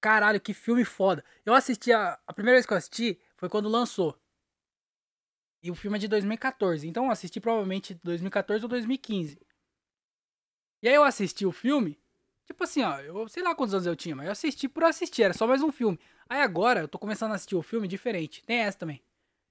Caralho, 0.01 0.41
que 0.41 0.55
filme 0.55 0.87
foda. 0.87 1.23
Eu 1.45 1.53
assisti 1.53 1.93
a, 1.93 2.19
a 2.27 2.33
primeira 2.33 2.57
vez 2.57 2.65
que 2.65 2.73
eu 2.73 2.79
assisti 2.79 3.21
foi 3.37 3.51
quando 3.51 3.69
lançou. 3.69 4.19
E 5.63 5.71
o 5.71 5.75
filme 5.75 5.99
é 5.99 6.01
de 6.01 6.09
2014. 6.09 6.89
Então 6.89 7.05
eu 7.05 7.11
assisti 7.11 7.39
provavelmente 7.39 7.93
2014 8.03 8.65
ou 8.65 8.69
2015. 8.71 9.39
E 10.83 10.89
aí 10.89 10.95
eu 10.95 11.05
assisti 11.05 11.45
o 11.45 11.53
filme. 11.53 12.01
Tipo 12.47 12.65
assim, 12.65 12.83
ó, 12.83 12.99
eu 13.01 13.29
sei 13.29 13.43
lá 13.43 13.55
quantos 13.55 13.75
anos 13.75 13.87
eu 13.87 13.95
tinha, 13.95 14.17
mas 14.17 14.25
eu 14.25 14.33
assisti 14.33 14.67
por 14.67 14.85
assistir, 14.85 15.25
era 15.25 15.35
só 15.35 15.47
mais 15.47 15.63
um 15.63 15.71
filme. 15.71 16.01
Aí 16.27 16.41
agora 16.41 16.81
eu 16.81 16.89
tô 16.89 16.99
começando 16.99 17.33
a 17.33 17.35
assistir 17.35 17.57
o 17.57 17.63
filme 17.63 17.87
diferente. 17.87 18.43
Tem 18.47 18.61
essa 18.61 18.79
também. 18.79 19.03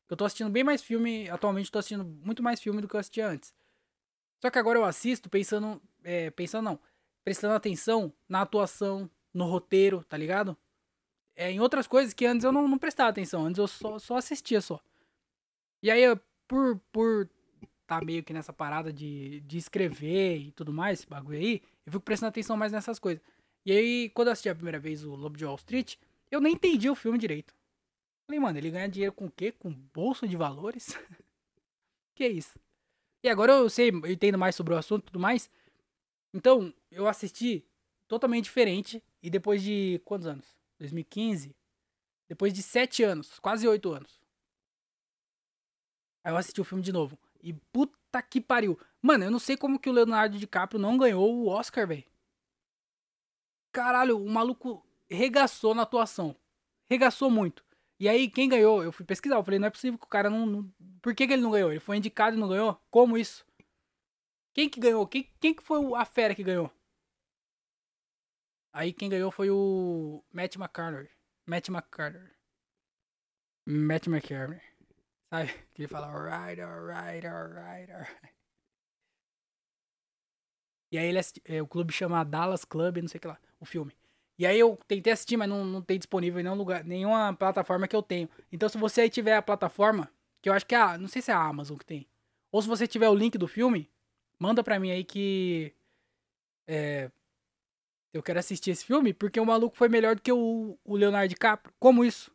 Eu 0.10 0.16
tô 0.16 0.26
assistindo 0.26 0.50
bem 0.50 0.64
mais 0.64 0.82
filme, 0.82 1.30
atualmente 1.30 1.72
tô 1.72 1.80
assistindo 1.80 2.04
muito 2.06 2.42
mais 2.42 2.60
filme 2.62 2.82
do 2.82 2.88
que 2.88 2.96
eu 2.96 3.00
assistia 3.00 3.28
antes. 3.28 3.54
Só 4.42 4.50
que 4.50 4.60
agora 4.60 4.80
eu 4.80 4.86
assisto 4.86 5.30
pensando, 5.30 5.82
é, 6.04 6.30
pensando 6.32 6.66
não, 6.66 6.80
prestando 7.24 7.56
atenção 7.56 8.14
na 8.30 8.42
atuação, 8.42 9.10
no 9.34 9.46
roteiro, 9.46 10.04
tá 10.04 10.16
ligado? 10.16 10.56
É, 11.36 11.52
em 11.52 11.60
outras 11.60 11.88
coisas 11.88 12.14
que 12.14 12.26
antes 12.26 12.44
eu 12.44 12.52
não, 12.52 12.68
não 12.68 12.78
prestava 12.78 13.10
atenção, 13.10 13.46
antes 13.46 13.60
eu 13.60 13.68
só, 13.68 14.00
só 14.00 14.18
assistia 14.18 14.62
só. 14.62 14.80
E 15.84 15.92
aí, 15.92 16.04
por, 16.48 16.80
por 16.92 17.30
tá 17.86 18.02
meio 18.02 18.24
que 18.24 18.34
nessa 18.34 18.52
parada 18.52 18.92
de, 18.92 19.40
de 19.42 19.58
escrever 19.58 20.38
e 20.38 20.52
tudo 20.52 20.74
mais, 20.74 21.00
esse 21.00 21.08
bagulho 21.08 21.38
aí, 21.38 21.62
eu 21.86 21.92
fico 21.92 22.04
prestando 22.04 22.30
atenção 22.30 22.58
mais 22.58 22.72
nessas 22.72 23.00
coisas. 23.00 23.24
E 23.66 23.72
aí, 23.72 24.10
quando 24.10 24.28
eu 24.28 24.34
assisti 24.34 24.50
a 24.50 24.56
primeira 24.56 24.80
vez 24.80 25.04
o 25.04 25.16
Lobo 25.16 25.38
de 25.38 25.46
Wall 25.46 25.56
Street, 25.56 25.96
eu 26.30 26.42
nem 26.42 26.54
entendi 26.54 26.90
o 26.90 26.96
filme 26.96 27.18
direito. 27.18 27.54
Falei, 28.28 28.42
mano, 28.42 28.58
ele 28.58 28.70
ganha 28.70 28.90
dinheiro 28.90 29.14
com 29.14 29.28
o 29.28 29.32
quê? 29.32 29.54
Com 29.54 29.72
bolsa 29.72 30.28
de 30.28 30.36
valores? 30.36 30.88
que 32.14 32.26
é 32.26 32.28
isso? 32.28 32.60
E 33.24 33.30
agora 33.30 33.54
eu 33.54 33.70
sei, 33.70 33.90
eu 33.90 34.12
entendo 34.12 34.38
mais 34.38 34.54
sobre 34.54 34.74
o 34.74 34.78
assunto 34.78 35.04
e 35.04 35.06
tudo 35.06 35.20
mais. 35.20 35.50
Então, 36.34 36.74
eu 36.92 37.08
assisti 37.08 37.66
totalmente 38.06 38.44
diferente. 38.44 39.02
E 39.24 39.30
depois 39.30 39.64
de 39.64 40.02
quantos 40.04 40.28
anos? 40.28 40.46
2015? 40.78 41.56
Depois 42.28 42.54
de 42.54 42.62
sete 42.62 43.02
anos, 43.02 43.40
quase 43.40 43.66
oito 43.66 43.94
anos. 43.94 44.22
Aí 46.22 46.34
eu 46.34 46.38
assisti 46.38 46.60
o 46.60 46.66
filme 46.66 46.84
de 46.84 46.92
novo. 46.92 47.18
E 47.42 47.54
puta 47.54 48.22
que 48.22 48.42
pariu. 48.42 48.78
Mano, 49.02 49.24
eu 49.24 49.32
não 49.32 49.40
sei 49.40 49.56
como 49.56 49.80
que 49.80 49.90
o 49.90 49.94
Leonardo 49.94 50.38
DiCaprio 50.38 50.80
não 50.80 50.98
ganhou 50.98 51.34
o 51.34 51.48
Oscar, 51.48 51.88
velho. 51.88 52.04
Caralho, 53.72 54.22
o 54.22 54.30
maluco 54.30 54.86
regaçou 55.10 55.74
na 55.74 55.84
atuação. 55.84 56.36
Regaçou 56.90 57.32
muito. 57.32 57.64
E 58.00 58.08
aí, 58.08 58.30
quem 58.30 58.48
ganhou? 58.48 58.84
Eu 58.84 58.92
fui 58.92 59.06
pesquisar. 59.06 59.36
Eu 59.36 59.44
falei, 59.44 59.60
não 59.60 59.68
é 59.68 59.72
possível 59.72 59.98
que 59.98 60.06
o 60.06 60.10
cara 60.10 60.30
não. 60.30 60.46
não... 60.46 60.74
Por 61.02 61.16
que, 61.16 61.26
que 61.28 61.34
ele 61.34 61.42
não 61.42 61.52
ganhou? 61.52 61.72
Ele 61.72 61.80
foi 61.80 61.98
indicado 61.98 62.36
e 62.36 62.40
não 62.40 62.48
ganhou? 62.50 62.80
Como 62.92 63.18
isso? 63.18 63.46
Quem 64.54 64.70
que 64.70 64.80
ganhou? 64.80 65.08
Quem, 65.08 65.24
quem 65.40 65.54
que 65.54 65.64
foi 65.64 65.80
a 65.96 66.06
fera 66.06 66.36
que 66.36 66.44
ganhou? 66.44 66.72
Aí 68.74 68.94
quem 68.94 69.10
ganhou 69.10 69.32
foi 69.32 69.50
o 69.50 70.24
Matt 70.32 70.56
McCartney. 70.56 71.10
Matt 71.48 71.70
McCartney. 71.70 72.32
Matt 73.66 74.08
McCartney. 74.08 74.62
Sabe? 75.30 75.52
Que 75.74 75.82
ele 75.84 75.88
fala 75.88 76.08
alright, 76.08 76.62
alright, 76.62 77.26
alright, 77.26 77.92
alright. 77.92 78.34
E 80.92 80.98
aí 80.98 81.08
ele 81.08 81.20
assisti- 81.20 81.42
é, 81.46 81.62
o 81.62 81.68
clube 81.68 81.92
chama 81.92 82.24
Dallas 82.24 82.64
Club, 82.64 82.98
não 82.98 83.08
sei 83.08 83.18
o 83.18 83.22
que 83.22 83.28
lá, 83.28 83.40
o 83.60 83.66
filme. 83.66 83.94
E 84.38 84.46
aí 84.46 84.60
eu 84.60 84.78
tentei 84.88 85.12
assistir, 85.14 85.38
mas 85.38 85.50
não, 85.50 85.66
não 85.66 85.82
tem 85.82 85.98
disponível 85.98 86.40
em 86.40 86.44
nenhum 86.44 86.56
lugar, 86.56 86.84
nenhuma 86.84 87.34
plataforma 87.34 87.88
que 87.88 87.96
eu 87.96 88.04
tenho. 88.04 88.30
Então 88.52 88.70
se 88.70 88.78
você 88.78 89.02
aí 89.02 89.10
tiver 89.10 89.36
a 89.36 89.42
plataforma, 89.42 90.12
que 90.42 90.50
eu 90.50 90.54
acho 90.54 90.66
que 90.66 90.76
é 90.76 90.78
a, 90.80 90.98
não 90.98 91.08
sei 91.08 91.22
se 91.22 91.32
é 91.32 91.34
a 91.34 91.42
Amazon 91.44 91.78
que 91.78 91.86
tem. 91.86 92.08
Ou 92.52 92.62
se 92.62 92.68
você 92.68 92.88
tiver 92.88 93.10
o 93.10 93.16
link 93.16 93.38
do 93.38 93.48
filme, 93.48 93.90
manda 94.40 94.64
pra 94.64 94.80
mim 94.80 94.92
aí 94.92 95.04
que 95.04 95.74
é, 96.68 97.10
Eu 98.14 98.24
quero 98.24 98.40
assistir 98.40 98.72
esse 98.72 98.86
filme 98.86 99.14
porque 99.14 99.40
o 99.40 99.46
maluco 99.46 99.78
foi 99.78 99.90
melhor 99.90 100.16
do 100.16 100.22
que 100.22 100.32
o, 100.32 100.78
o 100.84 100.96
Leonardo 100.96 101.30
DiCaprio. 101.30 101.74
Como 101.80 102.04
isso? 102.06 102.32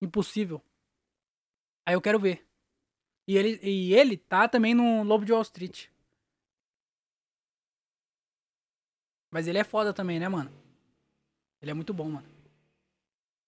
Impossível. 0.00 0.60
Aí 1.86 1.94
eu 1.94 2.00
quero 2.00 2.18
ver. 2.18 2.44
E 3.28 3.36
ele, 3.36 3.60
e 3.62 3.94
ele 3.94 4.16
tá 4.16 4.48
também 4.48 4.74
no 4.74 5.02
Lobo 5.02 5.24
de 5.24 5.32
Wall 5.32 5.42
Street. 5.42 5.88
Mas 9.32 9.48
ele 9.48 9.56
é 9.56 9.64
foda 9.64 9.94
também, 9.94 10.20
né, 10.20 10.28
mano? 10.28 10.52
Ele 11.62 11.70
é 11.70 11.74
muito 11.74 11.94
bom, 11.94 12.10
mano. 12.10 12.28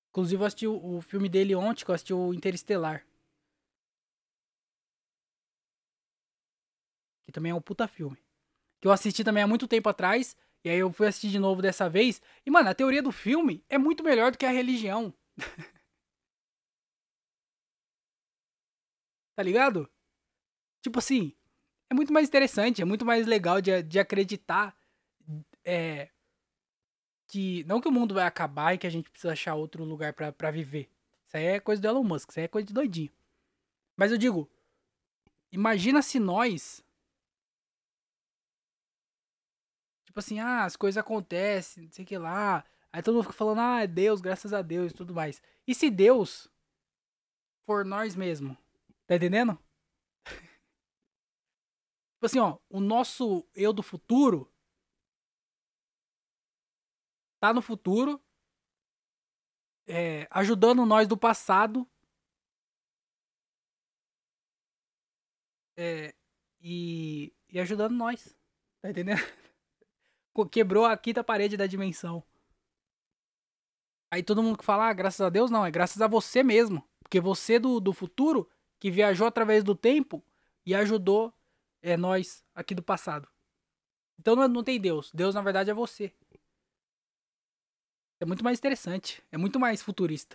Inclusive, 0.09 0.41
eu 0.41 0.47
assisti 0.47 0.67
o, 0.67 1.03
filme 1.03 1.29
dele 1.29 1.55
ontem, 1.55 1.85
que 1.85 1.91
eu 1.91 1.95
assisti 1.95 2.15
o 2.15 2.33
Interestelar. 2.33 3.07
Que 7.23 7.33
também 7.33 7.53
é 7.53 7.55
um 7.55 7.61
puta 7.61 7.87
filme. 7.87 8.17
Que 8.81 8.89
eu 8.89 8.93
assisti 8.93 9.23
também 9.23 9.43
há 9.43 9.47
muito 9.47 9.69
tempo 9.69 9.87
atrás. 9.91 10.35
E 10.65 10.71
aí 10.71 10.79
eu 10.79 10.91
fui 10.91 11.07
assistir 11.07 11.29
de 11.29 11.39
novo 11.39 11.61
dessa 11.61 11.91
vez. 11.91 12.23
E, 12.47 12.51
mano, 12.51 12.71
a 12.71 12.75
teoria 12.75 13.03
do 13.03 13.13
filme 13.13 13.63
é 13.69 13.77
muito 13.77 14.03
melhor 14.03 14.33
do 14.33 14.39
que 14.39 14.47
a 14.47 14.51
religião. 14.51 15.13
tá 19.37 19.43
ligado? 19.43 19.87
Tipo 20.81 20.99
assim, 20.99 21.35
é 21.91 21.95
muito 21.95 22.13
mais 22.13 22.27
interessante, 22.29 22.81
é 22.81 22.85
muito 22.87 23.05
mais 23.05 23.27
legal 23.27 23.61
de, 23.61 23.83
de 23.83 23.99
acreditar 23.99 24.75
é, 25.65 26.11
que. 27.27 27.65
Não 27.65 27.81
que 27.81 27.89
o 27.89 27.93
mundo 27.93 28.15
vai 28.15 28.25
acabar 28.25 28.75
e 28.75 28.79
que 28.79 28.87
a 28.87 28.91
gente 28.91 29.11
precisa 29.11 29.33
achar 29.33 29.55
outro 29.55 29.85
lugar 29.85 30.13
para 30.13 30.51
viver. 30.51 30.91
Isso 31.27 31.37
aí 31.37 31.45
é 31.45 31.61
coisa 31.61 31.81
do 31.81 31.89
Elon 31.89 32.05
Musk, 32.05 32.31
isso 32.31 32.39
aí 32.39 32.45
é 32.45 32.49
coisa 32.49 32.67
de 32.67 32.75
doidinho. 32.75 33.13
Mas 33.97 34.13
eu 34.13 34.19
digo, 34.19 34.51
imagina 35.51 36.03
se 36.03 36.19
nós. 36.19 36.85
Tipo 40.05 40.21
assim, 40.21 40.39
ah, 40.39 40.65
as 40.65 40.77
coisas 40.77 40.99
acontecem, 40.99 41.85
não 41.85 41.93
sei 41.93 42.05
o 42.05 42.09
que 42.09 42.19
lá. 42.19 42.65
Aí 42.93 43.03
todo 43.03 43.15
mundo 43.15 43.25
fica 43.25 43.35
falando, 43.35 43.61
ah, 43.61 43.83
é 43.83 43.87
Deus, 43.89 44.21
graças 44.21 44.53
a 44.53 44.63
Deus 44.63 44.93
e 44.93 44.95
tudo 44.95 45.13
mais. 45.13 45.43
E 45.67 45.75
se 45.75 45.91
Deus 45.91 46.49
for 47.67 47.85
nós 47.85 48.15
mesmos? 48.15 48.57
Tá 49.07 49.17
entendendo? 49.17 49.59
tipo 52.15 52.27
assim, 52.27 52.39
ó, 52.39 52.59
o 52.71 52.79
nosso 52.79 53.45
eu 53.55 53.73
do 53.73 53.83
futuro 53.83 54.49
tá 57.45 57.53
no 57.53 57.61
futuro, 57.61 58.19
é, 59.87 60.27
ajudando 60.31 60.87
nós 60.87 61.07
do 61.07 61.15
passado. 61.15 61.87
É, 65.77 66.15
e, 66.59 67.35
e 67.51 67.61
ajudando 67.61 67.93
nós. 67.93 68.35
Tá 68.81 68.89
entendendo? 68.89 69.21
Quebrou 70.51 70.87
a 70.87 70.97
quinta 70.97 71.23
parede 71.23 71.55
da 71.55 71.67
dimensão. 71.67 72.25
Aí 74.11 74.23
todo 74.23 74.43
mundo 74.43 74.57
que 74.57 74.65
fala, 74.65 74.89
ah, 74.89 74.93
graças 74.95 75.21
a 75.21 75.29
Deus, 75.29 75.51
não, 75.51 75.67
é 75.67 75.71
graças 75.71 76.01
a 76.01 76.07
você 76.07 76.43
mesmo. 76.43 76.83
Porque 77.03 77.21
você 77.21 77.59
do, 77.59 77.79
do 77.79 77.93
futuro, 77.93 78.49
que 78.81 78.91
viajou 78.91 79.27
através 79.27 79.63
do 79.63 79.75
tempo 79.75 80.25
e 80.65 80.75
ajudou 80.75 81.31
é, 81.83 81.95
nós 81.95 82.43
aqui 82.55 82.75
do 82.75 82.83
passado. 82.83 83.29
Então 84.19 84.35
não, 84.35 84.49
não 84.49 84.65
tem 84.65 84.81
Deus. 84.81 85.13
Deus, 85.13 85.35
na 85.35 85.43
verdade, 85.43 85.71
é 85.71 85.75
você. 85.75 86.11
É 88.25 88.27
muito 88.27 88.43
mais 88.43 88.59
interessante. 88.59 89.23
É 89.31 89.37
muito 89.37 89.61
mais 89.61 89.83
futurista. 89.83 90.35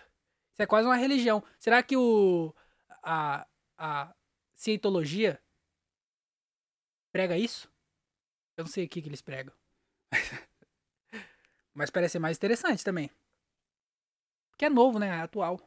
Isso 0.52 0.62
é 0.62 0.66
quase 0.66 0.86
uma 0.86 0.94
religião. 0.94 1.42
Será 1.58 1.82
que 1.82 1.96
o. 1.96 2.54
A, 3.02 3.44
a 3.76 4.14
cientologia 4.54 5.40
prega 7.10 7.36
isso? 7.36 7.68
Eu 8.56 8.64
não 8.64 8.70
sei 8.70 8.84
o 8.86 8.88
que, 8.88 9.02
que 9.02 9.08
eles 9.08 9.22
pregam. 9.22 9.54
Mas 11.74 11.90
parece 11.90 12.12
ser 12.12 12.18
mais 12.20 12.36
interessante 12.36 12.84
também. 12.84 13.10
Porque 14.52 14.66
é 14.66 14.70
novo, 14.70 14.98
né? 15.00 15.08
É 15.08 15.20
atual. 15.22 15.60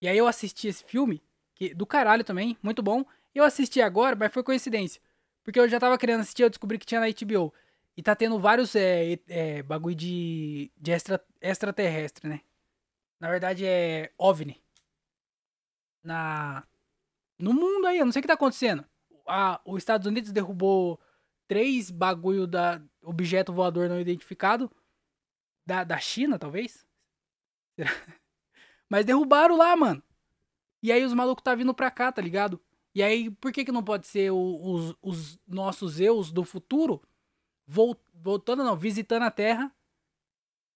E 0.00 0.06
aí 0.06 0.16
eu 0.16 0.26
assisti 0.28 0.68
esse 0.68 0.84
filme, 0.84 1.20
que 1.54 1.74
do 1.74 1.86
caralho 1.86 2.22
também, 2.22 2.56
muito 2.62 2.82
bom. 2.82 3.04
Eu 3.34 3.42
assisti 3.44 3.80
agora, 3.80 4.14
mas 4.14 4.32
foi 4.32 4.42
coincidência. 4.42 5.00
Porque 5.42 5.58
eu 5.58 5.68
já 5.68 5.80
tava 5.80 5.98
querendo 5.98 6.20
assistir, 6.20 6.42
eu 6.42 6.50
descobri 6.50 6.78
que 6.78 6.86
tinha 6.86 7.00
na 7.00 7.06
HBO. 7.06 7.52
E 7.96 8.02
tá 8.02 8.14
tendo 8.16 8.38
vários 8.38 8.74
é, 8.74 9.18
é, 9.28 9.62
bagulho 9.62 9.94
de, 9.94 10.70
de 10.76 10.90
extra, 10.90 11.24
extraterrestre, 11.40 12.28
né? 12.28 12.40
Na 13.20 13.30
verdade 13.30 13.64
é 13.64 14.12
OVNI. 14.18 14.60
Na, 16.02 16.66
no 17.38 17.52
mundo 17.54 17.86
aí, 17.86 17.98
eu 17.98 18.04
não 18.04 18.12
sei 18.12 18.20
o 18.20 18.22
que 18.22 18.28
tá 18.28 18.34
acontecendo. 18.34 18.84
A, 19.26 19.60
os 19.64 19.78
Estados 19.78 20.06
Unidos 20.06 20.32
derrubou 20.32 21.00
três 21.46 21.90
bagulho 21.90 22.46
da 22.46 22.82
objeto 23.02 23.52
voador 23.52 23.88
não 23.88 24.00
identificado. 24.00 24.70
Da, 25.64 25.84
da 25.84 25.98
China, 25.98 26.38
talvez? 26.38 26.86
Mas 28.90 29.06
derrubaram 29.06 29.56
lá, 29.56 29.74
mano. 29.74 30.02
E 30.82 30.92
aí 30.92 31.04
os 31.04 31.14
malucos 31.14 31.42
tá 31.42 31.54
vindo 31.54 31.72
pra 31.72 31.90
cá, 31.90 32.12
tá 32.12 32.20
ligado? 32.20 32.60
E 32.94 33.02
aí, 33.02 33.30
por 33.30 33.52
que 33.52 33.64
que 33.64 33.72
não 33.72 33.82
pode 33.82 34.06
ser 34.06 34.30
o, 34.30 34.36
os, 34.36 34.96
os 35.00 35.38
nossos 35.48 35.98
eus 35.98 36.30
do 36.30 36.44
futuro 36.44 37.00
voltando 37.66 38.64
não, 38.64 38.76
visitando 38.76 39.22
a 39.22 39.30
Terra 39.30 39.74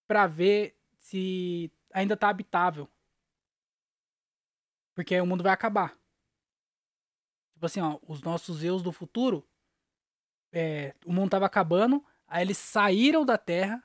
para 0.07 0.27
ver 0.27 0.77
se 0.99 1.71
ainda 1.93 2.17
tá 2.17 2.29
habitável. 2.29 2.89
Porque 4.95 5.15
aí 5.15 5.21
o 5.21 5.27
mundo 5.27 5.43
vai 5.43 5.53
acabar. 5.53 5.97
Tipo 7.55 7.67
assim, 7.67 7.81
ó, 7.81 7.99
os 8.07 8.23
nossos 8.23 8.63
eus 8.63 8.83
do 8.83 8.93
futuro, 8.93 9.47
é, 10.53 10.95
o 11.05 11.13
mundo 11.13 11.31
tava 11.31 11.47
acabando, 11.47 12.05
aí 12.27 12.43
eles 12.43 12.59
saíram 12.59 13.25
da 13.25 13.37
Terra 13.37 13.83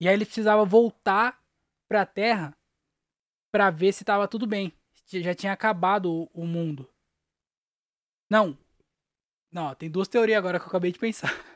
e 0.00 0.08
aí 0.08 0.14
eles 0.14 0.28
precisavam 0.28 0.64
voltar 0.64 1.42
pra 1.88 2.06
Terra 2.06 2.56
para 3.50 3.70
ver 3.70 3.92
se 3.92 4.04
tava 4.04 4.28
tudo 4.28 4.46
bem. 4.46 4.72
Já 5.06 5.34
tinha 5.34 5.52
acabado 5.52 6.10
o, 6.10 6.30
o 6.32 6.46
mundo. 6.46 6.88
Não. 8.28 8.56
Não, 9.50 9.74
tem 9.74 9.90
duas 9.90 10.06
teorias 10.06 10.38
agora 10.38 10.58
que 10.60 10.64
eu 10.64 10.68
acabei 10.68 10.92
de 10.92 10.98
pensar. 10.98 11.32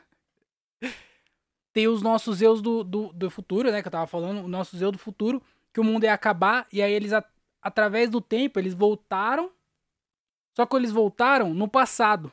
tem 1.75 1.89
os 1.89 2.01
nossos 2.01 2.41
eus 2.41 2.61
do, 2.61 2.85
do, 2.85 3.11
do 3.11 3.29
futuro, 3.29 3.69
né? 3.69 3.81
Que 3.81 3.89
eu 3.89 3.91
tava 3.91 4.07
falando, 4.07 4.45
o 4.45 4.47
nosso 4.47 4.81
eu 4.81 4.93
do 4.93 4.97
futuro, 4.97 5.43
que 5.73 5.79
o 5.81 5.83
mundo 5.83 6.05
ia 6.05 6.13
acabar, 6.13 6.65
e 6.71 6.81
aí 6.81 6.93
eles, 6.93 7.11
através 7.61 8.09
do 8.09 8.21
tempo, 8.21 8.57
eles 8.57 8.73
voltaram. 8.73 9.51
Só 10.55 10.65
que 10.65 10.73
eles 10.77 10.93
voltaram 10.93 11.53
no 11.53 11.67
passado. 11.67 12.31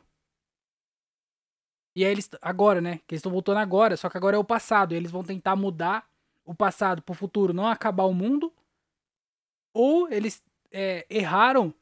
E 1.97 2.05
aí 2.05 2.13
eles. 2.13 2.31
Agora, 2.41 2.81
né? 2.81 2.99
Que 2.99 3.15
eles 3.15 3.19
estão 3.19 3.33
voltando 3.33 3.59
agora, 3.59 3.97
só 3.97 4.09
que 4.09 4.17
agora 4.17 4.37
é 4.37 4.39
o 4.39 4.45
passado. 4.45 4.95
E 4.95 4.97
eles 4.97 5.11
vão 5.11 5.25
tentar 5.25 5.57
mudar 5.57 6.09
o 6.45 6.55
passado 6.55 7.03
pro 7.03 7.13
futuro, 7.13 7.53
não 7.53 7.67
acabar 7.67 8.05
o 8.05 8.15
mundo. 8.15 8.53
Ou 9.75 10.09
eles 10.09 10.41
é, 10.71 11.05
erraram 11.11 11.75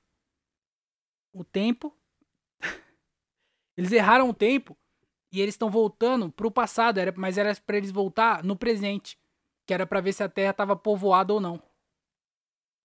o 1.31 1.45
tempo. 1.45 1.95
eles 3.77 3.93
erraram 3.93 4.31
o 4.31 4.35
tempo 4.35 4.75
e 5.33 5.41
eles 5.41 5.55
estão 5.55 5.71
voltando 5.71 6.31
pro 6.31 6.51
passado, 6.51 6.99
era, 6.99 7.13
mas 7.17 7.39
era 7.39 7.55
para 7.55 7.77
eles 7.77 7.91
voltar 7.91 8.43
no 8.43 8.57
presente, 8.57 9.19
que 9.67 9.73
era 9.73 9.87
para 9.87 10.01
ver 10.01 10.13
se 10.13 10.23
a 10.23 10.29
Terra 10.29 10.51
estava 10.51 10.75
povoada 10.75 11.33
ou 11.33 11.41
não. 11.41 11.63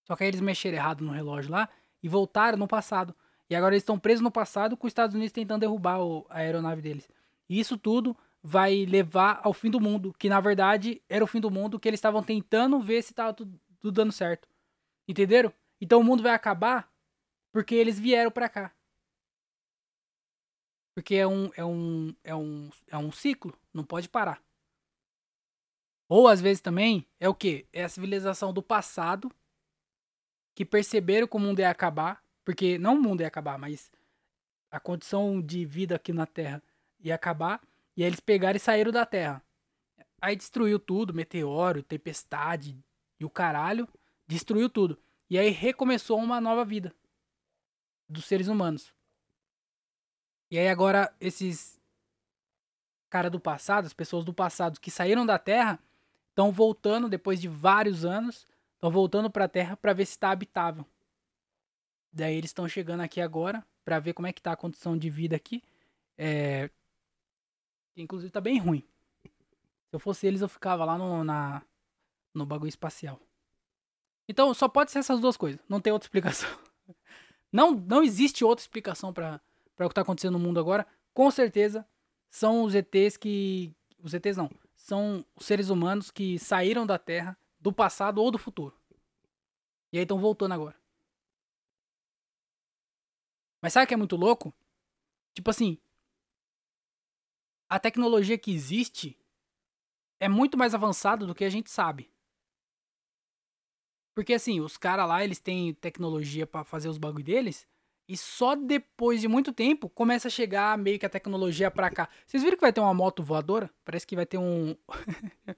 Só 0.06 0.16
que 0.16 0.24
aí 0.24 0.30
eles 0.30 0.42
mexeram 0.42 0.78
errado 0.78 1.04
no 1.04 1.12
relógio 1.12 1.52
lá 1.52 1.68
e 2.04 2.08
voltaram 2.08 2.58
no 2.58 2.68
passado. 2.68 3.16
E 3.50 3.56
agora 3.56 3.74
eles 3.74 3.82
estão 3.82 3.98
presos 3.98 4.22
no 4.22 4.32
passado 4.32 4.78
com 4.78 4.86
os 4.86 4.92
Estados 4.92 5.16
Unidos 5.16 5.32
tentando 5.32 5.62
derrubar 5.62 6.00
a 6.30 6.38
aeronave 6.38 6.82
deles. 6.82 7.10
E 7.50 7.60
isso 7.60 7.78
tudo 7.78 8.16
vai 8.42 8.86
levar 8.86 9.42
ao 9.44 9.54
fim 9.54 9.72
do 9.72 9.82
mundo, 9.82 10.14
que 10.20 10.30
na 10.30 10.40
verdade 10.40 11.02
era 11.10 11.24
o 11.24 11.28
fim 11.28 11.40
do 11.40 11.50
mundo 11.50 11.80
que 11.80 11.88
eles 11.88 11.98
estavam 11.98 12.22
tentando 12.22 12.80
ver 12.80 13.02
se 13.02 13.12
estava 13.12 13.34
tudo, 13.34 13.60
tudo 13.80 13.96
dando 13.96 14.12
certo. 14.12 14.48
Entenderam? 15.08 15.52
Então 15.82 16.00
o 16.00 16.04
mundo 16.04 16.22
vai 16.22 16.32
acabar 16.32 16.88
porque 17.52 17.74
eles 17.74 18.00
vieram 18.00 18.30
para 18.30 18.50
cá. 18.50 18.75
Porque 20.96 21.16
é 21.16 21.28
um, 21.28 21.52
é 21.58 21.66
um, 21.66 22.16
é 22.24 22.34
um, 22.34 22.70
é 22.88 22.98
um 22.98 23.12
ciclo, 23.12 23.54
não 23.74 23.84
pode 23.84 24.08
parar. 24.08 24.42
Ou 26.08 26.28
às 26.28 26.40
vezes 26.40 26.62
também 26.62 27.06
é 27.20 27.28
o 27.28 27.36
que? 27.36 27.68
É 27.74 27.84
a 27.84 27.90
civilização 27.90 28.54
do 28.54 28.64
passado 28.64 29.30
que 30.56 30.64
perceberam 30.64 31.28
que 31.28 31.36
o 31.36 31.40
mundo 31.40 31.60
ia 31.60 31.70
acabar, 31.70 32.24
porque 32.46 32.78
não 32.78 32.96
o 32.96 33.02
mundo 33.02 33.20
ia 33.20 33.28
acabar, 33.28 33.60
mas 33.60 33.92
a 34.72 34.80
condição 34.80 35.42
de 35.42 35.66
vida 35.66 35.98
aqui 35.98 36.14
na 36.14 36.26
Terra 36.26 36.64
ia 37.02 37.14
acabar, 37.14 37.62
e 37.98 38.02
aí 38.02 38.08
eles 38.08 38.22
pegaram 38.22 38.56
e 38.56 38.60
saíram 38.60 38.92
da 38.92 39.06
Terra. 39.06 39.44
Aí 40.22 40.34
destruiu 40.34 40.80
tudo, 40.80 41.14
meteoro, 41.14 41.84
tempestade 41.84 42.82
e 43.20 43.26
o 43.26 43.30
caralho, 43.30 43.86
destruiu 44.26 44.70
tudo. 44.70 44.98
E 45.30 45.38
aí 45.38 45.50
recomeçou 45.50 46.18
uma 46.18 46.40
nova 46.40 46.64
vida 46.64 46.96
dos 48.08 48.24
seres 48.24 48.48
humanos. 48.48 48.95
E 50.56 50.58
aí 50.58 50.70
agora 50.70 51.14
esses 51.20 51.78
cara 53.10 53.30
do 53.30 53.42
passado, 53.42 53.88
as 53.88 53.92
pessoas 53.92 54.24
do 54.24 54.34
passado 54.34 54.80
que 54.80 54.90
saíram 54.90 55.26
da 55.26 55.38
Terra, 55.38 55.78
estão 56.30 56.50
voltando 56.50 57.10
depois 57.10 57.42
de 57.42 57.50
vários 57.50 58.06
anos, 58.06 58.48
estão 58.76 58.90
voltando 58.90 59.30
para 59.30 59.44
a 59.44 59.50
Terra 59.50 59.76
para 59.76 59.92
ver 59.92 60.06
se 60.06 60.14
está 60.14 60.32
habitável. 60.32 60.86
Daí 62.10 62.38
eles 62.38 62.52
estão 62.52 62.70
chegando 62.70 63.02
aqui 63.02 63.20
agora 63.20 63.68
para 63.84 64.00
ver 64.00 64.14
como 64.14 64.30
é 64.30 64.32
que 64.32 64.42
tá 64.42 64.54
a 64.54 64.56
condição 64.56 64.98
de 64.98 65.10
vida 65.10 65.36
aqui 65.36 65.62
É, 66.18 66.70
inclusive 67.98 68.32
tá 68.32 68.40
bem 68.40 68.58
ruim. 68.58 68.82
Se 69.26 69.92
eu 69.92 70.00
fosse 70.00 70.26
eles, 70.26 70.40
eu 70.40 70.48
ficava 70.48 70.86
lá 70.86 70.98
no, 70.98 71.22
na, 71.22 71.64
no 72.34 72.46
bagulho 72.46 72.70
espacial. 72.70 73.20
Então, 74.26 74.54
só 74.54 74.70
pode 74.70 74.90
ser 74.90 75.00
essas 75.00 75.20
duas 75.20 75.36
coisas. 75.36 75.60
Não 75.68 75.82
tem 75.82 75.92
outra 75.92 76.08
explicação. 76.08 76.50
Não, 77.52 77.72
não 77.72 78.02
existe 78.02 78.46
outra 78.46 78.64
explicação 78.64 79.12
para 79.12 79.42
o 79.84 79.90
que 79.90 79.96
tá 79.96 80.02
acontecendo 80.02 80.34
no 80.34 80.40
mundo 80.40 80.60
agora. 80.60 80.86
Com 81.14 81.30
certeza, 81.32 81.88
são 82.30 82.64
os 82.64 82.76
ETs 82.76 83.18
que. 83.18 83.74
Os 84.02 84.14
ETs 84.14 84.38
não. 84.38 84.50
São 84.76 85.26
os 85.36 85.46
seres 85.46 85.70
humanos 85.70 86.12
que 86.12 86.38
saíram 86.38 86.86
da 86.86 87.00
Terra 87.00 87.38
do 87.60 87.74
passado 87.74 88.22
ou 88.22 88.30
do 88.30 88.38
futuro. 88.38 88.80
E 89.92 89.98
aí 89.98 90.04
estão 90.04 90.20
voltando 90.20 90.54
agora. 90.54 90.76
Mas 93.62 93.74
sabe 93.74 93.86
o 93.86 93.88
que 93.88 93.94
é 93.94 93.98
muito 93.98 94.16
louco? 94.16 94.54
Tipo 95.34 95.50
assim, 95.50 95.78
a 97.68 97.80
tecnologia 97.80 98.38
que 98.38 98.54
existe 98.54 99.18
é 100.20 100.30
muito 100.30 100.58
mais 100.58 100.74
avançada 100.76 101.26
do 101.26 101.34
que 101.34 101.44
a 101.44 101.50
gente 101.50 101.70
sabe. 101.70 102.12
Porque 104.14 104.34
assim, 104.34 104.62
os 104.62 104.78
caras 104.78 105.08
lá, 105.08 105.24
eles 105.24 105.40
têm 105.40 105.74
tecnologia 105.74 106.46
para 106.48 106.64
fazer 106.64 106.88
os 106.88 106.98
bagulho 106.98 107.24
deles, 107.24 107.68
e 108.08 108.16
só 108.16 108.56
depois 108.56 109.20
de 109.20 109.28
muito 109.28 109.52
tempo 109.52 109.90
começa 109.90 110.28
a 110.28 110.32
chegar 110.32 110.78
meio 110.78 111.00
que 111.00 111.06
a 111.06 111.10
tecnologia 111.10 111.72
pra 111.72 111.90
cá. 111.90 112.08
Vocês 112.26 112.44
viram 112.44 112.56
que 112.56 112.62
vai 112.62 112.72
ter 112.72 112.82
uma 112.82 112.94
moto 112.94 113.24
voadora? 113.24 113.70
Parece 113.84 114.06
que 114.06 114.16
vai 114.16 114.26
ter 114.26 114.38
um. 114.38 114.76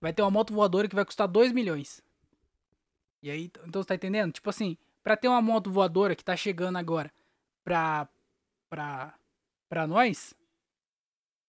vai 0.00 0.12
ter 0.12 0.22
uma 0.22 0.30
moto 0.30 0.54
voadora 0.54 0.88
que 0.88 0.94
vai 0.94 1.04
custar 1.04 1.28
2 1.28 1.52
milhões. 1.52 2.02
E 3.22 3.30
aí, 3.30 3.50
então 3.66 3.82
você 3.82 3.88
tá 3.88 3.94
entendendo? 3.94 4.32
Tipo 4.32 4.48
assim, 4.48 4.78
pra 5.02 5.16
ter 5.16 5.28
uma 5.28 5.42
moto 5.42 5.70
voadora 5.70 6.16
que 6.16 6.24
tá 6.24 6.34
chegando 6.34 6.76
agora 6.76 7.12
pra. 7.62 8.08
pra. 8.70 9.14
pra 9.68 9.86
nós. 9.86 10.34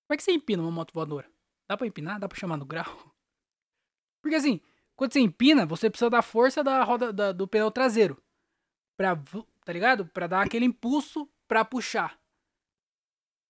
Como 0.08 0.16
é 0.16 0.18
que 0.18 0.24
você 0.24 0.32
empina 0.32 0.62
uma 0.62 0.72
moto 0.72 0.94
voadora? 0.94 1.30
Dá 1.70 1.78
pra 1.78 1.88
empinar? 1.88 2.20
Dá 2.20 2.28
pra 2.28 2.38
chamar 2.38 2.58
no 2.58 2.66
grau? 2.66 2.86
Porque 4.22 4.36
assim, 4.36 4.60
quando 4.94 5.14
você 5.14 5.22
empina, 5.22 5.66
você 5.66 5.90
precisa 5.90 6.10
da 6.10 6.22
força 6.22 6.62
da 6.62 6.84
roda 6.84 7.14
da, 7.14 7.32
do 7.32 7.48
pneu 7.48 7.72
traseiro. 7.72 8.22
Pra 8.98 9.16
tá 9.68 9.74
ligado? 9.74 10.08
Pra 10.08 10.28
dar 10.28 10.46
aquele 10.46 10.64
impulso 10.64 11.30
pra 11.46 11.66
puxar. 11.66 12.18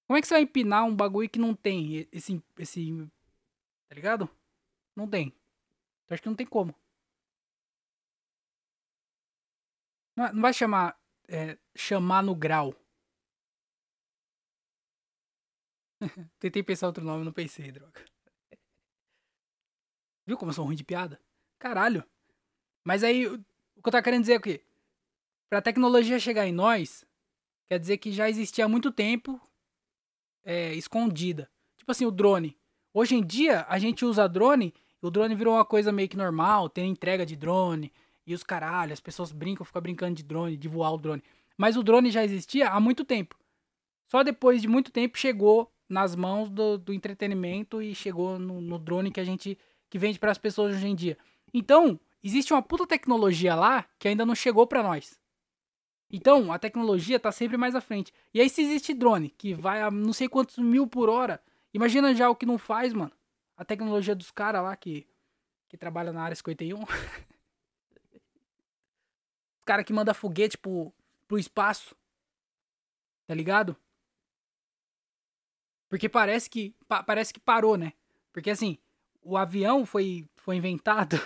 Como 0.07 0.17
é 0.17 0.21
que 0.21 0.25
você 0.25 0.33
vai 0.33 0.41
empinar 0.41 0.83
um 0.83 0.95
bagulho 0.95 1.29
que 1.29 1.37
não 1.37 1.53
tem 1.53 2.07
esse, 2.11 2.43
esse, 2.57 3.07
tá 3.87 3.93
ligado? 3.93 4.27
Não 4.95 5.07
tem. 5.07 5.27
Então 5.27 6.15
acho 6.15 6.23
que 6.23 6.29
não 6.29 6.35
tem 6.35 6.47
como. 6.47 6.73
Não 10.15 10.41
vai 10.41 10.51
chamar, 10.55 10.99
é, 11.27 11.55
chamar 11.75 12.23
no 12.23 12.33
grau. 12.33 12.73
Tentei 16.39 16.63
pensar 16.63 16.87
outro 16.87 17.03
nome, 17.03 17.23
não 17.23 17.31
pensei, 17.31 17.71
droga. 17.71 18.03
Viu 20.25 20.35
como 20.35 20.49
eu 20.49 20.55
sou 20.55 20.65
ruim 20.65 20.75
de 20.75 20.83
piada? 20.83 21.21
Caralho. 21.59 22.03
Mas 22.83 23.03
aí, 23.03 23.27
o 23.27 23.37
que 23.37 23.87
eu 23.87 23.91
tava 23.91 24.01
querendo 24.01 24.21
dizer 24.21 24.33
é 24.33 24.37
o 24.37 24.41
quê? 24.41 24.66
Pra 25.49 25.61
tecnologia 25.61 26.19
chegar 26.19 26.45
em 26.45 26.51
nós, 26.51 27.05
quer 27.67 27.79
dizer 27.79 27.97
que 27.97 28.11
já 28.11 28.29
existia 28.29 28.65
há 28.65 28.67
muito 28.67 28.91
tempo 28.91 29.39
é, 30.43 30.73
escondida. 30.73 31.49
Tipo 31.77 31.91
assim, 31.91 32.05
o 32.05 32.11
drone. 32.11 32.57
Hoje 32.93 33.15
em 33.15 33.23
dia, 33.23 33.65
a 33.69 33.79
gente 33.79 34.03
usa 34.03 34.27
drone, 34.27 34.73
o 35.01 35.09
drone 35.09 35.35
virou 35.35 35.53
uma 35.53 35.63
coisa 35.63 35.91
meio 35.91 36.09
que 36.09 36.17
normal, 36.17 36.67
tem 36.67 36.89
entrega 36.89 37.25
de 37.25 37.35
drone, 37.35 37.93
e 38.25 38.33
os 38.33 38.43
caralho, 38.43 38.91
as 38.91 38.99
pessoas 38.99 39.31
brincam, 39.31 39.65
ficam 39.65 39.81
brincando 39.81 40.15
de 40.15 40.23
drone, 40.23 40.57
de 40.57 40.67
voar 40.67 40.93
o 40.93 40.97
drone. 40.97 41.23
Mas 41.57 41.77
o 41.77 41.83
drone 41.83 42.11
já 42.11 42.25
existia 42.25 42.69
há 42.69 42.79
muito 42.79 43.05
tempo. 43.05 43.37
Só 44.11 44.23
depois 44.23 44.61
de 44.61 44.67
muito 44.67 44.91
tempo 44.91 45.17
chegou 45.17 45.71
nas 45.87 46.13
mãos 46.13 46.49
do, 46.49 46.77
do 46.77 46.93
entretenimento 46.93 47.81
e 47.81 47.95
chegou 47.95 48.37
no, 48.37 48.59
no 48.59 48.77
drone 48.77 49.11
que 49.11 49.19
a 49.19 49.23
gente 49.23 49.57
que 49.89 49.97
vende 49.97 50.19
para 50.19 50.31
as 50.31 50.37
pessoas 50.37 50.75
hoje 50.75 50.87
em 50.87 50.95
dia. 50.95 51.17
Então, 51.53 51.97
existe 52.21 52.53
uma 52.53 52.61
puta 52.61 52.85
tecnologia 52.85 53.55
lá 53.55 53.85
que 53.97 54.09
ainda 54.09 54.25
não 54.25 54.35
chegou 54.35 54.67
para 54.67 54.83
nós. 54.83 55.17
Então, 56.09 56.51
a 56.53 56.59
tecnologia 56.59 57.19
tá 57.19 57.31
sempre 57.31 57.57
mais 57.57 57.75
à 57.75 57.81
frente. 57.81 58.13
E 58.33 58.39
aí, 58.39 58.49
se 58.49 58.61
existe 58.61 58.93
drone 58.93 59.29
que 59.29 59.53
vai 59.53 59.81
a 59.81 59.91
não 59.91 60.13
sei 60.13 60.29
quantos 60.29 60.57
mil 60.57 60.87
por 60.87 61.09
hora, 61.09 61.43
imagina 61.73 62.15
já 62.15 62.29
o 62.29 62.35
que 62.35 62.45
não 62.45 62.57
faz, 62.57 62.93
mano. 62.93 63.11
A 63.57 63.65
tecnologia 63.65 64.15
dos 64.15 64.31
caras 64.31 64.63
lá 64.63 64.75
que, 64.75 65.05
que 65.67 65.77
trabalha 65.77 66.13
na 66.13 66.21
área 66.21 66.35
51. 66.35 66.79
Os 69.59 69.65
caras 69.65 69.85
que 69.85 69.91
manda 69.91 70.13
foguete 70.13 70.57
pro, 70.57 70.93
pro 71.27 71.37
espaço. 71.37 71.93
Tá 73.25 73.33
ligado? 73.33 73.75
Porque 75.89 76.07
parece 76.07 76.49
que 76.49 76.73
pa, 76.87 77.03
parece 77.03 77.33
que 77.33 77.39
parou, 77.39 77.75
né? 77.75 77.91
Porque 78.31 78.49
assim, 78.49 78.77
o 79.21 79.35
avião 79.35 79.85
foi 79.85 80.25
foi 80.35 80.55
inventado 80.55 81.19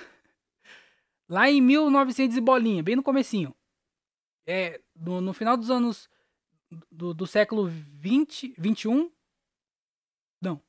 lá 1.29 1.47
em 1.51 1.61
1900 1.61 2.37
e 2.37 2.41
bolinha, 2.41 2.81
bem 2.81 2.95
no 2.95 3.03
comecinho 3.03 3.55
é, 4.45 4.81
no, 4.95 5.21
no 5.21 5.33
final 5.33 5.55
dos 5.55 5.69
anos 5.69 6.09
do, 6.91 7.13
do 7.13 7.27
século 7.27 7.67
20, 7.67 8.55
21, 8.57 9.11
não, 10.41 10.61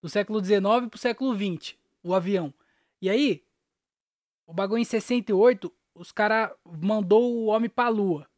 do 0.00 0.08
século 0.08 0.40
19 0.40 0.88
pro 0.88 0.98
século 0.98 1.34
20, 1.34 1.78
o 2.02 2.14
avião. 2.14 2.52
E 3.00 3.10
aí, 3.10 3.44
o 4.46 4.52
bagulho 4.54 4.80
em 4.80 4.84
68, 4.84 5.72
os 5.94 6.12
cara 6.12 6.54
mandou 6.64 7.34
o 7.34 7.46
homem 7.46 7.68
pra 7.68 7.88
lua. 7.88 8.28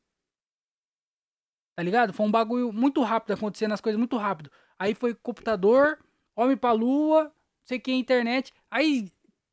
Tá 1.76 1.82
ligado? 1.82 2.12
Foi 2.12 2.24
um 2.24 2.30
bagulho 2.30 2.72
muito 2.72 3.02
rápido, 3.02 3.32
acontecendo 3.32 3.72
as 3.72 3.80
coisas 3.80 3.98
muito 3.98 4.16
rápido. 4.16 4.50
Aí 4.78 4.94
foi 4.94 5.14
computador, 5.14 5.98
homem 6.36 6.56
pra 6.56 6.72
lua, 6.72 7.24
não 7.24 7.32
sei 7.64 7.78
que, 7.78 7.92
internet. 7.92 8.52
Aí, 8.70 9.10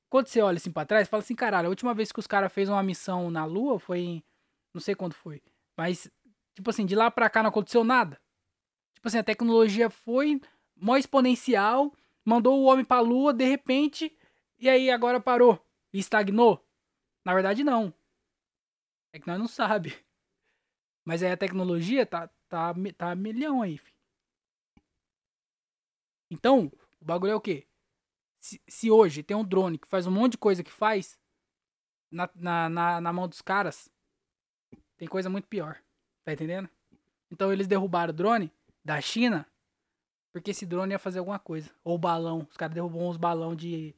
quando 0.09 0.27
você 0.27 0.41
olha 0.41 0.57
assim 0.57 0.71
pra 0.71 0.85
trás, 0.85 1.07
fala 1.07 1.23
assim, 1.23 1.35
caralho, 1.35 1.67
a 1.67 1.69
última 1.69 1.93
vez 1.93 2.11
que 2.11 2.19
os 2.19 2.27
caras 2.27 2.51
fez 2.53 2.69
uma 2.69 2.83
missão 2.83 3.31
na 3.31 3.45
lua 3.45 3.79
foi 3.79 3.99
em 3.99 4.23
não 4.73 4.81
sei 4.81 4.95
quando 4.95 5.13
foi. 5.13 5.41
Mas, 5.77 6.09
tipo 6.53 6.69
assim, 6.69 6.85
de 6.85 6.95
lá 6.95 7.09
pra 7.09 7.29
cá 7.29 7.41
não 7.41 7.49
aconteceu 7.49 7.83
nada. 7.83 8.19
Tipo 8.95 9.07
assim, 9.07 9.17
a 9.17 9.23
tecnologia 9.23 9.89
foi 9.89 10.39
mó 10.75 10.97
exponencial, 10.97 11.95
mandou 12.25 12.59
o 12.59 12.65
homem 12.65 12.85
pra 12.85 12.99
lua, 12.99 13.33
de 13.33 13.45
repente, 13.45 14.15
e 14.59 14.69
aí 14.69 14.89
agora 14.89 15.19
parou. 15.19 15.59
E 15.93 15.99
estagnou. 15.99 16.65
Na 17.25 17.33
verdade, 17.33 17.63
não. 17.63 17.93
É 19.13 19.19
que 19.19 19.27
nós 19.27 19.39
não 19.39 19.47
sabe. 19.47 19.95
Mas 21.05 21.21
aí 21.23 21.31
a 21.31 21.37
tecnologia 21.37 22.05
tá, 22.05 22.29
tá, 22.47 22.73
tá 22.97 23.15
milhão 23.15 23.61
aí. 23.61 23.79
Então, 26.29 26.71
o 27.01 27.05
bagulho 27.05 27.31
é 27.31 27.35
o 27.35 27.41
quê? 27.41 27.67
Se, 28.39 28.61
se, 28.67 28.89
hoje 28.89 29.21
tem 29.21 29.35
um 29.35 29.43
drone 29.43 29.77
que 29.77 29.87
faz 29.87 30.07
um 30.07 30.11
monte 30.11 30.33
de 30.33 30.37
coisa 30.37 30.63
que 30.63 30.71
faz 30.71 31.19
na, 32.09 32.29
na, 32.33 32.69
na, 32.69 33.01
na 33.01 33.13
mão 33.13 33.27
dos 33.27 33.41
caras, 33.41 33.90
tem 35.01 35.07
coisa 35.07 35.31
muito 35.31 35.47
pior. 35.47 35.81
Tá 36.23 36.31
entendendo? 36.31 36.69
Então 37.31 37.51
eles 37.51 37.65
derrubaram 37.65 38.11
o 38.11 38.15
drone 38.15 38.51
da 38.85 39.01
China 39.01 39.47
porque 40.31 40.51
esse 40.51 40.63
drone 40.63 40.91
ia 40.91 40.99
fazer 40.99 41.17
alguma 41.17 41.39
coisa. 41.39 41.71
Ou 41.83 41.97
balão. 41.97 42.47
Os 42.51 42.55
caras 42.55 42.75
derrubaram 42.75 43.09
uns 43.09 43.17
balão 43.17 43.55
de. 43.55 43.95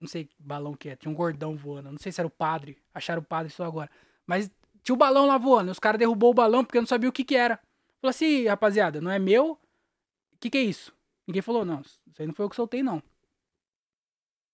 Não 0.00 0.08
sei 0.08 0.24
que 0.24 0.34
balão 0.36 0.74
que 0.74 0.88
é. 0.88 0.96
Tinha 0.96 1.12
um 1.12 1.14
gordão 1.14 1.56
voando. 1.56 1.92
Não 1.92 1.98
sei 1.98 2.10
se 2.10 2.20
era 2.20 2.26
o 2.26 2.30
padre. 2.30 2.76
Acharam 2.92 3.22
o 3.22 3.24
padre 3.24 3.52
só 3.52 3.64
agora. 3.64 3.88
Mas 4.26 4.50
tinha 4.82 4.96
o 4.96 4.98
balão 4.98 5.26
lá 5.26 5.38
voando. 5.38 5.70
Os 5.70 5.78
caras 5.78 6.00
derrubou 6.00 6.32
o 6.32 6.34
balão 6.34 6.64
porque 6.64 6.80
não 6.80 6.88
sabia 6.88 7.08
o 7.08 7.12
que 7.12 7.22
que 7.22 7.36
era. 7.36 7.60
Falou 8.00 8.10
assim, 8.10 8.48
rapaziada, 8.48 9.00
não 9.00 9.12
é 9.12 9.18
meu? 9.20 9.52
O 10.32 10.38
que 10.40 10.50
que 10.50 10.58
é 10.58 10.62
isso? 10.62 10.92
Ninguém 11.24 11.40
falou, 11.40 11.64
não. 11.64 11.82
Isso 11.82 12.00
aí 12.18 12.26
não 12.26 12.34
foi 12.34 12.46
eu 12.46 12.50
que 12.50 12.56
soltei, 12.56 12.82
não. 12.82 13.00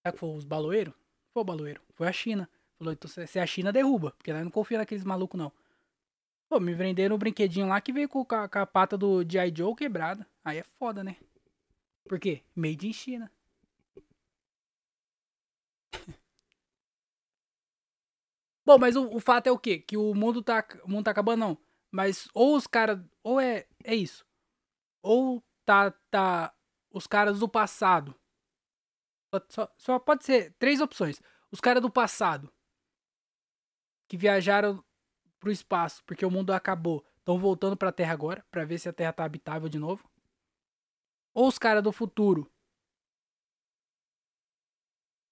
Será 0.03 0.13
que 0.13 0.19
foi 0.19 0.37
os 0.37 0.45
baloeiros? 0.45 0.93
Foi 1.33 1.41
o 1.41 1.47
baloeiro. 1.47 1.81
Foi 1.95 2.07
a 2.07 2.13
China. 2.13 2.47
Falou, 2.79 2.93
então 2.93 3.09
se 3.09 3.39
é 3.39 3.43
a 3.43 3.47
China, 3.47 3.73
derruba. 3.73 4.13
Porque 4.13 4.33
nós 4.33 4.45
não 4.45 4.51
confia 4.51 4.79
naqueles 4.79 5.05
malucos, 5.05 5.39
não. 5.39 5.53
Pô, 6.49 6.61
me 6.61 6.75
venderam 6.75 7.17
um 7.17 7.19
brinquedinho 7.19 7.67
lá 7.67 7.81
que 7.81 7.93
veio 7.93 8.09
com 8.09 8.21
a, 8.21 8.49
com 8.49 8.59
a 8.59 8.67
pata 8.67 8.97
do 8.97 9.23
G.I. 9.29 9.53
Joe 9.55 9.75
quebrada. 9.75 10.27
Aí 10.45 10.59
é 10.59 10.63
foda, 10.63 11.03
né? 11.03 11.17
Por 12.05 12.21
quê? 12.21 12.45
Made 12.55 12.87
in 12.87 12.93
China. 12.93 13.33
Bom, 18.65 18.79
mas 18.79 18.95
o, 18.95 19.09
o, 19.09 19.21
fato 19.21 19.49
é 19.49 19.51
o 19.51 19.59
quê? 19.59 19.79
Que 19.79 19.97
o 19.97 20.15
mundo 20.15 20.43
tá, 20.43 20.65
o 20.85 20.91
mundo 20.91 21.05
tá 21.05 21.11
acabando, 21.11 21.41
não. 21.41 21.59
Mas 21.91 22.29
ou 22.35 22.57
os 22.57 22.67
caras. 22.67 23.01
Ou 23.25 23.41
é, 23.41 23.67
é 23.83 23.95
isso. 23.95 24.25
Ou 25.03 25.43
tá, 25.65 25.91
tá 26.11 26.55
os 26.91 27.07
caras 27.07 27.41
do 27.41 27.49
passado. 27.49 28.15
Só, 29.49 29.69
só 29.77 29.99
pode 29.99 30.25
ser 30.25 30.55
três 30.59 30.81
opções. 30.81 31.21
Os 31.51 31.61
caras 31.61 31.83
do 31.83 31.91
passado 31.91 32.53
que 34.09 34.17
viajaram 34.17 34.85
pro 35.39 35.51
espaço 35.51 36.03
porque 36.05 36.25
o 36.25 36.31
mundo 36.31 36.53
acabou, 36.53 37.05
estão 37.19 37.39
voltando 37.39 37.77
pra 37.77 37.93
Terra 37.93 38.13
agora 38.13 38.45
para 38.51 38.65
ver 38.65 38.79
se 38.79 38.89
a 38.89 38.93
Terra 38.93 39.13
tá 39.13 39.25
habitável 39.25 39.69
de 39.69 39.79
novo? 39.79 40.09
Ou 41.35 41.49
os 41.49 41.59
caras 41.59 41.83
do 41.83 41.93
futuro, 41.93 42.51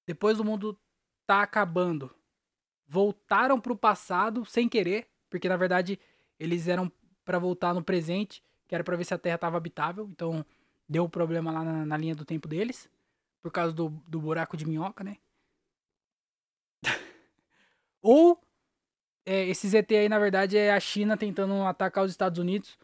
depois 0.06 0.36
do 0.36 0.44
mundo 0.44 0.78
tá 1.26 1.42
acabando, 1.42 2.14
voltaram 2.86 3.60
pro 3.60 3.76
passado 3.76 4.44
sem 4.44 4.68
querer, 4.68 5.08
porque 5.30 5.48
na 5.48 5.56
verdade 5.56 5.98
eles 6.38 6.68
eram 6.68 6.92
para 7.24 7.38
voltar 7.38 7.72
no 7.72 7.82
presente 7.82 8.42
que 8.66 8.74
era 8.74 8.84
pra 8.84 8.96
ver 8.96 9.04
se 9.04 9.14
a 9.14 9.18
Terra 9.18 9.38
tava 9.38 9.56
habitável. 9.56 10.08
Então, 10.10 10.44
deu 10.88 11.08
problema 11.08 11.52
lá 11.52 11.62
na, 11.62 11.86
na 11.86 11.96
linha 11.96 12.14
do 12.14 12.24
tempo 12.24 12.48
deles. 12.48 12.90
Por 13.42 13.52
causa 13.52 13.74
do, 13.74 13.90
do 14.08 14.20
buraco 14.20 14.56
de 14.56 14.66
minhoca, 14.66 15.04
né? 15.04 15.18
Ou 18.02 18.40
é, 19.26 19.46
esse 19.46 19.68
ZT 19.68 19.96
aí, 19.96 20.08
na 20.08 20.18
verdade, 20.18 20.56
é 20.56 20.72
a 20.72 20.80
China 20.80 21.16
tentando 21.16 21.62
atacar 21.64 22.04
os 22.04 22.10
Estados 22.10 22.38
Unidos, 22.38 22.78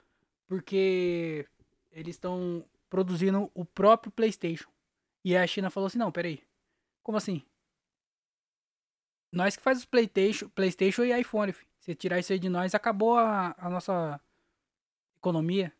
porque 0.47 1.47
eles 1.91 2.16
estão 2.16 2.64
produzindo 2.88 3.51
o 3.55 3.64
próprio 3.64 4.11
PlayStation. 4.11 4.70
E 5.24 5.36
a 5.36 5.47
China 5.47 5.70
falou 5.70 5.86
assim: 5.86 5.99
não, 5.99 6.11
peraí. 6.11 6.43
Como 7.03 7.18
assim? 7.18 7.43
Nós 9.32 9.57
que 9.57 9.62
faz 9.62 9.78
os 9.78 9.84
PlayStation, 9.84 10.49
PlayStation 10.49 11.05
e 11.05 11.20
iPhone. 11.20 11.53
Filho. 11.53 11.70
Se 11.80 11.95
tirar 11.95 12.18
isso 12.18 12.32
aí 12.32 12.38
de 12.38 12.49
nós, 12.49 12.74
acabou 12.74 13.16
a, 13.16 13.55
a 13.57 13.70
nossa 13.70 14.20
economia. 15.16 15.72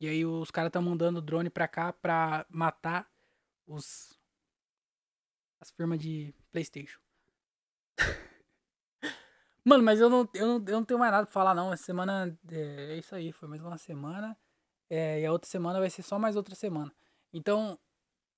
E 0.00 0.08
aí 0.08 0.24
os 0.24 0.50
caras 0.50 0.68
estão 0.68 0.82
mandando 0.82 1.20
drone 1.22 1.50
pra 1.50 1.66
cá 1.66 1.92
pra 1.92 2.46
matar 2.48 3.10
os 3.66 4.18
as 5.60 5.70
firmas 5.70 5.98
de 5.98 6.34
PlayStation. 6.52 7.00
Mano, 9.66 9.82
mas 9.82 10.00
eu 10.00 10.08
não, 10.08 10.28
eu, 10.32 10.46
não, 10.46 10.54
eu 10.64 10.74
não 10.74 10.84
tenho 10.84 11.00
mais 11.00 11.10
nada 11.10 11.24
pra 11.24 11.32
falar, 11.32 11.52
não. 11.52 11.72
Essa 11.72 11.82
semana 11.82 12.38
é, 12.52 12.92
é 12.92 12.98
isso 12.98 13.12
aí. 13.16 13.32
Foi 13.32 13.48
mais 13.48 13.60
uma 13.60 13.76
semana. 13.76 14.38
É, 14.88 15.20
e 15.20 15.26
a 15.26 15.32
outra 15.32 15.50
semana 15.50 15.80
vai 15.80 15.90
ser 15.90 16.02
só 16.02 16.20
mais 16.20 16.36
outra 16.36 16.54
semana. 16.54 16.92
Então, 17.32 17.76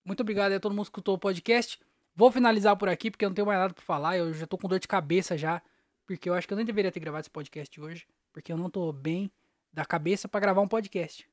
muito 0.02 0.20
obrigado 0.20 0.52
a 0.52 0.58
todo 0.58 0.72
mundo 0.72 0.84
que 0.84 0.88
escutou 0.88 1.16
o 1.16 1.18
podcast. 1.18 1.78
Vou 2.16 2.32
finalizar 2.32 2.74
por 2.78 2.88
aqui, 2.88 3.10
porque 3.10 3.26
eu 3.26 3.28
não 3.28 3.34
tenho 3.34 3.46
mais 3.46 3.58
nada 3.58 3.74
pra 3.74 3.84
falar. 3.84 4.16
Eu 4.16 4.32
já 4.32 4.46
tô 4.46 4.56
com 4.56 4.66
dor 4.68 4.78
de 4.78 4.88
cabeça 4.88 5.36
já. 5.36 5.60
Porque 6.06 6.30
eu 6.30 6.32
acho 6.32 6.48
que 6.48 6.54
eu 6.54 6.56
nem 6.56 6.64
deveria 6.64 6.90
ter 6.90 6.98
gravado 6.98 7.20
esse 7.20 7.30
podcast 7.30 7.78
hoje. 7.78 8.06
Porque 8.32 8.50
eu 8.50 8.56
não 8.56 8.70
tô 8.70 8.90
bem 8.90 9.30
da 9.70 9.84
cabeça 9.84 10.26
para 10.28 10.40
gravar 10.40 10.62
um 10.62 10.68
podcast. 10.68 11.28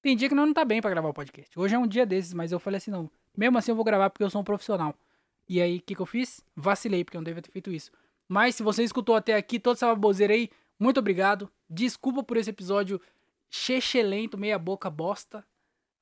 Tem 0.00 0.16
dia 0.16 0.28
que 0.28 0.34
não, 0.36 0.54
tá 0.54 0.64
bem 0.64 0.80
para 0.80 0.90
gravar 0.90 1.08
um 1.08 1.12
podcast. 1.12 1.58
Hoje 1.58 1.74
é 1.74 1.78
um 1.78 1.88
dia 1.88 2.06
desses, 2.06 2.32
mas 2.32 2.52
eu 2.52 2.60
falei 2.60 2.78
assim, 2.78 2.92
não. 2.92 3.10
Mesmo 3.36 3.58
assim 3.58 3.72
eu 3.72 3.74
vou 3.74 3.84
gravar 3.84 4.10
porque 4.10 4.22
eu 4.22 4.30
sou 4.30 4.40
um 4.40 4.44
profissional. 4.44 4.94
E 5.48 5.60
aí, 5.60 5.78
o 5.78 5.82
que, 5.82 5.96
que 5.96 6.00
eu 6.00 6.06
fiz? 6.06 6.40
Vacilei, 6.54 7.02
porque 7.02 7.16
eu 7.16 7.20
não 7.20 7.24
devia 7.24 7.42
ter 7.42 7.50
feito 7.50 7.72
isso. 7.72 7.90
Mas 8.28 8.54
se 8.54 8.62
você 8.62 8.84
escutou 8.84 9.16
até 9.16 9.34
aqui, 9.34 9.58
toda 9.58 9.76
essa 9.76 9.86
baboseira 9.86 10.34
aí, 10.34 10.50
muito 10.78 11.00
obrigado. 11.00 11.50
Desculpa 11.68 12.22
por 12.22 12.36
esse 12.36 12.50
episódio 12.50 13.00
chechelento, 13.50 14.36
meia 14.36 14.58
boca 14.58 14.90
bosta. 14.90 15.42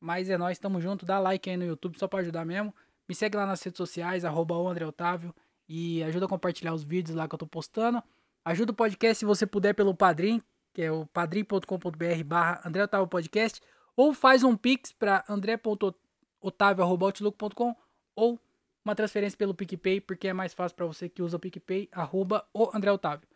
Mas 0.01 0.29
é 0.29 0.37
nóis, 0.37 0.59
tamo 0.59 0.81
junto. 0.81 1.07
Dá 1.07 1.21
like 1.21 1.49
aí 1.49 1.57
no 1.57 1.65
YouTube 1.65 1.97
só 1.99 2.09
pra 2.09 2.19
ajudar 2.21 2.45
mesmo. 2.45 2.75
Me 3.09 3.15
segue 3.15 3.37
lá 3.37 3.47
nas 3.47 3.63
redes 3.63 3.79
sociais, 3.79 4.25
arroba 4.25 4.57
Otávio. 4.57 5.33
E 5.69 6.03
ajuda 6.03 6.27
a 6.27 6.29
compartilhar 6.29 6.75
os 6.75 6.83
vídeos 6.83 7.17
lá 7.17 7.29
que 7.29 7.35
eu 7.35 7.39
tô 7.39 7.47
postando. 7.47 8.03
Ajuda 8.45 8.73
o 8.73 8.75
podcast 8.75 9.19
se 9.19 9.25
você 9.25 9.47
puder 9.47 9.75
pelo 9.75 9.95
Padrim, 9.95 10.43
que 10.73 10.83
é 10.83 10.91
o 10.93 11.07
padrim.com.br 11.07 12.25
barra 12.25 12.61
André 12.65 12.85
Otávio 12.85 13.09
Podcast. 13.09 13.61
Ou 13.97 14.13
faz 14.13 14.45
um 14.45 14.57
pix 14.57 14.93
pra 14.93 15.25
andré.otávio.outlook.com 15.29 17.75
ou 18.15 18.39
uma 18.87 18.95
transferência 18.95 19.37
pelo 19.37 19.53
PicPay, 19.53 20.01
porque 20.01 20.29
é 20.29 20.33
mais 20.33 20.55
fácil 20.55 20.77
para 20.77 20.87
você 20.87 21.09
que 21.09 21.21
usa 21.21 21.37
o 21.37 21.41
PicPay, 21.41 21.89
arroba 21.91 22.49
o 22.55 22.71
André 22.73 22.93
Otávio. 22.93 23.29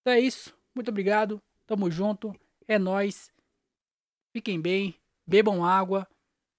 Então 0.00 0.12
é 0.12 0.18
isso. 0.18 0.52
Muito 0.74 0.88
obrigado. 0.88 1.40
Tamo 1.66 1.88
junto. 1.88 2.34
É 2.66 2.80
nós. 2.80 3.30
Fiquem 4.32 4.60
bem. 4.60 4.96
Bebam 5.24 5.64
água. 5.64 6.06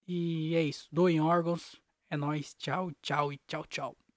E 0.07 0.55
é 0.55 0.63
isso. 0.63 0.87
Doem 0.89 1.19
órgãos. 1.19 1.81
É 2.09 2.15
nós. 2.15 2.53
Tchau, 2.55 2.91
tchau 3.01 3.33
e 3.33 3.37
tchau, 3.45 3.65
tchau. 3.65 4.08